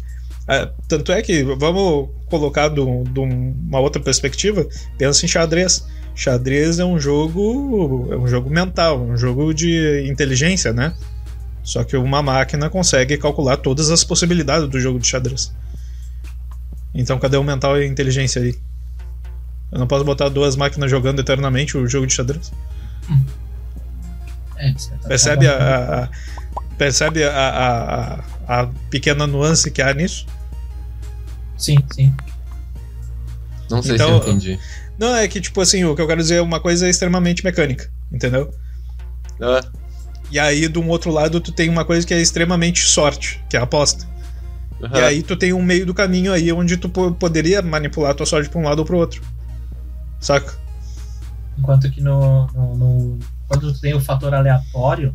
É, 0.47 0.69
tanto 0.89 1.13
é 1.13 1.23
que, 1.23 1.43
vamos 1.43 2.11
colocar 2.27 2.69
de 2.69 2.81
uma 2.81 3.81
outra 3.81 4.03
perspectiva, 4.03 4.67
pensa 4.99 5.25
em 5.25 5.29
xadrez. 5.29 5.87
Xadrez 6.15 6.79
é 6.79 6.85
um 6.85 6.99
jogo. 7.01 8.09
é 8.11 8.17
um 8.17 8.27
jogo 8.27 8.51
mental, 8.51 9.01
um 9.01 9.17
jogo 9.17 9.55
de 9.55 10.05
inteligência, 10.07 10.73
né? 10.73 10.93
Só 11.63 11.85
que 11.85 11.97
uma 11.97 12.23
máquina 12.23 12.69
consegue 12.69 13.17
calcular 13.17 13.57
todas 13.57 13.91
as 13.91 14.03
possibilidades 14.03 14.69
do 14.69 14.81
jogo 14.81 14.99
de 14.99 15.07
xadrez. 15.07 15.53
Então 16.95 17.19
cadê 17.19 17.37
o 17.37 17.45
mental 17.45 17.79
e 17.79 17.85
a 17.85 17.87
inteligência 17.87 18.43
aí? 18.43 18.59
Eu 19.71 19.79
não 19.79 19.87
posso 19.87 20.05
botar 20.05 20.29
duas 20.29 20.57
máquinas 20.57 20.91
jogando 20.91 21.21
eternamente 21.21 21.79
o 21.79 21.87
jogo 21.89 22.07
de 22.07 22.13
xadrez. 22.13 22.53
Hum. 23.09 23.25
É, 24.57 24.73
tá 24.73 25.09
percebe 25.09 25.49
a, 25.49 26.05
a, 26.05 26.09
percebe 26.77 27.25
a, 27.25 28.21
a, 28.47 28.61
a, 28.61 28.67
pequena 28.91 29.27
nuance 29.27 29.71
que 29.71 29.81
há 29.81 29.95
nisso? 29.95 30.27
Sim, 31.57 31.79
sim. 31.93 32.15
Não 33.71 33.83
sei 33.83 33.95
então, 33.95 34.21
se 34.21 34.29
eu 34.29 34.35
entendi. 34.35 34.61
Não, 34.99 35.15
é 35.17 35.27
que, 35.27 35.41
tipo 35.41 35.61
assim, 35.61 35.85
o 35.85 35.97
que 35.97 36.03
eu 36.03 36.07
quero 36.07 36.21
dizer 36.21 36.37
é 36.37 36.43
uma 36.43 36.61
coisa 36.61 36.89
extremamente 36.89 37.43
mecânica, 37.43 37.91
entendeu? 38.13 38.55
Ah. 39.41 39.63
E 40.33 40.39
aí, 40.39 40.67
de 40.67 40.79
um 40.79 40.89
outro 40.89 41.11
lado, 41.11 41.43
tu 41.43 41.53
tem 41.53 41.69
uma 41.69 41.85
coisa 41.85 42.07
que 42.07 42.15
é 42.15 42.19
extremamente 42.19 42.81
sorte, 42.81 43.39
que 43.51 43.57
é 43.57 43.61
a 43.61 43.65
aposta. 43.65 44.07
Uhum. 44.81 44.89
E 44.97 45.01
aí 45.03 45.23
tu 45.23 45.37
tem 45.37 45.53
um 45.53 45.63
meio 45.63 45.85
do 45.85 45.93
caminho 45.93 46.33
aí 46.33 46.51
onde 46.51 46.79
tu 46.79 46.89
poderia 46.89 47.61
manipular 47.61 48.13
a 48.13 48.15
tua 48.15 48.25
sorte 48.25 48.49
pra 48.49 48.59
um 48.59 48.65
lado 48.65 48.79
ou 48.79 48.85
pro 48.87 48.97
outro. 48.97 49.23
Saca? 50.19 50.55
Enquanto 51.59 51.91
que 51.91 52.01
no, 52.01 52.47
no, 52.47 52.77
no, 52.77 53.19
Quando 53.47 53.75
tu 53.75 53.79
tem 53.79 53.93
o 53.93 54.01
fator 54.01 54.33
aleatório, 54.33 55.15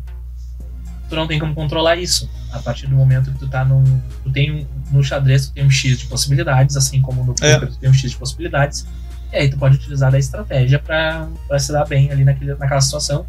tu 1.10 1.16
não 1.16 1.26
tem 1.26 1.40
como 1.40 1.52
controlar 1.52 1.96
isso. 1.96 2.30
A 2.52 2.60
partir 2.60 2.86
do 2.86 2.94
momento 2.94 3.32
que 3.32 3.40
tu 3.40 3.48
tá 3.48 3.64
num. 3.64 3.82
Tu 4.22 4.30
tem 4.30 4.68
no 4.92 5.02
xadrez 5.02 5.48
tu 5.48 5.52
tem 5.52 5.66
um 5.66 5.70
X 5.70 5.98
de 5.98 6.06
possibilidades, 6.06 6.76
assim 6.76 7.02
como 7.02 7.24
no 7.24 7.34
é. 7.42 7.54
poker 7.54 7.68
tu 7.68 7.78
tem 7.78 7.90
um 7.90 7.92
X 7.92 8.12
de 8.12 8.16
possibilidades. 8.16 8.86
E 9.32 9.36
aí 9.36 9.50
tu 9.50 9.58
pode 9.58 9.74
utilizar 9.74 10.12
da 10.12 10.18
estratégia 10.18 10.78
para 10.78 11.28
se 11.58 11.72
dar 11.72 11.84
bem 11.86 12.08
ali 12.12 12.24
naquele, 12.24 12.54
naquela 12.54 12.80
situação. 12.80 13.26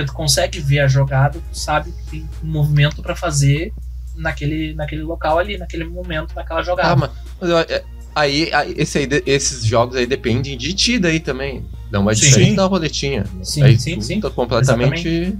Porque 0.00 0.12
tu 0.12 0.14
consegue 0.14 0.60
ver 0.60 0.80
a 0.80 0.88
jogada, 0.88 1.38
tu 1.38 1.58
sabe 1.58 1.92
que 1.92 2.10
tem 2.10 2.28
um 2.42 2.46
movimento 2.46 3.02
para 3.02 3.14
fazer 3.14 3.72
naquele, 4.16 4.74
naquele 4.74 5.02
local 5.02 5.38
ali, 5.38 5.58
naquele 5.58 5.84
momento, 5.84 6.34
naquela 6.34 6.62
jogada. 6.62 6.92
Ah, 6.92 6.96
mas, 6.96 7.50
é, 7.68 7.84
aí, 8.14 8.50
aí 8.52 8.74
esse 8.78 8.98
aí, 8.98 9.08
esses 9.26 9.64
jogos 9.64 9.96
aí 9.96 10.06
dependem 10.06 10.56
de 10.56 10.72
ti 10.72 10.98
daí 10.98 11.20
também. 11.20 11.64
Não 11.90 12.04
vai 12.04 12.14
diferente 12.14 12.56
da 12.56 12.66
roletinha. 12.66 13.24
Sim, 13.42 13.62
aí 13.62 13.78
sim, 13.78 14.00
sim. 14.00 14.20
Tá 14.20 14.30
completamente. 14.30 15.36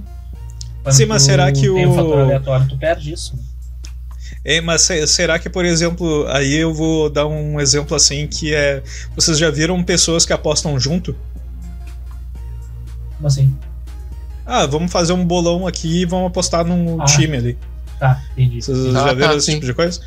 sim, 0.89 1.05
mas 1.05 1.23
será 1.23 1.51
que 1.51 1.69
o. 1.69 1.75
Tem 1.75 1.87
um 1.87 1.95
fator 1.95 2.19
aleatório, 2.19 2.67
tu 2.67 2.77
perde 2.77 3.13
isso. 3.13 3.33
É, 4.43 4.59
mas 4.59 4.89
será 5.07 5.39
que, 5.39 5.49
por 5.49 5.65
exemplo, 5.65 6.25
aí 6.29 6.55
eu 6.55 6.73
vou 6.73 7.09
dar 7.09 7.27
um 7.27 7.59
exemplo 7.59 7.95
assim 7.95 8.27
que 8.27 8.53
é. 8.53 8.83
Vocês 9.15 9.37
já 9.37 9.49
viram 9.49 9.81
pessoas 9.83 10.25
que 10.25 10.33
apostam 10.33 10.79
junto? 10.79 11.15
Como 13.15 13.27
assim? 13.27 13.55
Ah, 14.45 14.65
vamos 14.65 14.91
fazer 14.91 15.13
um 15.13 15.25
bolão 15.25 15.67
aqui 15.67 16.01
e 16.01 16.05
vamos 16.05 16.27
apostar 16.27 16.65
num 16.65 17.01
ah. 17.01 17.05
time 17.05 17.37
ali. 17.37 17.57
Tá, 17.99 18.19
entendi. 18.31 18.61
Vocês 18.61 18.95
ah, 18.95 19.07
já 19.07 19.13
viram 19.13 19.29
tá, 19.29 19.35
esse 19.35 19.45
sim. 19.45 19.53
tipo 19.53 19.65
de 19.67 19.73
coisa? 19.73 19.99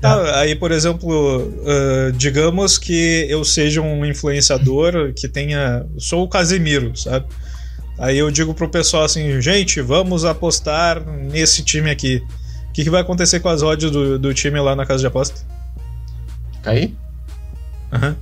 Tá, 0.00 0.16
tá 0.16 0.40
aí, 0.40 0.54
por 0.54 0.72
exemplo, 0.72 1.38
uh, 1.38 2.12
digamos 2.12 2.78
que 2.78 3.26
eu 3.28 3.44
seja 3.44 3.82
um 3.82 4.06
influenciador 4.06 5.12
que 5.14 5.28
tenha. 5.28 5.84
Sou 5.98 6.24
o 6.24 6.28
Casemiro, 6.28 6.96
sabe? 6.96 7.26
Aí 7.98 8.18
eu 8.18 8.30
digo 8.30 8.54
pro 8.54 8.68
pessoal 8.68 9.04
assim, 9.04 9.40
gente, 9.40 9.80
vamos 9.80 10.24
apostar 10.24 11.04
nesse 11.06 11.62
time 11.62 11.90
aqui. 11.90 12.22
O 12.68 12.72
que, 12.72 12.84
que 12.84 12.90
vai 12.90 13.02
acontecer 13.02 13.38
com 13.40 13.50
as 13.50 13.62
odds 13.62 13.90
do, 13.90 14.18
do 14.18 14.32
time 14.32 14.58
lá 14.58 14.74
na 14.74 14.86
casa 14.86 15.00
de 15.00 15.06
aposta? 15.06 15.42
Cair? 16.62 16.94
Aham. 17.92 18.08
Uhum. 18.08 18.14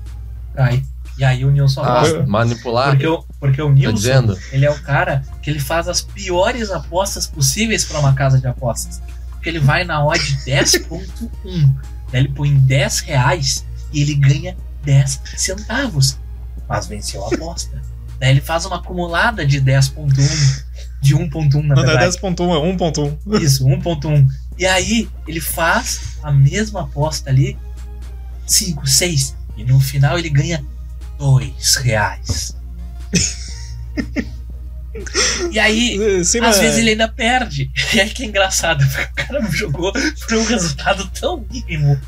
Cai. 0.54 0.82
E 1.20 1.24
aí 1.24 1.44
o 1.44 1.50
Nilson 1.50 1.82
ah, 1.82 1.98
aposta. 1.98 2.26
Manipular? 2.26 2.90
Porque 2.92 3.06
o, 3.06 3.22
porque 3.38 3.60
o 3.60 3.66
tá 3.66 3.74
Nilson, 3.74 4.38
ele 4.52 4.64
é 4.64 4.70
o 4.70 4.82
cara 4.82 5.22
que 5.42 5.50
ele 5.50 5.60
faz 5.60 5.86
as 5.86 6.00
piores 6.00 6.70
apostas 6.70 7.26
possíveis 7.26 7.84
para 7.84 7.98
uma 7.98 8.14
casa 8.14 8.40
de 8.40 8.46
apostas. 8.46 9.02
Porque 9.28 9.50
ele 9.50 9.58
vai 9.58 9.84
na 9.84 10.02
odd 10.02 10.18
10.1. 10.48 11.74
Ele 12.14 12.28
põe 12.28 12.56
10 12.56 13.00
reais 13.00 13.66
e 13.92 14.00
ele 14.00 14.14
ganha 14.14 14.56
10 14.82 15.20
centavos. 15.36 16.18
Mas 16.66 16.86
venceu 16.86 17.22
a 17.22 17.28
aposta. 17.34 17.82
Daí 18.18 18.30
ele 18.30 18.40
faz 18.40 18.64
uma 18.64 18.76
acumulada 18.76 19.44
de 19.44 19.60
10.1 19.60 20.64
de 21.02 21.14
1.1 21.14 21.66
na 21.66 21.74
não, 21.74 21.82
verdade. 21.82 22.18
Não 22.22 22.28
é 22.30 22.32
10.1, 22.32 22.40
é 22.56 23.36
1.1. 23.36 23.42
Isso, 23.42 23.66
1.1. 23.66 24.26
E 24.56 24.64
aí 24.64 25.06
ele 25.28 25.40
faz 25.40 26.16
a 26.22 26.32
mesma 26.32 26.82
aposta 26.82 27.28
ali, 27.28 27.58
5, 28.46 28.86
6, 28.86 29.36
e 29.58 29.64
no 29.64 29.78
final 29.80 30.18
ele 30.18 30.30
ganha 30.30 30.64
2 31.20 31.76
reais. 31.76 32.56
E 35.50 35.58
aí, 35.58 36.24
Sim, 36.24 36.40
às 36.40 36.58
vezes 36.58 36.78
ele 36.78 36.90
ainda 36.90 37.08
perde. 37.08 37.70
E 37.94 38.00
aí 38.00 38.08
que 38.08 38.22
é 38.22 38.26
engraçado, 38.26 38.82
o 39.12 39.14
cara 39.14 39.46
jogou 39.52 39.92
por 39.92 40.34
um 40.34 40.44
resultado 40.44 41.08
tão 41.20 41.46
mínimo. 41.50 42.00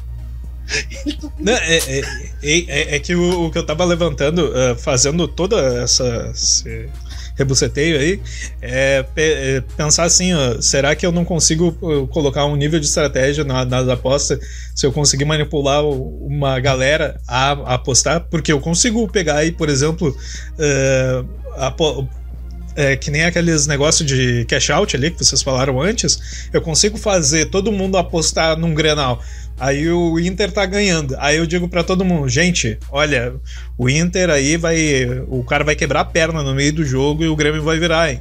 Não, 1.39 1.53
é, 1.53 1.77
é, 1.77 2.01
é, 2.43 2.97
é, 2.97 2.99
que 2.99 3.15
o, 3.15 3.47
o, 3.47 3.51
que 3.51 3.59
eu 3.59 3.67
tava 3.67 3.85
levantando, 3.85 4.51
uh, 4.51 4.77
fazendo 4.77 5.29
toda 5.29 5.57
essa. 5.83 6.33
Rebuceteio 7.37 7.99
aí, 7.99 8.21
é, 8.61 9.05
é, 9.17 9.63
pensar 9.77 10.05
assim, 10.05 10.35
ó, 10.35 10.61
será 10.61 10.95
que 10.95 11.05
eu 11.05 11.11
não 11.11 11.25
consigo 11.25 11.73
colocar 12.09 12.45
um 12.45 12.57
nível 12.57 12.79
de 12.79 12.87
estratégia 12.87 13.43
na, 13.43 13.65
nas 13.65 13.89
apostas 13.89 14.39
se 14.75 14.87
eu 14.87 14.93
conseguir 14.93 15.25
manipular 15.25 15.85
uma 15.85 16.61
galera 16.61 17.21
a, 17.27 17.53
a 17.53 17.75
apostar? 17.75 18.27
Porque 18.31 18.53
eu 18.53 18.61
consigo 18.61 19.07
pegar 19.09 19.37
aí, 19.37 19.51
por 19.51 19.69
exemplo, 19.69 20.09
uh, 20.09 21.29
a, 21.57 21.75
é, 22.75 22.97
que 22.97 23.11
nem 23.11 23.25
aqueles 23.25 23.67
negócios 23.67 24.07
de 24.09 24.45
cash 24.47 24.71
out 24.71 24.97
ali 24.97 25.11
que 25.11 25.25
vocês 25.25 25.43
falaram 25.43 25.81
antes, 25.81 26.49
eu 26.53 26.61
consigo 26.61 26.97
fazer 26.97 27.47
todo 27.47 27.73
mundo 27.73 27.97
apostar 27.97 28.57
num 28.57 28.75
Grenal. 28.75 29.23
Aí 29.59 29.89
o 29.91 30.19
Inter 30.19 30.51
tá 30.51 30.67
ganhando. 30.67 31.15
Aí 31.19 31.37
eu 31.37 31.47
digo 31.47 31.69
para 31.69 31.85
todo 31.85 32.05
mundo, 32.05 32.29
gente, 32.29 32.79
olha, 32.91 33.35
o 33.79 33.89
Inter 33.89 34.31
aí 34.31 34.57
vai. 34.57 34.77
O 35.29 35.45
cara 35.45 35.65
vai 35.65 35.77
quebrar 35.77 36.01
a 36.01 36.05
perna 36.05 36.43
no 36.43 36.55
meio 36.55 36.73
do 36.73 36.85
jogo 36.85 37.23
e 37.23 37.29
o 37.29 37.37
Grêmio 37.37 37.63
vai 37.63 37.79
virar, 37.79 38.11
hein? 38.11 38.21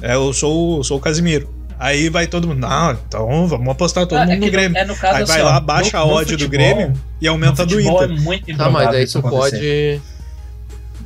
É, 0.00 0.14
eu 0.14 0.32
sou, 0.32 0.82
sou 0.82 0.98
o 0.98 1.00
Casimiro. 1.00 1.48
Aí 1.78 2.08
vai 2.08 2.28
todo 2.28 2.46
mundo, 2.46 2.60
não, 2.60 2.92
então 2.92 3.48
vamos 3.48 3.68
apostar 3.68 4.06
todo 4.06 4.18
ah, 4.18 4.24
mundo 4.24 4.34
é 4.34 4.36
no 4.36 4.50
Grêmio. 4.50 4.78
É 4.78 4.84
no 4.84 4.94
caso, 4.94 5.16
aí 5.16 5.22
assim, 5.24 5.32
vai 5.32 5.42
lá, 5.42 5.58
baixa 5.58 5.98
a 5.98 6.04
odd 6.04 6.36
do 6.36 6.48
Grêmio 6.48 6.92
e 7.20 7.26
aumenta 7.26 7.66
do 7.66 7.80
Inter. 7.80 8.04
É 8.04 8.06
muito 8.06 8.56
tá, 8.56 8.70
mas 8.70 8.88
aí 8.88 9.06
tu 9.06 9.20
pode. 9.20 10.00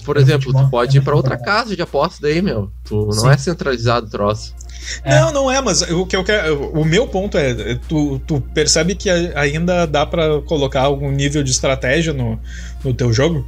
Por 0.05 0.19
exemplo, 0.19 0.53
tu 0.53 0.69
pode 0.69 0.99
ir 0.99 1.01
pra 1.01 1.17
outra 1.17 1.37
casa 1.37 1.75
de 1.75 1.81
aposta 1.81 2.19
daí, 2.21 2.43
meu. 2.43 2.71
Tu 2.85 2.95
não 2.95 3.13
Sim. 3.13 3.31
é 3.31 3.37
centralizado 3.39 4.07
o 4.07 4.11
troço. 4.11 4.55
É. 5.03 5.21
Não, 5.21 5.33
não 5.33 5.51
é, 5.51 5.61
mas 5.61 5.83
o 5.83 6.07
que 6.07 6.17
eu 6.17 6.25
quero. 6.25 6.71
O 6.71 6.85
meu 6.85 7.07
ponto 7.07 7.37
é: 7.37 7.75
tu, 7.89 8.19
tu 8.21 8.41
percebe 8.41 8.95
que 8.95 9.11
ainda 9.11 9.87
dá 9.87 10.05
para 10.05 10.41
colocar 10.43 10.83
algum 10.83 11.11
nível 11.11 11.43
de 11.43 11.51
estratégia 11.51 12.13
no, 12.13 12.39
no 12.85 12.95
teu 12.95 13.13
jogo? 13.13 13.47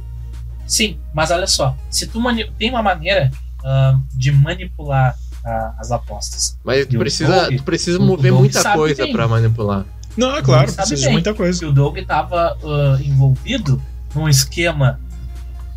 Sim, 0.67 0.97
mas 1.13 1.31
olha 1.31 1.47
só: 1.47 1.75
se 1.89 2.07
tu 2.07 2.21
tem 2.57 2.69
uma 2.69 2.83
maneira 2.83 3.31
uh, 3.59 4.01
de 4.13 4.31
manipular 4.31 5.15
uh, 5.45 5.79
as 5.79 5.91
apostas. 5.91 6.57
Mas 6.63 6.85
tu 6.85 6.97
precisa, 6.97 7.41
Doug, 7.43 7.57
tu 7.57 7.63
precisa 7.63 7.99
mover 7.99 8.31
muita 8.31 8.73
coisa 8.73 9.07
para 9.07 9.27
manipular. 9.27 9.85
Não, 10.17 10.35
é 10.35 10.41
claro, 10.41 10.71
precisa 10.73 11.07
de 11.07 11.09
muita 11.09 11.33
coisa. 11.33 11.67
o 11.67 11.71
Doug 11.71 11.97
estava 11.97 12.57
uh, 12.61 13.01
envolvido 13.01 13.81
num 14.13 14.27
esquema 14.27 14.99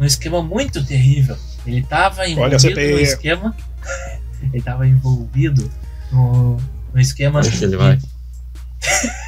um 0.03 0.05
esquema 0.05 0.42
muito 0.42 0.85
terrível. 0.85 1.37
Ele 1.65 1.79
estava 1.79 2.29
envolvido 2.29 2.75
no 2.75 2.98
esquema. 2.98 3.56
Ele 4.47 4.59
estava 4.59 4.87
envolvido 4.87 5.71
no, 6.11 6.57
no 6.93 7.01
esquema. 7.01 7.40
Deixa 7.40 7.65
ele 7.65 7.77
vai. 7.77 7.99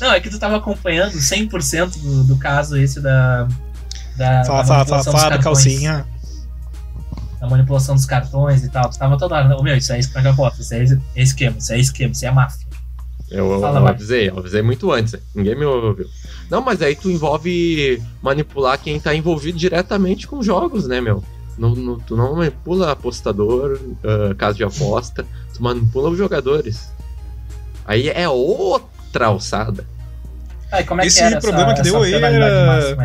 Não, 0.00 0.12
é 0.12 0.20
que 0.20 0.28
tu 0.28 0.34
estava 0.34 0.56
acompanhando 0.56 1.14
100% 1.14 1.98
do, 2.02 2.24
do 2.24 2.36
caso 2.36 2.76
esse 2.76 3.00
da. 3.00 3.48
Da, 4.16 4.44
fala, 4.44 4.62
da 4.62 4.64
fala, 4.64 4.86
fala, 4.86 5.04
fala 5.04 5.38
calcinha. 5.38 6.06
Da 7.40 7.48
manipulação 7.48 7.94
dos 7.94 8.06
cartões 8.06 8.64
e 8.64 8.70
tal. 8.70 8.88
Tu 8.90 8.98
tava 8.98 9.18
toda 9.18 9.36
hora. 9.36 9.56
Oh, 9.58 9.62
meu, 9.62 9.76
isso 9.76 9.92
é 9.92 9.98
esquema, 9.98 10.52
isso 10.58 10.74
é 10.74 11.22
esquema, 11.22 11.58
isso 11.58 11.72
é 11.72 11.78
esquema, 11.78 12.12
isso 12.12 12.26
é 12.26 12.30
máfia. 12.30 12.66
Eu, 13.30 13.50
eu, 13.50 13.60
eu 13.60 13.88
avisei, 13.88 14.28
eu 14.28 14.38
avisei 14.38 14.62
muito 14.62 14.90
antes. 14.92 15.16
Ninguém 15.34 15.56
me 15.56 15.64
ouviu. 15.64 16.06
Não, 16.50 16.60
mas 16.62 16.80
aí 16.80 16.94
tu 16.94 17.10
envolve 17.10 18.00
manipular 18.22 18.78
quem 18.78 19.00
tá 19.00 19.14
envolvido 19.14 19.58
diretamente 19.58 20.26
com 20.26 20.42
jogos, 20.42 20.86
né, 20.86 21.00
meu? 21.00 21.22
No, 21.56 21.74
no, 21.74 21.98
tu 22.00 22.16
não 22.16 22.36
manipula 22.36 22.92
apostador, 22.92 23.80
uh, 23.80 24.34
caso 24.36 24.58
de 24.58 24.64
aposta, 24.64 25.24
tu 25.54 25.62
manipula 25.62 26.10
os 26.10 26.18
jogadores. 26.18 26.92
Aí 27.86 28.08
é 28.08 28.28
outra 28.28 29.26
alçada. 29.26 29.86
Ah, 30.70 30.82
como 30.82 31.00
é 31.00 31.06
Esse 31.06 31.18
que 31.18 31.24
era 31.24 31.40
problema 31.40 31.72
essa, 31.72 31.82
que 31.82 31.90
deu 31.90 32.02
aí 32.02 32.14
era. 32.14 32.96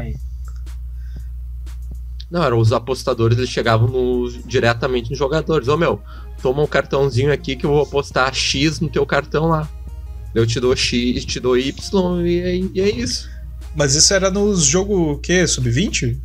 Não, 2.30 2.44
eram 2.44 2.60
os 2.60 2.72
apostadores, 2.72 3.38
eles 3.38 3.50
chegavam 3.50 3.88
no, 3.88 4.30
diretamente 4.46 5.10
nos 5.10 5.20
jogadores. 5.20 5.68
Ô 5.68 5.78
meu, 5.78 6.02
toma 6.42 6.64
um 6.64 6.68
cartãozinho 6.68 7.32
aqui 7.32 7.56
que 7.56 7.66
eu 7.66 7.70
vou 7.70 7.84
apostar 7.84 8.34
X 8.34 8.80
no 8.80 8.90
teu 8.90 9.06
cartão 9.06 9.48
lá. 9.48 9.70
Eu 10.34 10.48
te 10.48 10.60
dou 10.60 10.76
X, 10.76 11.26
te 11.26 11.40
dou 11.40 11.58
Y 11.58 12.26
e 12.26 12.40
é, 12.40 12.56
e 12.56 12.82
é 12.82 12.90
isso. 12.90 13.30
Mas 13.76 13.96
isso 13.96 14.14
era 14.14 14.32
nos 14.32 14.64
jogo 14.64 15.12
o 15.12 15.18
quê? 15.18 15.46
Sub-20? 15.46 16.18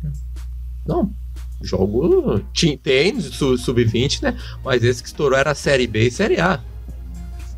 Não. 0.85 1.13
Jogo. 1.61 2.39
Tem 2.83 3.19
sub-20, 3.19 4.21
né? 4.21 4.37
Mas 4.63 4.83
esse 4.83 5.01
que 5.01 5.09
estourou 5.09 5.37
era 5.37 5.55
Série 5.55 5.87
B 5.87 6.07
e 6.07 6.11
Série 6.11 6.39
A. 6.39 6.59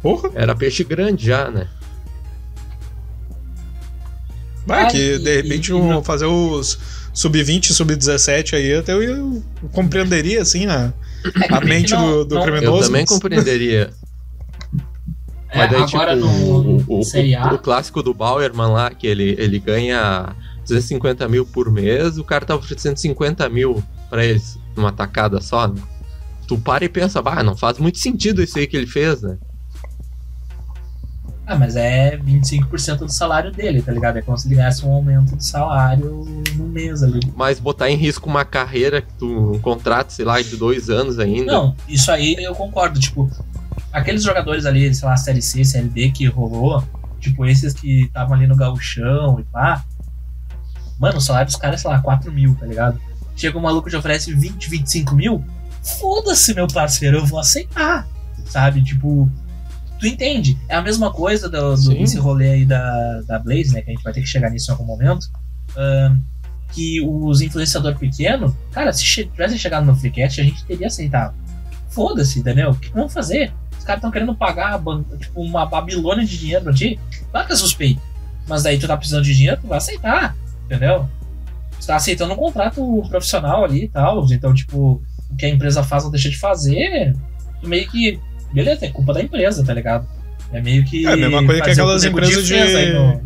Porra. 0.01 0.31
Era 0.33 0.55
peixe 0.55 0.83
grande 0.83 1.25
já, 1.25 1.51
né? 1.51 1.67
Vai, 4.65 4.89
que 4.91 5.17
de 5.17 5.35
repente 5.41 5.71
vão 5.71 6.03
fazer 6.03 6.25
os 6.25 6.77
sub-20, 7.11 7.71
sub-17 7.71 8.53
aí, 8.53 8.75
até 8.75 8.93
eu, 8.93 9.01
eu 9.01 9.43
compreenderia, 9.71 10.41
assim, 10.41 10.67
a, 10.67 10.93
é 11.41 11.53
a 11.53 11.59
mente 11.59 11.91
não, 11.91 12.07
do, 12.07 12.25
do 12.25 12.35
não, 12.35 12.43
criminoso. 12.43 12.83
Eu 12.83 12.85
também 12.85 13.05
compreenderia. 13.05 13.89
É, 15.49 15.57
Mas 15.57 15.71
daí, 15.71 15.81
agora 15.81 16.15
tipo, 16.15 16.27
no 16.27 16.31
o, 16.31 16.83
o, 16.87 16.99
o, 16.99 17.55
o, 17.55 17.57
clássico 17.57 18.03
do 18.03 18.13
Bauerman 18.13 18.67
lá, 18.67 18.91
que 18.91 19.07
ele, 19.07 19.35
ele 19.39 19.57
ganha 19.57 20.35
250 20.69 21.27
mil 21.27 21.45
por 21.45 21.71
mês, 21.71 22.17
o 22.17 22.23
cara 22.23 22.45
tá 22.45 22.55
oferecendo 22.55 22.97
50 22.97 23.49
mil 23.49 23.83
pra 24.09 24.23
eles 24.23 24.57
numa 24.75 24.91
tacada 24.91 25.41
só, 25.41 25.67
né? 25.67 25.81
Tu 26.47 26.57
para 26.57 26.85
e 26.85 26.89
pensa, 26.89 27.21
bah, 27.21 27.43
não 27.43 27.55
faz 27.55 27.77
muito 27.77 27.99
sentido 27.99 28.41
isso 28.41 28.57
aí 28.57 28.65
que 28.65 28.77
ele 28.77 28.87
fez, 28.87 29.21
né? 29.21 29.37
Ah, 31.45 31.55
mas 31.55 31.75
é 31.75 32.15
25% 32.15 32.99
do 32.99 33.11
salário 33.11 33.51
dele, 33.51 33.81
tá 33.81 33.91
ligado? 33.91 34.17
É 34.17 34.21
como 34.21 34.37
se 34.37 34.47
ele 34.47 34.55
ganhasse 34.55 34.85
um 34.85 34.91
aumento 34.91 35.35
de 35.35 35.43
salário 35.43 36.23
no 36.55 36.67
mês 36.67 37.01
ali. 37.01 37.19
Mas 37.35 37.59
botar 37.59 37.89
em 37.89 37.95
risco 37.95 38.29
uma 38.29 38.45
carreira, 38.45 39.03
tu, 39.17 39.53
um 39.53 39.59
contrato, 39.59 40.11
sei 40.11 40.25
lá, 40.25 40.39
de 40.39 40.55
dois 40.55 40.91
anos 40.91 41.17
ainda. 41.17 41.51
Não, 41.51 41.75
isso 41.87 42.11
aí 42.11 42.35
eu 42.35 42.53
concordo. 42.53 42.99
Tipo, 42.99 43.27
aqueles 43.91 44.23
jogadores 44.23 44.67
ali, 44.67 44.93
sei 44.93 45.07
lá, 45.07 45.17
Série 45.17 45.41
C, 45.41 45.63
Série 45.65 45.87
D 45.87 46.11
que 46.11 46.27
rolou, 46.27 46.83
tipo, 47.19 47.43
esses 47.47 47.73
que 47.73 48.03
estavam 48.03 48.35
ali 48.35 48.45
no 48.45 48.55
gauchão 48.55 49.39
e 49.39 49.43
pá. 49.43 49.83
Mano, 50.99 51.17
o 51.17 51.21
salário 51.21 51.47
dos 51.47 51.55
caras 51.55 51.79
é, 51.79 51.81
sei 51.83 51.91
lá, 51.91 51.99
4 52.01 52.31
mil, 52.31 52.55
tá 52.55 52.65
ligado? 52.65 52.99
Chega 53.35 53.57
um 53.57 53.61
maluco 53.61 53.89
que 53.89 53.95
oferece 53.95 54.33
20, 54.33 54.69
25 54.69 55.15
mil, 55.15 55.43
foda-se, 55.99 56.53
meu 56.53 56.67
parceiro, 56.67 57.17
eu 57.17 57.25
vou 57.25 57.39
aceitar. 57.39 58.07
Sabe? 58.45 58.83
Tipo, 58.83 59.29
tu 59.99 60.07
entende? 60.07 60.57
É 60.67 60.75
a 60.75 60.81
mesma 60.81 61.11
coisa 61.11 61.47
do, 61.47 61.75
do 61.75 61.89
desse 61.89 62.17
rolê 62.17 62.49
aí 62.49 62.65
da, 62.65 63.21
da 63.21 63.39
Blaze, 63.39 63.73
né? 63.73 63.81
Que 63.81 63.91
a 63.91 63.93
gente 63.93 64.03
vai 64.03 64.11
ter 64.11 64.21
que 64.21 64.27
chegar 64.27 64.49
nisso 64.49 64.69
em 64.69 64.73
algum 64.73 64.85
momento. 64.85 65.23
Uh, 65.71 66.17
que 66.71 67.01
os 67.01 67.41
influenciadores 67.41 67.97
pequenos, 67.97 68.53
cara, 68.71 68.93
se 68.93 69.03
tivessem 69.03 69.57
chegado 69.57 69.85
no 69.85 69.95
Freecast, 69.95 70.39
a 70.39 70.43
gente 70.43 70.63
teria 70.65 70.87
aceitado. 70.87 71.33
Foda-se, 71.89 72.39
entendeu? 72.39 72.71
O 72.71 72.75
que 72.75 72.91
vamos 72.91 73.13
fazer? 73.13 73.51
Os 73.77 73.83
caras 73.83 73.99
estão 73.99 74.11
querendo 74.11 74.35
pagar 74.35 74.79
tipo, 75.17 75.41
uma 75.41 75.65
babilônia 75.65 76.25
de 76.25 76.37
dinheiro 76.37 76.63
pra 76.63 76.73
ti. 76.73 76.99
Claro 77.31 77.47
que 77.47 77.53
é 77.53 77.55
suspeito. 77.55 78.01
Mas 78.47 78.63
daí 78.63 78.77
tu 78.77 78.87
tá 78.87 78.95
precisando 78.95 79.23
de 79.23 79.35
dinheiro, 79.35 79.59
tu 79.61 79.67
vai 79.67 79.77
aceitar, 79.77 80.35
entendeu? 80.69 81.09
Tu 81.79 81.87
tá 81.87 81.95
aceitando 81.95 82.33
um 82.33 82.37
contrato 82.37 83.03
profissional 83.09 83.63
ali 83.63 83.85
e 83.85 83.89
tal. 83.89 84.25
Então, 84.31 84.53
tipo, 84.53 85.01
o 85.29 85.35
que 85.35 85.45
a 85.45 85.49
empresa 85.49 85.83
faz 85.83 86.03
ou 86.03 86.11
deixa 86.11 86.29
de 86.29 86.37
fazer, 86.37 87.15
tu 87.61 87.67
meio 87.67 87.89
que 87.89 88.19
beleza, 88.53 88.85
é 88.85 88.89
culpa 88.89 89.13
da 89.13 89.21
empresa, 89.21 89.63
tá 89.63 89.73
ligado? 89.73 90.07
É 90.51 90.61
meio 90.61 90.83
que. 90.85 91.05
É 91.05 91.13
a 91.13 91.17
mesma 91.17 91.45
coisa 91.45 91.61
que 91.61 91.69
aquelas 91.69 92.03
empresas 92.03 92.45
de. 92.45 92.93
No, 92.93 93.21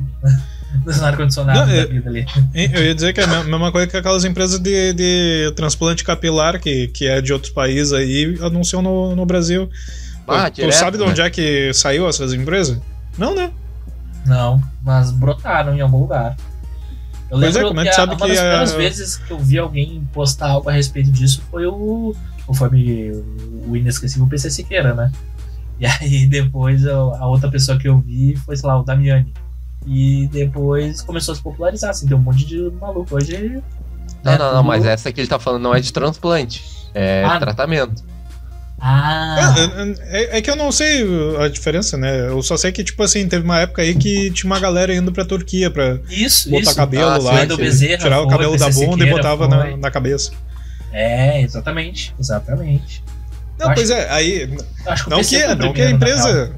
no 0.98 1.06
ar-condicionado 1.06 1.72
da 1.72 1.86
vida 1.86 2.10
ali. 2.10 2.26
Eu 2.54 2.84
ia 2.84 2.96
dizer 2.96 3.14
que 3.14 3.22
é 3.22 3.24
a 3.24 3.44
mesma 3.44 3.72
coisa 3.72 3.88
que 3.88 3.98
aquelas 3.98 4.26
empresas 4.26 4.60
de, 4.60 4.94
de 4.94 5.54
transplante 5.56 6.04
capilar, 6.04 6.60
que, 6.60 6.88
que 6.88 7.08
é 7.08 7.22
de 7.22 7.32
outros 7.32 7.52
países 7.52 7.94
aí, 7.94 8.38
anunciam 8.42 8.82
no, 8.82 9.16
no 9.16 9.26
Brasil. 9.26 9.70
Ah, 10.28 10.50
tu, 10.50 10.56
direto, 10.56 10.74
sabe 10.74 10.98
de 10.98 11.04
onde 11.04 11.22
né? 11.22 11.28
é 11.28 11.30
que 11.30 11.74
saiu 11.74 12.08
essas 12.08 12.34
empresas? 12.34 12.80
Não, 13.18 13.36
né? 13.36 13.52
Não, 14.26 14.62
mas 14.82 15.12
brotaram 15.12 15.76
em 15.76 15.82
algum 15.82 16.00
lugar. 16.00 16.36
Eu 17.34 17.40
pois 17.40 17.56
é, 17.56 17.60
lembro 17.60 17.60
é, 17.60 17.68
como 17.70 17.80
é 17.80 17.84
que, 17.84 17.90
que 17.90 17.96
sabe 17.96 18.14
uma 18.14 18.26
que 18.28 18.28
das 18.28 18.40
primeiras 18.40 18.74
vezes 18.74 19.16
que 19.18 19.32
eu 19.32 19.40
vi 19.40 19.58
alguém 19.58 20.08
postar 20.14 20.50
algo 20.50 20.70
a 20.70 20.74
respeito 20.74 21.12
disso 21.12 21.42
foi 21.50 21.66
o 21.66 22.16
conforme 22.46 23.12
o 23.68 23.76
inesquecível 23.76 24.28
PC 24.28 24.52
Siqueira, 24.52 24.94
né? 24.94 25.12
E 25.80 25.86
aí 25.86 26.28
depois 26.30 26.86
a 26.86 27.26
outra 27.26 27.50
pessoa 27.50 27.80
que 27.80 27.88
eu 27.88 28.00
vi 28.00 28.36
foi, 28.36 28.56
sei 28.56 28.68
lá, 28.68 28.80
o 28.80 28.84
Damiani. 28.84 29.34
E 29.88 30.28
depois 30.28 31.02
começou 31.02 31.34
a 31.34 31.36
se 31.36 31.42
popularizar, 31.42 31.90
assim, 31.90 32.08
tem 32.08 32.16
um 32.16 32.22
monte 32.22 32.46
de 32.46 32.72
maluco 32.80 33.16
hoje. 33.16 33.62
Não, 34.24 34.32
né, 34.32 34.38
não, 34.38 34.54
não, 34.54 34.64
mas 34.64 34.86
essa 34.86 35.12
que 35.12 35.20
ele 35.20 35.28
tá 35.28 35.40
falando 35.40 35.64
não 35.64 35.74
é 35.74 35.82
de 35.82 35.92
transplante, 35.92 36.64
é 36.94 37.24
ah, 37.26 37.40
tratamento. 37.40 38.04
Ah. 38.86 39.56
É, 40.10 40.24
é, 40.24 40.38
é, 40.38 40.42
que 40.42 40.52
eu 40.52 40.58
não 40.58 40.70
sei 40.70 41.06
a 41.40 41.48
diferença, 41.48 41.96
né? 41.96 42.28
Eu 42.28 42.42
só 42.42 42.58
sei 42.58 42.70
que, 42.70 42.84
tipo 42.84 43.02
assim, 43.02 43.26
teve 43.30 43.46
uma 43.46 43.62
época 43.62 43.82
aí 43.82 43.96
que 43.96 44.30
tinha 44.32 44.46
uma 44.46 44.60
galera 44.60 44.94
indo 44.94 45.10
pra 45.10 45.24
Turquia 45.24 45.72
pra 45.72 46.00
isso, 46.10 46.50
botar 46.50 46.64
isso. 46.64 46.76
cabelo 46.76 47.10
ah, 47.10 47.18
lá, 47.18 47.46
Bezerra, 47.56 47.98
tirar 47.98 48.20
o 48.20 48.28
cabelo 48.28 48.58
da 48.58 48.70
bunda 48.70 49.08
e 49.08 49.10
botava 49.10 49.48
na, 49.48 49.78
na 49.78 49.90
cabeça. 49.90 50.34
É, 50.92 51.42
exatamente, 51.42 52.14
exatamente. 52.20 53.02
Não, 53.58 53.68
acho, 53.68 53.76
pois 53.76 53.90
é, 53.90 54.10
aí. 54.12 54.48
Que 54.48 55.10
não, 55.10 55.24
que, 55.24 55.56
não 55.56 55.74
que 55.74 55.82
a 55.82 55.90
empresa. 55.90 56.52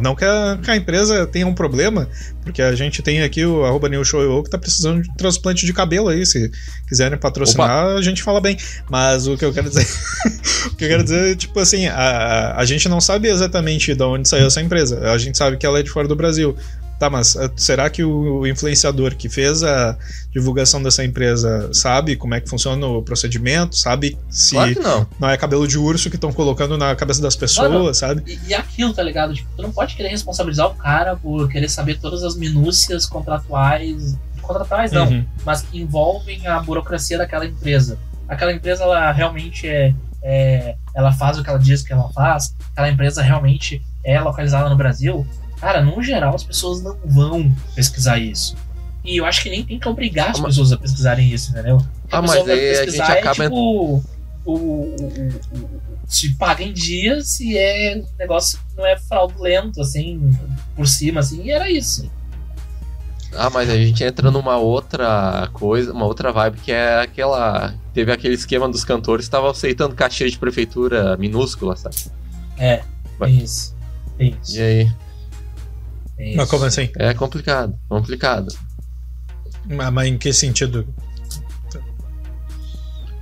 Não, 0.00 0.14
que 0.14 0.24
a, 0.24 0.58
que 0.62 0.70
a, 0.70 0.76
empresa 0.76 1.26
tenha 1.26 1.46
um 1.46 1.54
problema, 1.54 2.08
porque 2.42 2.60
a 2.60 2.74
gente 2.74 3.02
tem 3.02 3.22
aqui 3.22 3.44
o 3.44 3.64
arroba 3.64 3.88
que 3.88 4.50
tá 4.50 4.58
precisando 4.58 5.02
de 5.02 5.16
transplante 5.16 5.64
de 5.64 5.72
cabelo 5.72 6.08
aí. 6.08 6.26
Se 6.26 6.50
quiserem 6.88 7.18
patrocinar, 7.18 7.86
Opa. 7.86 7.98
a 7.98 8.02
gente 8.02 8.22
fala 8.22 8.40
bem. 8.40 8.56
Mas 8.90 9.26
o 9.26 9.36
que 9.36 9.44
eu 9.44 9.52
quero 9.52 9.68
dizer. 9.68 9.86
o 10.66 10.76
que 10.76 10.84
eu 10.84 10.88
quero 10.88 11.02
dizer 11.02 11.32
é, 11.32 11.34
tipo 11.34 11.58
assim, 11.58 11.86
a, 11.86 12.54
a 12.56 12.64
gente 12.64 12.88
não 12.88 13.00
sabe 13.00 13.28
exatamente 13.28 13.94
de 13.94 14.02
onde 14.02 14.28
saiu 14.28 14.46
essa 14.46 14.60
empresa. 14.60 15.10
A 15.10 15.18
gente 15.18 15.38
sabe 15.38 15.56
que 15.56 15.64
ela 15.64 15.78
é 15.78 15.82
de 15.82 15.90
fora 15.90 16.06
do 16.06 16.16
Brasil. 16.16 16.56
Tá, 17.02 17.10
mas 17.10 17.34
eh, 17.34 17.50
será 17.56 17.90
que 17.90 18.04
o 18.04 18.46
influenciador 18.46 19.16
que 19.16 19.28
fez 19.28 19.64
a 19.64 19.98
divulgação 20.30 20.80
dessa 20.80 21.04
empresa 21.04 21.68
sabe 21.72 22.14
como 22.14 22.32
é 22.32 22.40
que 22.40 22.48
funciona 22.48 22.86
o 22.86 23.02
procedimento? 23.02 23.74
Sabe 23.74 24.16
se 24.30 24.54
claro 24.54 24.80
não. 24.80 25.06
não. 25.18 25.28
é 25.28 25.36
cabelo 25.36 25.66
de 25.66 25.76
urso 25.76 26.08
que 26.08 26.14
estão 26.14 26.32
colocando 26.32 26.78
na 26.78 26.94
cabeça 26.94 27.20
das 27.20 27.34
pessoas, 27.34 27.98
sabe? 27.98 28.22
E, 28.24 28.50
e, 28.50 28.54
aquilo, 28.54 28.94
tá 28.94 29.02
ligado? 29.02 29.34
Tipo, 29.34 29.48
tu 29.56 29.62
não 29.62 29.72
pode 29.72 29.96
querer 29.96 30.10
responsabilizar 30.10 30.68
o 30.68 30.76
cara 30.76 31.16
por 31.16 31.48
querer 31.48 31.68
saber 31.68 31.98
todas 31.98 32.22
as 32.22 32.36
minúcias 32.36 33.04
contratuais. 33.04 34.16
Contratuais 34.40 34.92
não, 34.92 35.08
uhum. 35.08 35.24
mas 35.44 35.62
que 35.62 35.80
envolvem 35.80 36.46
a 36.46 36.60
burocracia 36.60 37.18
daquela 37.18 37.44
empresa. 37.44 37.98
Aquela 38.28 38.52
empresa, 38.52 38.84
ela 38.84 39.10
realmente 39.10 39.66
é, 39.66 39.92
é. 40.22 40.76
Ela 40.94 41.10
faz 41.10 41.36
o 41.36 41.42
que 41.42 41.50
ela 41.50 41.58
diz 41.58 41.82
que 41.82 41.92
ela 41.92 42.08
faz. 42.12 42.54
Aquela 42.70 42.88
empresa 42.88 43.22
realmente 43.22 43.82
é 44.04 44.20
localizada 44.20 44.68
no 44.68 44.76
Brasil 44.76 45.26
Cara, 45.62 45.80
no 45.80 46.02
geral, 46.02 46.34
as 46.34 46.42
pessoas 46.42 46.82
não 46.82 46.98
vão 47.04 47.54
pesquisar 47.76 48.18
isso. 48.18 48.56
E 49.04 49.16
eu 49.16 49.24
acho 49.24 49.44
que 49.44 49.48
nem 49.48 49.64
tem 49.64 49.78
que 49.78 49.88
obrigar 49.88 50.30
as 50.30 50.40
ah, 50.40 50.42
pessoas 50.42 50.72
a 50.72 50.76
pesquisarem 50.76 51.32
isso, 51.32 51.52
entendeu? 51.52 51.80
ah, 52.10 52.20
mas 52.20 52.48
aí 52.48 52.78
a 52.78 52.84
gente 52.84 53.00
é, 53.00 53.20
acaba. 53.20 53.44
Tipo, 53.44 53.54
o, 53.54 54.02
o, 54.44 54.54
o, 54.54 55.80
se 56.04 56.34
paga 56.34 56.64
em 56.64 56.72
dia, 56.72 57.20
se 57.22 57.56
é 57.56 58.02
negócio 58.18 58.58
que 58.58 58.76
não 58.76 58.84
é 58.84 58.98
fraudulento, 58.98 59.80
assim, 59.80 60.36
por 60.74 60.88
cima, 60.88 61.20
assim, 61.20 61.44
e 61.44 61.52
era 61.52 61.70
isso. 61.70 62.10
Ah, 63.32 63.48
mas 63.48 63.70
a 63.70 63.76
gente 63.76 64.02
entra 64.02 64.32
numa 64.32 64.56
outra 64.56 65.48
coisa, 65.52 65.92
uma 65.92 66.06
outra 66.06 66.32
vibe 66.32 66.58
que 66.58 66.72
é 66.72 67.02
aquela. 67.02 67.72
Teve 67.94 68.10
aquele 68.10 68.34
esquema 68.34 68.68
dos 68.68 68.84
cantores 68.84 69.26
que 69.26 69.28
estavam 69.28 69.50
aceitando 69.50 69.94
cachê 69.94 70.28
de 70.28 70.38
prefeitura 70.38 71.16
minúscula, 71.16 71.76
sabe? 71.76 71.94
É, 72.58 72.82
Vai. 73.16 73.30
isso. 73.30 73.76
isso. 74.18 74.58
E 74.58 74.60
aí? 74.60 74.92
É 76.22 76.36
mas 76.36 76.48
como 76.48 76.64
assim? 76.64 76.88
É 76.96 77.12
complicado, 77.14 77.76
complicado. 77.88 78.54
Mas, 79.66 79.92
mas 79.92 80.08
em 80.08 80.16
que 80.16 80.32
sentido? 80.32 80.86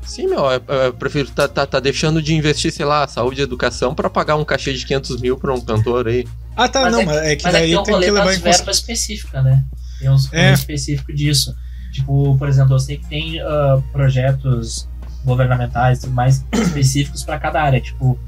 Sim, 0.05 0.27
meu, 0.27 0.45
eu 0.51 0.93
prefiro 0.93 1.31
tá, 1.31 1.47
tá, 1.47 1.65
tá 1.65 1.79
deixando 1.79 2.21
de 2.21 2.35
investir, 2.35 2.73
sei 2.73 2.85
lá, 2.85 3.07
saúde 3.07 3.41
e 3.41 3.45
educação 3.45 3.95
para 3.95 4.11
pagar 4.11 4.35
um 4.37 4.45
cachê 4.45 4.73
de 4.73 4.85
500 4.85 5.21
mil 5.21 5.39
pra 5.39 5.55
um 5.55 5.61
cantor 5.61 6.09
aí. 6.09 6.27
Ah, 6.57 6.69
tá, 6.69 6.83
mas 6.83 6.93
não, 6.93 7.01
é 7.01 7.05
mas 7.05 7.17
é 7.17 7.37
que 7.37 7.45
mas 7.45 7.53
daí 7.53 7.73
é 7.73 7.77
que 7.77 7.85
tem, 7.85 7.95
que 7.95 8.01
levar 8.01 8.23
em 8.23 8.27
consideração. 8.27 8.71
específica, 8.73 9.41
né? 9.41 9.65
Tem 10.01 10.11
uns 10.11 10.33
é. 10.33 10.53
específico 10.53 11.15
disso. 11.15 11.55
Tipo, 11.93 12.37
por 12.37 12.49
exemplo, 12.49 12.75
eu 12.75 12.81
sei 12.81 12.97
que 12.97 13.07
tem 13.07 13.41
uh, 13.41 13.81
projetos 13.93 14.89
governamentais 15.25 16.05
mais 16.07 16.45
específicos 16.53 17.23
para 17.23 17.39
cada 17.39 17.63
área. 17.63 17.81
Tipo, 17.81 18.19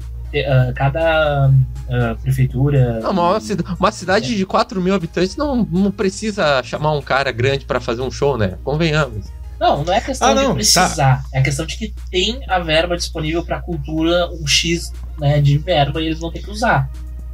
uh, 0.41 0.73
cada 0.73 1.49
uh, 1.49 2.21
prefeitura. 2.21 2.99
Não, 2.99 3.11
uma, 3.11 3.39
uma 3.79 3.91
cidade 3.91 4.35
de 4.35 4.45
4 4.45 4.81
mil 4.81 4.93
habitantes 4.93 5.35
não, 5.35 5.67
não 5.71 5.91
precisa 5.91 6.61
chamar 6.63 6.93
um 6.93 7.01
cara 7.01 7.31
grande 7.31 7.65
para 7.65 7.79
fazer 7.79 8.01
um 8.01 8.11
show, 8.11 8.37
né? 8.37 8.57
Convenhamos. 8.63 9.31
Não, 9.59 9.83
não 9.83 9.93
é 9.93 10.01
questão 10.01 10.29
ah, 10.29 10.35
não, 10.35 10.47
de 10.49 10.53
precisar. 10.55 10.95
Tá. 10.95 11.23
É 11.31 11.41
questão 11.41 11.65
de 11.65 11.77
que 11.77 11.93
tem 12.11 12.41
a 12.49 12.59
verba 12.59 12.97
disponível 12.97 13.45
para 13.45 13.61
cultura, 13.61 14.29
um 14.31 14.45
X 14.45 14.91
né, 15.17 15.39
de 15.39 15.57
verba 15.57 16.01
e 16.01 16.07
eles 16.07 16.19
vão 16.19 16.31
ter 16.31 16.41
que 16.41 16.51
usar. 16.51 16.89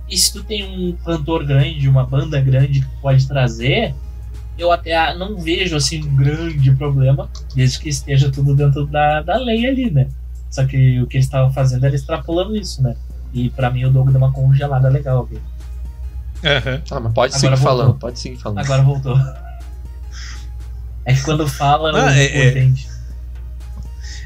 E 0.08 0.18
se 0.18 0.34
tu 0.34 0.44
tem 0.44 0.64
um 0.64 0.96
cantor 1.04 1.46
grande, 1.46 1.88
uma 1.90 2.06
banda 2.06 2.40
grande 2.40 2.82
que 2.82 3.02
pode 3.02 3.28
trazer, 3.28 3.96
eu 4.60 4.72
até 4.72 5.16
não 5.16 5.38
vejo 5.38 5.76
assim 5.76 6.04
um 6.04 6.16
grande 6.16 6.72
problema, 6.74 7.30
desde 7.56 7.80
que 7.80 7.90
esteja 7.90 8.32
tudo 8.32 8.56
dentro 8.56 8.86
da, 8.86 9.22
da 9.22 9.38
lei 9.38 9.66
ali, 9.68 9.90
né? 9.90 10.08
Só 10.50 10.66
que 10.66 11.00
o 11.02 11.08
que 11.08 11.18
eles 11.18 11.26
estavam 11.26 11.52
fazendo 11.54 11.86
era 11.86 11.96
extrapolando 11.96 12.56
isso, 12.56 12.82
né? 12.82 12.96
E 13.34 13.50
para 13.50 13.70
mim 13.70 13.86
o 13.86 13.92
Doug 13.92 14.10
deu 14.10 14.18
uma 14.18 14.32
congelada 14.32 14.90
legal 14.90 15.24
aqui. 15.24 15.36
Uhum. 15.36 16.82
Ah, 16.90 17.00
mas 17.00 17.14
pode 17.14 17.36
Agora 17.36 17.40
seguir 17.40 17.48
voltou. 17.50 17.58
falando, 17.58 18.00
pode 18.00 18.20
seguir 18.20 18.38
falando. 18.38 18.60
Agora 18.60 18.82
voltou. 18.82 19.18
É 21.06 21.14
que 21.14 21.24
quando 21.24 21.48
fala, 21.48 21.92
não, 21.92 22.10
é, 22.10 22.26
é, 22.26 22.50
entende. 22.50 22.88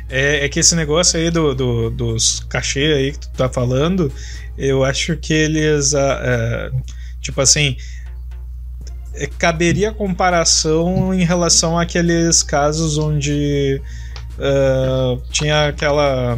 É, 0.09 0.45
é, 0.45 0.49
que 0.49 0.59
esse 0.59 0.76
negócio 0.76 1.19
aí 1.19 1.32
do, 1.32 1.55
do, 1.55 1.89
dos 1.89 2.41
cachê 2.41 2.93
aí 2.93 3.11
que 3.13 3.19
tu 3.19 3.30
tá 3.30 3.49
falando, 3.49 4.11
eu 4.57 4.84
acho 4.84 5.17
que 5.17 5.34
eles. 5.34 5.93
Uh, 5.93 6.84
tipo 7.21 7.41
assim. 7.41 7.78
É, 9.15 9.28
caberia 9.28 9.93
comparação 9.93 11.13
em 11.13 11.24
relação 11.24 11.78
àqueles 11.78 12.41
casos 12.41 12.97
onde 12.97 13.80
uh, 14.38 15.22
tinha 15.32 15.68
aquela 15.68 16.38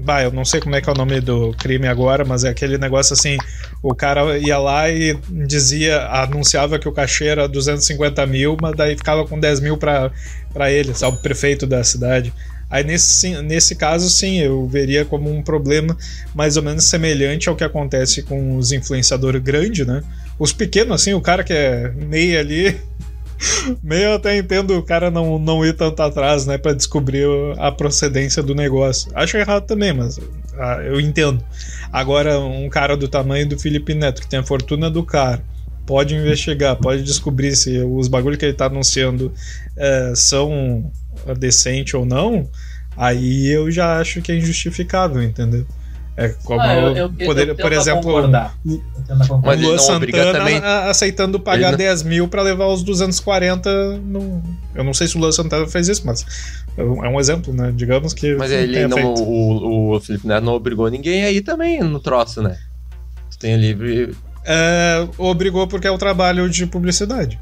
Bah, 0.00 0.22
eu 0.22 0.30
não 0.30 0.44
sei 0.44 0.60
como 0.60 0.76
é 0.76 0.80
que 0.80 0.88
é 0.88 0.92
o 0.92 0.96
nome 0.96 1.20
do 1.20 1.52
crime 1.54 1.88
agora, 1.88 2.24
mas 2.24 2.44
é 2.44 2.50
aquele 2.50 2.78
negócio 2.78 3.14
assim: 3.14 3.36
o 3.82 3.92
cara 3.92 4.38
ia 4.38 4.56
lá 4.56 4.88
e 4.88 5.18
dizia, 5.28 6.06
anunciava 6.06 6.78
que 6.78 6.88
o 6.88 6.92
cachê 6.92 7.26
era 7.26 7.48
250 7.48 8.24
mil, 8.26 8.56
mas 8.62 8.76
daí 8.76 8.96
ficava 8.96 9.26
com 9.26 9.40
10 9.40 9.58
mil 9.58 9.76
pra, 9.76 10.12
pra 10.52 10.70
ele, 10.70 10.94
sabe, 10.94 11.16
o 11.16 11.20
prefeito 11.20 11.66
da 11.66 11.82
cidade. 11.82 12.32
Aí 12.70 12.84
nesse, 12.84 13.42
nesse 13.42 13.74
caso, 13.74 14.08
sim, 14.08 14.38
eu 14.38 14.68
veria 14.68 15.04
como 15.04 15.34
um 15.34 15.42
problema 15.42 15.96
mais 16.32 16.56
ou 16.56 16.62
menos 16.62 16.84
semelhante 16.84 17.48
ao 17.48 17.56
que 17.56 17.64
acontece 17.64 18.22
com 18.22 18.56
os 18.56 18.70
influenciadores 18.70 19.42
grandes, 19.42 19.84
né? 19.84 20.04
Os 20.38 20.52
pequenos, 20.52 21.00
assim, 21.00 21.12
o 21.12 21.20
cara 21.20 21.42
que 21.42 21.52
é 21.52 21.90
meio 21.90 22.38
ali, 22.38 22.78
Meio 23.82 24.14
até 24.14 24.36
entendo 24.36 24.76
o 24.76 24.82
cara 24.82 25.10
não, 25.10 25.38
não 25.38 25.64
ir 25.64 25.74
tanto 25.74 26.02
atrás, 26.02 26.46
né, 26.46 26.58
para 26.58 26.72
descobrir 26.72 27.26
a 27.58 27.70
procedência 27.70 28.42
do 28.42 28.54
negócio. 28.54 29.10
Acho 29.14 29.36
errado 29.36 29.66
também, 29.66 29.92
mas 29.92 30.18
ah, 30.58 30.80
eu 30.82 31.00
entendo. 31.00 31.42
Agora, 31.92 32.38
um 32.40 32.68
cara 32.68 32.96
do 32.96 33.08
tamanho 33.08 33.48
do 33.48 33.58
Felipe 33.58 33.94
Neto, 33.94 34.20
que 34.20 34.28
tem 34.28 34.40
a 34.40 34.42
fortuna 34.42 34.90
do 34.90 35.04
cara, 35.04 35.42
pode 35.86 36.14
investigar, 36.14 36.76
pode 36.76 37.02
descobrir 37.02 37.56
se 37.56 37.78
os 37.78 38.08
bagulhos 38.08 38.38
que 38.38 38.44
ele 38.44 38.52
tá 38.52 38.66
anunciando 38.66 39.32
é, 39.76 40.12
são 40.14 40.90
decentes 41.38 41.94
ou 41.94 42.04
não, 42.04 42.48
aí 42.96 43.46
eu 43.48 43.70
já 43.70 43.98
acho 43.98 44.20
que 44.20 44.32
é 44.32 44.36
injustificável, 44.36 45.22
entendeu? 45.22 45.66
É 46.18 46.30
como 46.42 46.60
ah, 46.60 46.74
eu, 46.74 46.96
eu, 46.96 47.12
poder, 47.12 47.48
eu 47.50 47.54
por 47.54 47.72
exemplo, 47.72 48.10
o 48.10 49.54
Luan 49.54 49.78
Santana 49.78 50.90
aceitando 50.90 51.38
pagar 51.38 51.70
não... 51.70 51.78
10 51.78 52.02
mil 52.02 52.26
para 52.26 52.42
levar 52.42 52.66
os 52.66 52.82
240. 52.82 53.98
No... 53.98 54.42
Eu 54.74 54.82
não 54.82 54.92
sei 54.92 55.06
se 55.06 55.16
o 55.16 55.20
Luan 55.20 55.30
Santana 55.30 55.68
fez 55.68 55.86
isso, 55.86 56.02
mas 56.04 56.26
é 56.76 56.82
um 56.82 57.20
exemplo, 57.20 57.54
né? 57.54 57.72
Digamos 57.72 58.12
que. 58.14 58.34
Mas 58.34 58.50
ele 58.50 58.88
não. 58.88 59.14
O, 59.14 59.94
o 59.94 60.00
Felipe 60.00 60.26
Neto 60.26 60.42
não 60.42 60.54
obrigou 60.54 60.90
ninguém 60.90 61.22
aí 61.22 61.40
também 61.40 61.80
no 61.84 62.00
troço, 62.00 62.42
né? 62.42 62.58
Tu 63.30 63.38
tem 63.38 63.56
livre. 63.56 64.12
É, 64.44 65.06
obrigou 65.18 65.68
porque 65.68 65.86
é 65.86 65.90
o 65.90 65.98
trabalho 65.98 66.50
de 66.50 66.66
publicidade. 66.66 67.38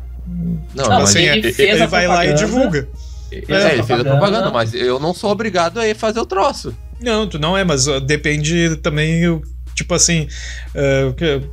Não, 0.75 0.85
não 0.87 0.99
assim, 0.99 1.21
ele, 1.21 1.49
ele, 1.49 1.63
ele 1.63 1.87
vai 1.87 2.07
lá 2.07 2.27
e 2.27 2.35
divulga. 2.35 2.87
É, 3.33 3.37
é, 3.49 3.73
ele 3.73 3.83
fez 3.83 4.01
a 4.01 4.05
propaganda, 4.05 4.51
mas 4.51 4.75
eu 4.75 5.01
não 5.01 5.15
sou 5.15 5.31
obrigado 5.31 5.81
a 5.81 5.89
ir 5.89 5.97
fazer 5.97 6.21
o 6.21 6.27
troço. 6.27 6.77
Não, 7.01 7.27
tu 7.27 7.39
não 7.39 7.57
é, 7.57 7.65
mas 7.65 7.87
depende 8.07 8.77
também, 8.77 9.41
tipo 9.75 9.95
assim. 9.95 10.29
Uh, 10.75 11.51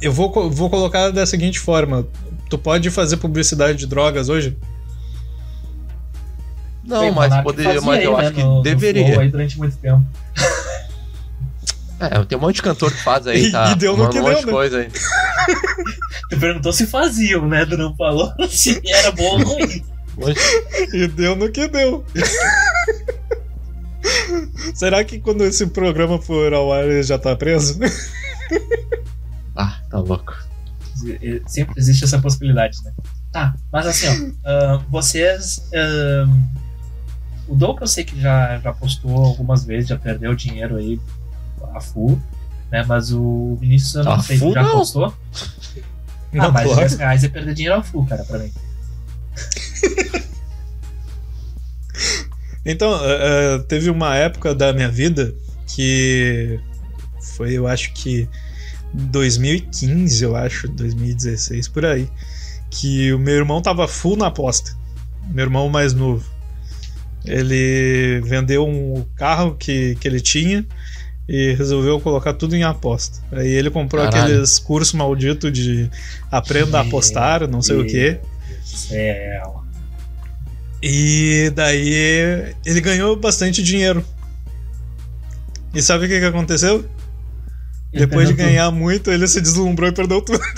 eu 0.00 0.12
vou, 0.12 0.50
vou 0.50 0.70
colocar 0.70 1.10
da 1.10 1.26
seguinte 1.26 1.60
forma: 1.60 2.06
tu 2.48 2.58
pode 2.58 2.90
fazer 2.90 3.18
publicidade 3.18 3.78
de 3.78 3.86
drogas 3.86 4.28
hoje? 4.28 4.56
Não, 6.84 7.00
Bem, 7.00 7.12
mas, 7.12 7.42
poderia, 7.42 7.80
mas 7.80 8.04
eu 8.04 8.16
aí, 8.16 8.24
acho 8.24 8.34
né, 8.34 8.42
que 8.42 8.48
no, 8.48 8.62
deveria. 8.62 9.14
No 9.14 9.20
aí 9.20 9.28
durante 9.28 9.58
muito 9.58 9.76
tempo. 9.76 10.04
É, 12.00 12.24
tem 12.24 12.38
um 12.38 12.40
monte 12.40 12.56
de 12.56 12.62
cantor 12.62 12.90
que 12.90 13.02
faz 13.02 13.26
aí, 13.26 13.52
tá? 13.52 13.70
E, 13.70 13.74
deu 13.74 13.94
no 13.94 14.08
que 14.08 14.18
um 14.18 14.22
deu, 14.22 14.32
monte 14.32 14.40
de 14.40 14.46
né? 14.46 14.52
coisa 14.52 14.78
aí. 14.78 14.88
tu 16.30 16.40
perguntou 16.40 16.72
se 16.72 16.86
faziam, 16.86 17.46
né? 17.46 17.66
Tu 17.66 17.76
não 17.76 17.94
falou 17.94 18.32
se 18.48 18.80
era 18.86 19.12
bom 19.12 19.38
ou 19.38 19.44
ruim. 19.44 19.84
e 20.94 21.06
deu 21.08 21.36
no 21.36 21.50
que 21.50 21.68
deu. 21.68 22.04
Será 24.74 25.04
que 25.04 25.18
quando 25.18 25.44
esse 25.44 25.66
programa 25.66 26.20
for 26.20 26.52
ao 26.52 26.72
ar 26.72 26.84
ele 26.84 27.02
já 27.02 27.18
tá 27.18 27.34
preso? 27.36 27.78
ah, 29.56 29.80
tá 29.90 29.98
louco. 29.98 30.34
Sempre 31.46 31.74
existe 31.78 32.04
essa 32.04 32.18
possibilidade, 32.18 32.78
né? 32.84 32.92
Tá, 33.32 33.54
mas 33.72 33.86
assim, 33.86 34.34
ó, 34.44 34.76
uh, 34.76 34.84
vocês. 34.90 35.68
Uh, 35.72 36.60
o 37.48 37.54
Doug 37.54 37.80
eu 37.80 37.86
sei 37.86 38.04
que 38.04 38.20
já, 38.20 38.58
já 38.58 38.72
postou 38.72 39.24
algumas 39.24 39.64
vezes, 39.64 39.88
já 39.88 39.96
perdeu 39.96 40.34
dinheiro 40.34 40.76
aí 40.76 41.00
a 41.74 41.80
full, 41.80 42.20
né? 42.70 42.84
Mas 42.86 43.12
o 43.12 43.56
Vinícius 43.60 43.94
eu 43.94 44.04
não 44.04 44.12
a 44.12 44.22
sei 44.22 44.38
se 44.38 44.52
já 44.52 44.62
não. 44.62 44.72
postou. 44.72 45.14
Não, 46.32 46.44
ah, 46.44 46.52
mas 46.52 46.64
claro. 46.64 46.80
10 46.80 46.96
reais 46.96 47.24
é 47.24 47.28
perder 47.28 47.54
dinheiro 47.54 47.76
a 47.76 47.82
full, 47.82 48.06
cara, 48.06 48.24
pra 48.24 48.38
mim. 48.38 48.52
Então, 52.64 52.92
uh, 52.92 53.62
teve 53.64 53.88
uma 53.90 54.16
época 54.16 54.54
da 54.54 54.72
minha 54.72 54.88
vida 54.88 55.34
que 55.66 56.58
foi, 57.36 57.52
eu 57.52 57.66
acho 57.66 57.92
que 57.92 58.28
2015, 58.92 60.24
eu 60.24 60.36
acho, 60.36 60.68
2016, 60.68 61.68
por 61.68 61.86
aí, 61.86 62.08
que 62.70 63.12
o 63.12 63.18
meu 63.18 63.34
irmão 63.34 63.62
tava 63.62 63.86
full 63.86 64.16
na 64.16 64.26
aposta. 64.26 64.72
Meu 65.28 65.44
irmão 65.44 65.68
mais 65.68 65.94
novo. 65.94 66.24
Ele 67.24 68.20
vendeu 68.24 68.66
um 68.66 69.04
carro 69.14 69.54
que, 69.54 69.94
que 69.96 70.08
ele 70.08 70.20
tinha 70.20 70.66
e 71.28 71.52
resolveu 71.52 72.00
colocar 72.00 72.32
tudo 72.32 72.56
em 72.56 72.64
aposta. 72.64 73.20
Aí 73.30 73.48
ele 73.48 73.70
comprou 73.70 74.04
Caralho. 74.04 74.24
aqueles 74.24 74.58
cursos 74.58 74.94
malditos 74.94 75.52
de 75.52 75.88
aprenda 76.30 76.78
a 76.78 76.80
apostar, 76.80 77.46
não 77.46 77.62
sei 77.62 77.76
o 77.76 77.86
que. 77.86 78.18
Céu. 78.64 79.64
E 80.82 81.52
daí 81.54 82.54
ele 82.64 82.80
ganhou 82.80 83.14
bastante 83.16 83.62
dinheiro. 83.62 84.04
E 85.74 85.82
sabe 85.82 86.06
o 86.06 86.08
que, 86.08 86.18
que 86.18 86.26
aconteceu? 86.26 86.88
Ele 87.92 88.06
Depois 88.06 88.28
de 88.28 88.34
ganhar 88.34 88.66
tudo. 88.66 88.78
muito, 88.78 89.10
ele 89.10 89.26
se 89.26 89.40
deslumbrou 89.40 89.88
e 89.88 89.92
perdeu 89.92 90.22
tudo. 90.22 90.40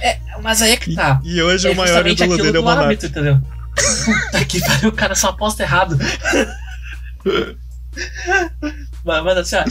É, 0.00 0.18
mas 0.42 0.60
aí 0.60 0.72
é 0.72 0.76
que 0.76 0.94
tá. 0.94 1.18
E, 1.24 1.36
e 1.38 1.42
hoje 1.42 1.66
é 1.66 1.70
o 1.70 1.74
maior 1.74 2.06
ídolo 2.06 2.36
dele 2.36 2.58
é 2.58 2.60
o 2.60 2.62
Monark. 2.62 3.06
entendeu? 3.06 3.40
Puta 4.04 4.44
que 4.44 4.60
pariu, 4.60 4.90
o 4.90 4.92
cara 4.92 5.14
só 5.14 5.30
aposta 5.30 5.62
errado. 5.62 5.96
mas, 9.02 9.24
mas 9.24 9.38
assim, 9.38 9.56
ó, 9.56 9.64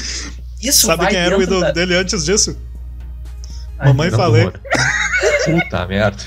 isso 0.59 0.88
Sabe 0.88 1.05
quem 1.05 1.20
era 1.20 1.38
o 1.38 1.43
ídolo 1.43 1.61
da... 1.61 1.70
dele 1.70 1.95
antes 1.95 2.26
disso? 2.26 2.57
Mamãe 3.88 4.11
falei. 4.11 4.51
Puta 5.45 5.86
merda. 5.88 6.23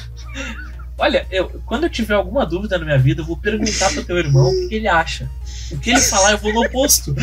Olha, 0.99 1.27
eu, 1.31 1.51
quando 1.67 1.85
eu 1.85 1.91
tiver 1.91 2.15
alguma 2.15 2.47
dúvida 2.47 2.79
na 2.79 2.85
minha 2.85 2.99
vida, 2.99 3.21
eu 3.21 3.27
vou 3.27 3.37
perguntar 3.37 3.93
pro 3.93 4.03
teu 4.05 4.17
irmão 4.17 4.49
o 4.49 4.69
que, 4.69 4.77
ele 4.77 4.89
acha. 4.89 5.29
O 5.71 5.79
que 5.79 5.91
ele 5.91 6.01
falar, 6.01 6.33
eu 6.33 6.39
vou 6.39 6.55
no 6.55 6.65
oposto. 6.65 7.15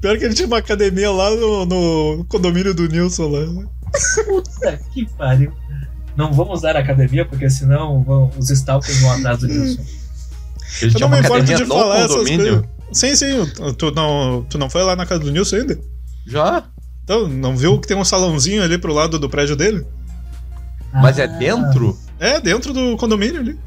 Pior 0.00 0.16
que 0.16 0.24
ele 0.24 0.34
tinha 0.34 0.46
uma 0.46 0.58
academia 0.58 1.10
lá 1.10 1.30
no, 1.30 1.66
no 1.66 2.24
condomínio 2.28 2.72
do 2.72 2.86
Nilson 2.86 3.28
lá. 3.28 3.40
Puta 4.24 4.78
que 4.92 5.08
pariu. 5.16 5.52
Não 6.16 6.32
vamos 6.32 6.62
dar 6.62 6.76
academia, 6.76 7.24
porque 7.24 7.50
senão 7.50 8.04
vão, 8.04 8.30
os 8.36 8.48
stalkers 8.50 9.00
vão 9.00 9.12
atrás 9.12 9.40
do 9.40 9.48
Nilson. 9.48 9.82
Ele 10.82 10.94
eu 10.94 11.00
não 11.00 11.08
me 11.08 11.18
importo 11.18 11.44
de 11.44 11.64
falar 11.64 12.06
condomínio. 12.08 12.46
essas 12.46 12.60
coisas. 12.60 12.78
Sim, 12.92 13.16
sim. 13.16 13.74
Tu 13.76 13.90
não, 13.90 14.46
tu 14.48 14.56
não 14.56 14.70
foi 14.70 14.82
lá 14.84 14.94
na 14.94 15.04
casa 15.04 15.20
do 15.20 15.32
Nilson 15.32 15.56
ainda? 15.56 15.78
Já? 16.26 16.64
Então, 17.08 17.26
não 17.26 17.56
viu 17.56 17.80
que 17.80 17.88
tem 17.88 17.96
um 17.96 18.04
salãozinho 18.04 18.62
ali 18.62 18.76
pro 18.76 18.92
lado 18.92 19.18
do 19.18 19.30
prédio 19.30 19.56
dele? 19.56 19.82
Mas 20.92 21.18
é 21.18 21.24
ah. 21.24 21.26
dentro? 21.26 21.98
É, 22.20 22.38
dentro 22.38 22.74
do 22.74 22.98
condomínio 22.98 23.40
ali. 23.40 23.58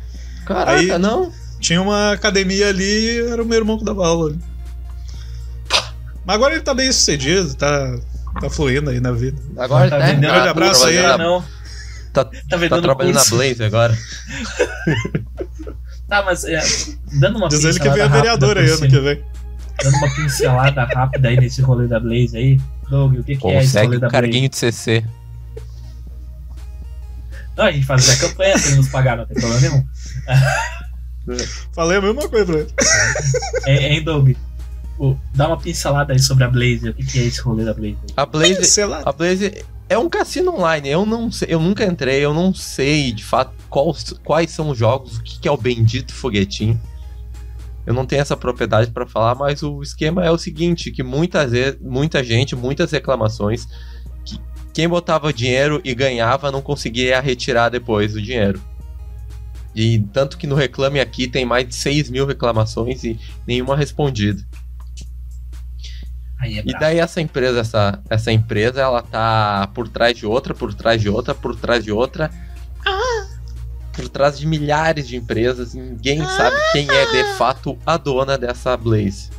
Caraca, 0.46 0.74
aí, 0.74 0.96
não. 1.00 1.34
Tinha 1.60 1.82
uma 1.82 2.12
academia 2.12 2.70
ali, 2.70 3.20
era 3.32 3.42
o 3.42 3.46
meu 3.46 3.58
irmão 3.58 3.80
que 3.80 3.84
dava 3.84 4.06
aula 4.06 4.30
ali. 4.30 4.40
Mas 6.24 6.36
agora 6.36 6.54
ele 6.54 6.62
tá 6.62 6.76
bem 6.76 6.92
sucedido, 6.92 7.56
tá, 7.56 7.98
tá 8.40 8.48
fluindo 8.48 8.92
aí 8.92 9.00
na 9.00 9.12
vida. 9.12 9.42
Agora 9.58 9.90
tá 9.90 9.98
né? 9.98 10.32
Um 10.32 10.50
abraço 10.50 10.86
aí. 10.86 11.02
Não. 11.18 11.44
Tá, 12.14 12.24
tá, 12.26 12.32
tá 12.70 12.80
trabalhando 12.80 13.16
curso. 13.16 13.32
na 13.32 13.38
Blaze 13.38 13.64
agora. 13.64 13.98
tá, 16.08 16.22
mas 16.24 16.44
é, 16.44 16.62
dando 17.20 17.38
uma 17.38 17.50
Diz 17.50 17.64
ele 17.64 17.80
que 17.80 17.90
vem 17.90 18.04
a 18.04 18.08
vereadora 18.08 18.62
aí 18.62 18.70
ano 18.70 18.88
que 18.88 19.00
vem. 19.00 19.24
Dando 19.84 19.96
uma 19.96 20.16
pincelada 20.16 20.84
rápida 20.84 21.30
aí 21.30 21.38
nesse 21.38 21.64
rolê 21.64 21.88
da 21.88 22.00
Blaze 22.00 22.38
aí. 22.38 22.60
Doug, 22.92 23.20
o 23.20 23.24
que, 23.24 23.38
que 23.38 23.48
é 23.48 23.64
esse 23.64 23.82
rolê 23.82 23.98
da 23.98 24.10
carguinho 24.10 24.50
de 24.50 24.58
CC. 24.58 25.04
Não, 27.56 27.66
a 27.66 27.72
gente 27.72 27.86
faz 27.86 28.10
a 28.10 28.28
campanha 28.28 28.58
se 28.58 28.68
ele 28.68 28.76
nos 28.78 28.90
pagar, 28.90 29.16
não 29.16 29.26
tem 29.26 29.40
problema 29.40 29.62
nenhum. 29.62 29.86
Falei 31.74 31.98
a 31.98 32.02
mesma 32.02 32.28
coisa 32.28 32.46
pra 32.46 32.60
ele. 32.60 32.70
É, 33.66 33.94
hein, 33.94 34.04
Doug? 34.04 34.32
dá 35.34 35.48
uma 35.48 35.58
pincelada 35.58 36.14
aí 36.14 36.20
sobre 36.20 36.44
a 36.44 36.48
Blaze. 36.48 36.90
O 36.90 36.94
que, 36.94 37.06
que 37.06 37.20
é 37.20 37.24
esse 37.24 37.42
rolê 37.42 37.64
da 37.64 37.74
Blaze? 37.74 37.98
A 38.16 38.26
Blaze, 38.26 38.82
a 39.06 39.12
Blaze 39.12 39.66
é 39.90 39.98
um 39.98 40.10
cassino 40.10 40.54
online. 40.54 40.90
Eu 40.90 41.06
não 41.06 41.32
sei, 41.32 41.48
eu 41.52 41.60
nunca 41.60 41.86
entrei, 41.86 42.20
eu 42.20 42.34
não 42.34 42.54
sei 42.54 43.12
de 43.12 43.24
fato 43.24 43.54
quais, 43.70 44.14
quais 44.24 44.52
são 44.52 44.70
os 44.70 44.78
jogos, 44.78 45.18
o 45.18 45.24
que, 45.24 45.40
que 45.40 45.48
é 45.48 45.52
o 45.52 45.58
bendito 45.58 46.14
foguetinho. 46.14 46.80
Eu 47.86 47.94
não 47.94 48.06
tenho 48.06 48.22
essa 48.22 48.38
propriedade 48.38 48.92
para 48.92 49.08
falar, 49.08 49.36
mas 49.36 49.64
o 49.64 49.82
esquema 49.82 50.24
é 50.24 50.32
o 50.32 50.38
seguinte, 50.38 50.92
que 50.92 51.02
muitas 51.02 51.52
vezes, 51.52 51.80
muita 51.82 52.24
gente, 52.24 52.56
muitas 52.56 52.92
reclamações, 52.92 53.68
que 54.24 54.40
quem 54.74 54.88
botava 54.88 55.34
dinheiro 55.34 55.82
e 55.84 55.94
ganhava 55.96 56.52
não 56.52 56.62
conseguia 56.62 57.20
retirar 57.20 57.70
depois 57.70 58.16
o 58.16 58.22
dinheiro. 58.22 58.62
E 59.74 60.00
tanto 60.14 60.38
que 60.38 60.46
no 60.46 60.56
Reclame 60.56 61.00
Aqui 61.00 61.28
tem 61.28 61.46
mais 61.46 61.68
de 61.68 61.74
6 61.76 62.10
mil 62.10 62.26
reclamações 62.26 63.04
e 63.04 63.20
nenhuma 63.48 63.76
respondida. 63.76 64.46
Aí 66.38 66.60
é 66.60 66.64
E 66.66 66.74
daí 66.74 66.98
essa 67.00 67.22
empresa, 67.22 67.60
essa, 67.60 68.02
essa 68.10 68.32
empresa, 68.32 68.82
ela 68.82 69.02
tá 69.02 69.70
por 69.74 69.88
trás 69.88 70.18
de 70.18 70.26
outra, 70.26 70.54
por 70.54 70.74
trás 70.74 71.02
de 71.02 71.08
outra, 71.08 71.34
por 71.34 71.56
trás 71.56 71.84
de 71.84 71.92
outra. 71.92 72.30
Por 74.02 74.10
trás 74.10 74.38
de 74.40 74.46
milhares 74.48 75.08
de 75.08 75.16
empresas, 75.16 75.74
ninguém 75.74 76.20
sabe 76.26 76.56
quem 76.72 76.90
é 76.90 77.06
de 77.12 77.38
fato 77.38 77.78
a 77.86 77.98
dona 77.98 78.38
dessa 78.38 78.76
Blaze. 78.76 79.30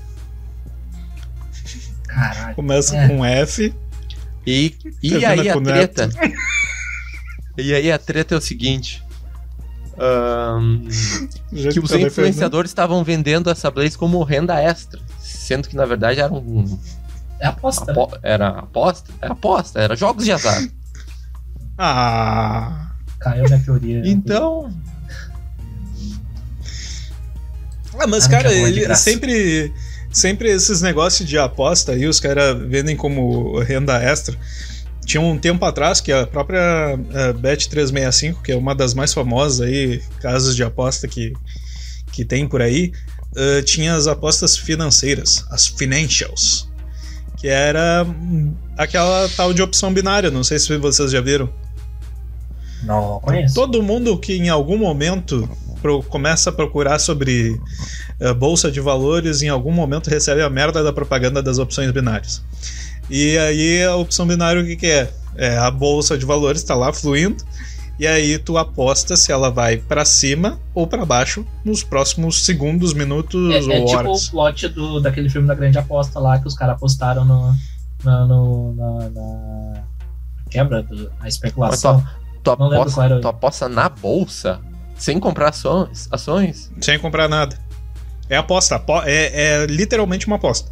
Caralho. 2.06 2.54
Começa 2.54 2.96
É. 2.96 3.08
com 3.08 3.24
F. 3.24 3.74
E, 4.46 4.76
e 5.02 5.24
aí 5.24 5.48
a 5.48 5.60
treta. 5.60 6.10
E 7.56 7.74
aí 7.74 7.92
a 7.92 7.98
treta 7.98 8.34
é 8.34 8.38
o 8.38 8.40
seguinte. 8.40 9.02
jeito 11.52 11.74
que 11.74 11.80
os 11.80 11.90
tá 11.90 12.00
influenciadores 12.00 12.70
estavam 12.70 13.02
vendendo 13.04 13.50
essa 13.50 13.70
Blaze 13.70 13.96
como 13.96 14.22
renda 14.22 14.60
extra. 14.60 15.00
Sendo 15.18 15.68
que 15.68 15.76
na 15.76 15.84
verdade 15.84 16.20
era 16.20 16.32
um. 16.32 16.78
É 17.38 17.46
aposta. 17.46 17.84
né? 17.86 17.92
apo- 17.92 18.18
Era 18.22 18.48
aposta? 18.48 19.12
Era 19.20 19.32
aposta, 19.32 19.80
era 19.80 19.96
jogos 19.96 20.24
de 20.24 20.32
azar. 20.32 20.62
Ah. 21.78 22.91
Caiu 23.22 23.44
minha 23.44 23.60
teoria. 23.60 24.02
Então. 24.04 24.72
Ah, 27.98 28.06
mas, 28.06 28.26
Ah, 28.26 28.30
cara, 28.30 28.52
ele 28.52 28.94
sempre. 28.94 29.72
Sempre 30.10 30.50
esses 30.50 30.82
negócios 30.82 31.26
de 31.26 31.38
aposta 31.38 31.92
aí, 31.92 32.06
os 32.06 32.20
caras 32.20 32.58
vendem 32.68 32.94
como 32.94 33.58
renda 33.60 33.96
extra. 33.96 34.36
Tinha 35.06 35.22
um 35.22 35.38
tempo 35.38 35.64
atrás 35.64 36.02
que 36.02 36.12
a 36.12 36.26
própria 36.26 36.98
eh, 37.14 37.32
Bet365, 37.32 38.42
que 38.42 38.52
é 38.52 38.56
uma 38.56 38.74
das 38.74 38.92
mais 38.92 39.14
famosas 39.14 39.66
aí, 39.66 40.02
casas 40.20 40.54
de 40.54 40.62
aposta 40.62 41.08
que, 41.08 41.32
que 42.12 42.26
tem 42.26 42.46
por 42.46 42.60
aí, 42.60 42.92
eh, 43.34 43.62
tinha 43.62 43.94
as 43.94 44.06
apostas 44.06 44.54
financeiras, 44.54 45.46
as 45.50 45.66
financials. 45.66 46.70
Que 47.38 47.48
era 47.48 48.04
hum, 48.04 48.54
aquela 48.76 49.28
tal 49.30 49.54
de 49.54 49.62
opção 49.62 49.94
binária, 49.94 50.30
não 50.30 50.44
sei 50.44 50.58
se 50.58 50.76
vocês 50.76 51.10
já 51.10 51.22
viram. 51.22 51.50
Não 52.82 53.20
conheço. 53.20 53.54
Todo 53.54 53.82
mundo 53.82 54.16
que 54.18 54.34
em 54.34 54.48
algum 54.48 54.76
momento 54.78 55.48
pro- 55.80 56.02
começa 56.02 56.50
a 56.50 56.52
procurar 56.52 56.98
sobre 56.98 57.58
eh, 58.20 58.34
bolsa 58.34 58.70
de 58.70 58.80
valores, 58.80 59.42
em 59.42 59.48
algum 59.48 59.72
momento 59.72 60.08
recebe 60.10 60.42
a 60.42 60.50
merda 60.50 60.82
da 60.82 60.92
propaganda 60.92 61.42
das 61.42 61.58
opções 61.58 61.90
binárias. 61.92 62.42
E 63.10 63.36
aí 63.38 63.82
a 63.84 63.96
opção 63.96 64.26
binária 64.26 64.62
o 64.62 64.64
que, 64.64 64.76
que 64.76 64.86
é? 64.86 65.10
É 65.36 65.56
a 65.58 65.70
bolsa 65.70 66.16
de 66.18 66.24
valores 66.24 66.60
está 66.60 66.74
lá 66.74 66.92
fluindo. 66.92 67.42
E 67.98 68.06
aí 68.06 68.38
tu 68.38 68.56
aposta 68.58 69.16
se 69.16 69.30
ela 69.30 69.50
vai 69.50 69.76
para 69.76 70.04
cima 70.04 70.58
ou 70.74 70.86
para 70.86 71.04
baixo 71.04 71.46
nos 71.64 71.84
próximos 71.84 72.44
segundos, 72.44 72.94
minutos 72.94 73.54
É, 73.54 73.60
ou 73.60 73.70
é 73.72 73.84
tipo 73.84 73.92
o 73.92 73.96
horas. 73.98 74.28
plot 74.28 74.68
do, 74.68 74.98
daquele 75.00 75.28
filme 75.28 75.46
da 75.46 75.54
grande 75.54 75.78
aposta 75.78 76.18
lá 76.18 76.38
que 76.38 76.48
os 76.48 76.54
caras 76.54 76.76
apostaram 76.76 77.24
no, 77.24 77.54
na, 78.02 78.24
no- 78.26 78.74
na, 78.74 79.10
na 79.10 79.82
quebra, 80.50 80.82
do, 80.82 81.10
na 81.20 81.28
especulação. 81.28 82.02
Tu 82.42 82.50
aposta, 82.50 83.20
tu 83.20 83.28
aposta 83.28 83.68
na 83.68 83.88
bolsa 83.88 84.60
sem 84.96 85.18
comprar 85.20 85.50
ações? 85.50 86.08
ações? 86.10 86.70
Sem 86.80 86.98
comprar 86.98 87.28
nada. 87.28 87.56
É 88.28 88.36
aposta, 88.36 88.76
apo- 88.76 89.02
é, 89.04 89.62
é 89.62 89.66
literalmente 89.66 90.26
uma 90.26 90.36
aposta. 90.36 90.70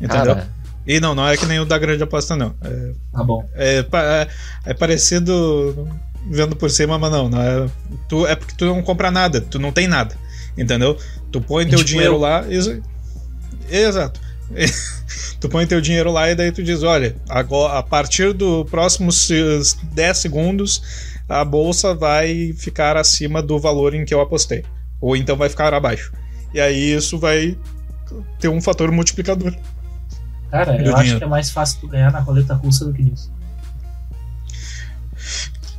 Entendeu? 0.00 0.34
Cara, 0.36 0.48
E 0.86 0.98
não, 1.00 1.14
não 1.14 1.26
é 1.28 1.36
que 1.36 1.46
nem 1.46 1.60
o 1.60 1.64
da 1.64 1.78
grande 1.78 2.02
aposta, 2.02 2.34
não. 2.36 2.54
É, 2.62 2.92
Tá 3.12 3.22
bom. 3.22 3.48
é, 3.54 3.78
é- 3.92 4.28
é 4.66 4.74
parecido 4.74 5.88
vendo 6.28 6.56
por 6.56 6.70
cima, 6.70 6.98
mas 6.98 7.10
não. 7.12 7.28
não 7.28 7.40
é, 7.40 7.68
tu, 8.08 8.26
é 8.26 8.34
porque 8.34 8.54
tu 8.56 8.64
não 8.66 8.82
compra 8.82 9.10
nada, 9.10 9.40
tu 9.40 9.58
não 9.58 9.70
tem 9.72 9.86
nada. 9.86 10.14
Entendeu? 10.56 10.96
Tu 11.30 11.40
põe 11.40 11.66
teu 11.66 11.78
tipo 11.78 11.88
dinheiro 11.88 12.14
eu. 12.14 12.18
lá. 12.18 12.44
Isso, 12.48 12.80
exato. 13.70 14.20
tu 15.40 15.48
põe 15.48 15.66
teu 15.66 15.80
dinheiro 15.80 16.12
lá 16.12 16.30
e 16.30 16.34
daí 16.34 16.52
tu 16.52 16.62
diz: 16.62 16.82
olha, 16.82 17.16
agora, 17.28 17.78
a 17.78 17.82
partir 17.82 18.32
do 18.32 18.64
próximos 18.66 19.26
se- 19.26 19.76
10 19.92 20.18
segundos, 20.18 20.82
a 21.28 21.44
bolsa 21.44 21.94
vai 21.94 22.52
ficar 22.56 22.96
acima 22.96 23.42
do 23.42 23.58
valor 23.58 23.94
em 23.94 24.04
que 24.04 24.12
eu 24.12 24.20
apostei. 24.20 24.64
Ou 25.00 25.16
então 25.16 25.36
vai 25.36 25.48
ficar 25.48 25.72
abaixo. 25.74 26.12
E 26.54 26.60
aí 26.60 26.94
isso 26.94 27.18
vai 27.18 27.56
ter 28.38 28.48
um 28.48 28.60
fator 28.60 28.90
multiplicador. 28.92 29.54
Cara, 30.50 30.76
eu 30.76 30.92
acho 30.92 31.02
dinheiro. 31.02 31.18
que 31.18 31.24
é 31.24 31.28
mais 31.28 31.50
fácil 31.50 31.80
tu 31.80 31.88
ganhar 31.88 32.12
na 32.12 32.20
roleta 32.20 32.54
russa 32.54 32.84
do 32.84 32.92
que 32.92 33.02
nisso. 33.02 33.32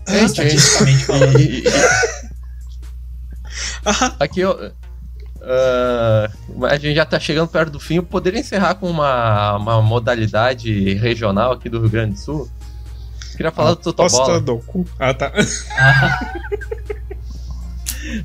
É, 0.07 0.23
Estatisticamente 0.23 1.05
falando. 1.05 1.37
aqui 4.19 4.41
eu. 4.41 4.71
Ah, 5.43 6.29
a 6.69 6.75
gente 6.77 6.95
já 6.95 7.05
tá 7.05 7.19
chegando 7.19 7.47
perto 7.47 7.71
do 7.71 7.79
fim. 7.79 7.95
Eu 7.95 8.03
poderia 8.03 8.39
encerrar 8.39 8.75
com 8.75 8.89
uma, 8.89 9.57
uma 9.57 9.81
modalidade 9.81 10.93
regional 10.95 11.51
aqui 11.53 11.69
do 11.69 11.79
Rio 11.79 11.89
Grande 11.89 12.13
do 12.13 12.19
Sul? 12.19 12.49
Queria 13.35 13.51
falar 13.51 13.73
do 13.75 13.89
Aposta 13.89 14.17
Totobola. 14.17 14.41
do 14.41 14.57
cu. 14.59 14.85
Ah, 14.99 15.13
tá. 15.13 15.31
Ah. 15.77 16.19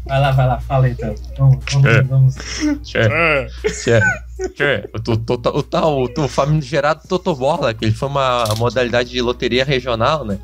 Vai 0.05 0.21
lá, 0.21 0.33
vai 0.33 0.47
lá, 0.47 0.59
fala 0.61 0.89
então. 0.89 1.15
Vamos, 1.39 1.65
vamos, 1.73 1.87
É. 1.89 2.03
vamos. 2.03 2.35
Tchê, 2.83 2.99
tchê, 3.71 4.01
tchê. 4.55 4.91
O, 4.93 4.99
to- 5.01 5.17
to- 5.17 5.57
o 5.57 5.63
tal, 5.63 6.03
o, 6.03 6.09
o 6.19 6.29
famigerado 6.29 7.03
Totobola, 7.09 7.73
que 7.73 7.85
ele 7.85 7.95
foi 7.95 8.09
uma 8.09 8.45
modalidade 8.57 9.11
de 9.11 9.23
loteria 9.23 9.65
regional, 9.65 10.25
né? 10.25 10.39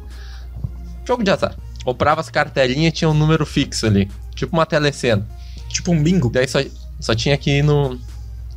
Jogo 1.07 1.25
de 1.25 1.31
azar. 1.33 1.57
Comprava 1.85 2.20
as 2.20 2.31
cartelinhas 2.31 2.91
e 2.93 2.97
tinha 2.97 3.11
um 3.11 3.14
número 3.14 3.45
fixo 3.45 3.87
ali. 3.87 4.09
Tipo 4.37 4.55
uma 4.57 4.64
telecena. 4.64 5.27
Tipo 5.75 5.91
um 5.91 6.01
bingo. 6.01 6.31
Daí 6.31 6.47
só, 6.47 6.61
só 7.01 7.14
tinha 7.14 7.35
aqui 7.35 7.61
no, 7.61 7.99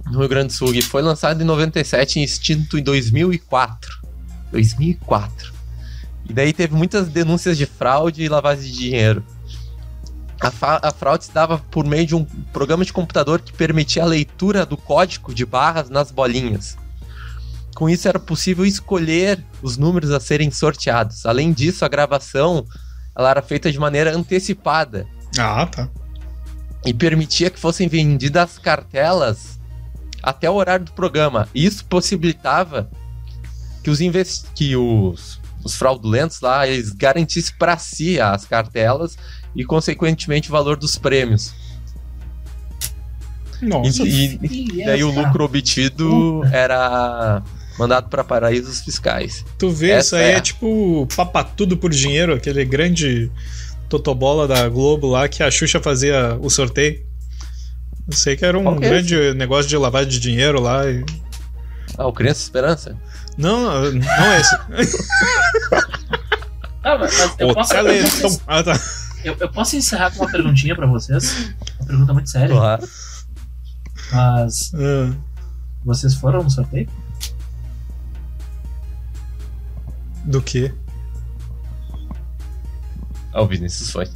no 0.05 0.19
Rio 0.19 0.29
Grande 0.29 0.47
do 0.47 0.53
Sul. 0.53 0.73
E 0.75 0.81
foi 0.83 1.01
lançado 1.01 1.41
em 1.41 1.45
97 1.45 2.19
e 2.19 2.23
extinto 2.23 2.77
em 2.77 2.83
2004. 2.83 3.97
2004. 4.51 5.51
E 6.29 6.33
daí 6.33 6.53
teve 6.53 6.75
muitas 6.75 7.07
denúncias 7.07 7.57
de 7.57 7.65
fraude 7.65 8.23
e 8.23 8.29
lavagem 8.29 8.69
de 8.69 8.77
dinheiro. 8.77 9.23
A, 10.39 10.87
a 10.89 10.91
fraude 10.91 11.25
se 11.25 11.31
dava 11.33 11.57
por 11.57 11.85
meio 11.85 12.05
de 12.05 12.15
um 12.15 12.23
programa 12.53 12.85
de 12.85 12.93
computador 12.93 13.41
que 13.41 13.51
permitia 13.51 14.03
a 14.03 14.05
leitura 14.05 14.65
do 14.65 14.77
código 14.77 15.33
de 15.33 15.43
barras 15.45 15.89
nas 15.89 16.11
bolinhas. 16.11 16.77
Com 17.73 17.89
isso 17.89 18.07
era 18.07 18.19
possível 18.19 18.63
escolher 18.63 19.43
os 19.61 19.77
números 19.77 20.11
a 20.11 20.19
serem 20.19 20.51
sorteados. 20.51 21.25
Além 21.25 21.51
disso, 21.51 21.83
a 21.83 21.87
gravação 21.87 22.65
ela 23.17 23.31
era 23.31 23.41
feita 23.41 23.71
de 23.71 23.79
maneira 23.79 24.15
antecipada 24.15 25.07
Ah, 25.39 25.65
tá. 25.65 25.89
E 26.87 26.93
permitia 26.93 27.49
que 27.49 27.59
fossem 27.59 27.87
vendidas 27.87 28.57
cartelas 28.57 29.59
até 30.23 30.49
o 30.49 30.53
horário 30.55 30.85
do 30.85 30.91
programa. 30.93 31.47
Isso 31.53 31.85
possibilitava 31.85 32.89
que 33.83 33.89
os, 33.89 34.01
invest... 34.01 34.45
que 34.55 34.75
os, 34.75 35.39
os 35.63 35.75
fraudulentos 35.75 36.39
lá 36.41 36.67
eles 36.67 36.91
garantissem 36.91 37.53
para 37.59 37.77
si 37.77 38.19
as 38.19 38.45
cartelas 38.45 39.17
e, 39.55 39.65
consequentemente, 39.65 40.49
o 40.49 40.51
valor 40.51 40.77
dos 40.77 40.97
prêmios. 40.97 41.53
Nossa. 43.61 44.03
E, 44.03 44.39
e- 44.43 44.81
e 44.81 44.85
daí 44.85 45.03
o 45.03 45.11
lucro 45.11 45.43
obtido 45.43 46.43
era 46.51 47.41
mandado 47.77 48.09
para 48.09 48.23
paraísos 48.23 48.81
fiscais. 48.81 49.45
Tu 49.57 49.69
vê, 49.69 49.91
Essa 49.91 49.99
isso 49.99 50.15
aí 50.15 50.31
é 50.31 50.37
é, 50.37 50.41
tipo 50.41 51.07
papatudo 51.15 51.77
por 51.77 51.91
dinheiro, 51.91 52.33
aquele 52.33 52.63
grande 52.65 53.31
totobola 53.89 54.47
da 54.47 54.67
Globo 54.69 55.07
lá 55.07 55.27
que 55.27 55.41
a 55.43 55.49
Xuxa 55.51 55.79
fazia 55.81 56.37
o 56.41 56.49
sorteio. 56.49 57.05
Eu 58.09 58.15
sei 58.15 58.35
que 58.37 58.45
era 58.45 58.57
um 58.57 58.77
que 58.79 58.85
é 58.85 58.89
grande 58.89 59.33
negócio 59.33 59.67
de 59.69 59.77
lavagem 59.77 60.09
de 60.09 60.19
dinheiro 60.19 60.59
lá. 60.61 60.89
e- 60.89 61.03
Ah, 61.97 62.07
o 62.07 62.13
Criança 62.13 62.41
Esperança? 62.41 62.97
Não, 63.37 63.91
não 63.91 64.11
é 64.25 64.39
esse. 64.41 64.57
Ah, 66.83 66.97
mas, 66.97 67.17
mas 67.17 67.35
eu, 67.39 67.53
posso, 67.53 67.73
eu, 67.73 68.21
posso, 68.21 68.41
Ah, 68.47 68.63
tá. 68.63 68.79
eu, 69.25 69.35
eu 69.41 69.49
posso 69.51 69.75
encerrar 69.75 70.09
com 70.11 70.23
uma 70.23 70.31
perguntinha 70.31 70.73
pra 70.73 70.87
vocês? 70.87 71.53
Uma 71.81 71.85
pergunta 71.87 72.13
muito 72.13 72.29
séria. 72.29 72.55
Claro. 72.55 72.87
Mas 74.13 74.71
Ah, 74.73 75.13
vocês 75.83 76.13
foram 76.13 76.43
no 76.43 76.49
sorteio? 76.49 76.87
do 80.23 80.41
que? 80.41 80.71
Ah, 83.37 83.41
o 83.43 83.45
Vinícius 83.45 83.91
foi. 83.91 84.07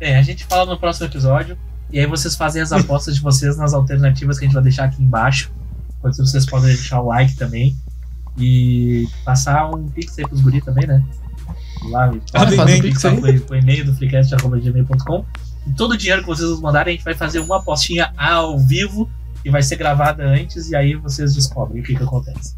Bem, 0.00 0.16
a 0.16 0.22
gente 0.22 0.44
fala 0.44 0.66
no 0.66 0.76
próximo 0.76 1.06
episódio. 1.06 1.56
E 1.88 2.00
aí 2.00 2.06
vocês 2.06 2.34
fazem 2.34 2.60
as 2.60 2.72
apostas 2.72 3.14
de 3.14 3.20
vocês 3.20 3.56
nas 3.56 3.72
alternativas 3.72 4.40
que 4.40 4.44
a 4.44 4.48
gente 4.48 4.54
vai 4.54 4.62
deixar 4.64 4.86
aqui 4.86 5.00
embaixo. 5.00 5.52
Enquanto 5.98 6.16
vocês 6.16 6.44
podem 6.44 6.66
deixar 6.66 7.00
o 7.00 7.06
like 7.06 7.36
também. 7.36 7.76
E 8.36 9.08
passar 9.24 9.70
um 9.72 9.88
pix 9.88 10.18
aí 10.18 10.26
pros 10.26 10.40
guri 10.40 10.60
também, 10.60 10.84
né? 10.84 11.04
Lá, 11.84 12.10
Ah, 12.32 12.50
faz 12.50 12.74
um 12.74 12.80
pix 12.80 13.02
pro, 13.46 13.56
e-mail 13.56 13.84
do 13.84 13.94
freecast.gmail.com 13.94 15.24
E 15.68 15.72
todo 15.74 15.92
o 15.92 15.96
dinheiro 15.96 16.22
que 16.22 16.28
vocês 16.28 16.50
nos 16.50 16.60
mandarem, 16.60 16.94
a 16.94 16.96
gente 16.96 17.04
vai 17.04 17.14
fazer 17.14 17.38
uma 17.38 17.58
apostinha 17.58 18.12
ao 18.16 18.58
vivo 18.58 19.08
que 19.44 19.50
vai 19.50 19.62
ser 19.62 19.76
gravada 19.76 20.24
antes 20.24 20.70
e 20.70 20.74
aí 20.74 20.96
vocês 20.96 21.36
descobrem 21.36 21.82
o 21.82 21.84
que, 21.84 21.94
que 21.94 22.02
acontece. 22.02 22.56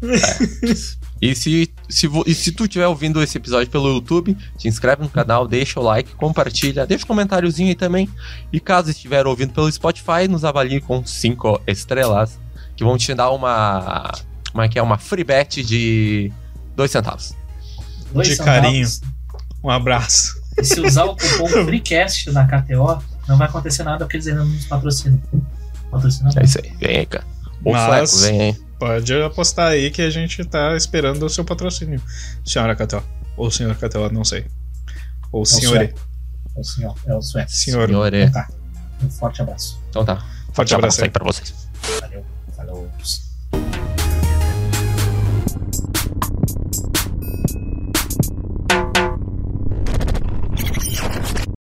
É. 0.00 0.96
E 1.20 1.34
se, 1.34 1.72
se, 1.88 2.10
e 2.26 2.34
se 2.34 2.52
tu 2.52 2.64
estiver 2.64 2.86
ouvindo 2.86 3.22
esse 3.22 3.38
episódio 3.38 3.70
pelo 3.70 3.88
YouTube, 3.88 4.36
te 4.58 4.68
inscreve 4.68 5.02
no 5.02 5.08
canal, 5.08 5.48
deixa 5.48 5.80
o 5.80 5.82
like, 5.82 6.14
compartilha, 6.14 6.86
deixa 6.86 7.04
um 7.04 7.08
comentáriozinho 7.08 7.68
aí 7.68 7.74
também. 7.74 8.08
E 8.52 8.60
caso 8.60 8.90
estiver 8.90 9.26
ouvindo 9.26 9.52
pelo 9.52 9.70
Spotify, 9.70 10.28
nos 10.28 10.44
avalie 10.44 10.80
com 10.80 11.04
5 11.04 11.62
estrelas, 11.66 12.38
que 12.76 12.84
vão 12.84 12.98
te 12.98 13.14
dar 13.14 13.30
uma. 13.30 14.12
Como 14.52 14.62
é 14.62 14.68
que 14.68 14.78
é? 14.78 14.82
Uma 14.82 14.98
free 14.98 15.24
bet 15.24 15.62
de 15.62 16.30
2 16.76 16.90
centavos. 16.90 17.34
Dois 18.12 18.28
de 18.28 18.36
centavos. 18.36 18.60
carinho. 18.62 18.88
Um 19.64 19.70
abraço. 19.70 20.40
E 20.58 20.64
se 20.64 20.80
usar 20.80 21.04
o 21.04 21.16
cupom 21.16 21.48
FreeCast 21.64 22.30
na 22.30 22.46
KTO, 22.46 23.02
não 23.26 23.38
vai 23.38 23.48
acontecer 23.48 23.82
nada 23.82 24.04
porque 24.04 24.16
eles 24.16 24.26
ainda 24.26 24.44
não 24.44 24.50
nos 24.50 24.66
patrocinam. 24.66 25.20
Patrocinam. 25.90 26.30
É 26.36 26.44
isso 26.44 26.58
aí, 26.62 26.72
vem 26.78 26.98
aí, 26.98 27.06
cara. 27.06 27.26
O 27.64 27.72
Mas... 27.72 28.12
Fleco, 28.12 28.30
vem 28.30 28.40
aí. 28.42 28.65
Pode 28.78 29.12
apostar 29.22 29.68
aí 29.68 29.90
que 29.90 30.02
a 30.02 30.10
gente 30.10 30.44
tá 30.44 30.76
esperando 30.76 31.24
o 31.24 31.30
seu 31.30 31.44
patrocínio, 31.44 32.00
senhora 32.44 32.76
Catel. 32.76 33.02
Ou 33.36 33.50
senhor 33.50 33.74
Catel, 33.76 34.10
não 34.12 34.24
sei. 34.24 34.46
Ou 35.32 35.42
é 35.42 35.46
senhor. 35.46 35.76
É 35.76 35.92
o 36.56 36.64
senhor, 36.64 36.94
é 37.06 37.14
o. 37.14 37.22
Senhor. 37.22 37.48
Senhor. 37.48 38.14
Então 38.14 38.32
tá. 38.32 38.48
Um 39.02 39.10
forte 39.10 39.42
abraço. 39.42 39.80
Então 39.90 40.04
tá. 40.04 40.16
Forte, 40.16 40.54
forte 40.54 40.74
abraço, 40.74 41.00
abraço 41.00 41.04
aí 41.04 41.10
pra 41.10 41.24
vocês. 41.24 41.68
Valeu. 42.00 42.24
Falou. 42.54 42.90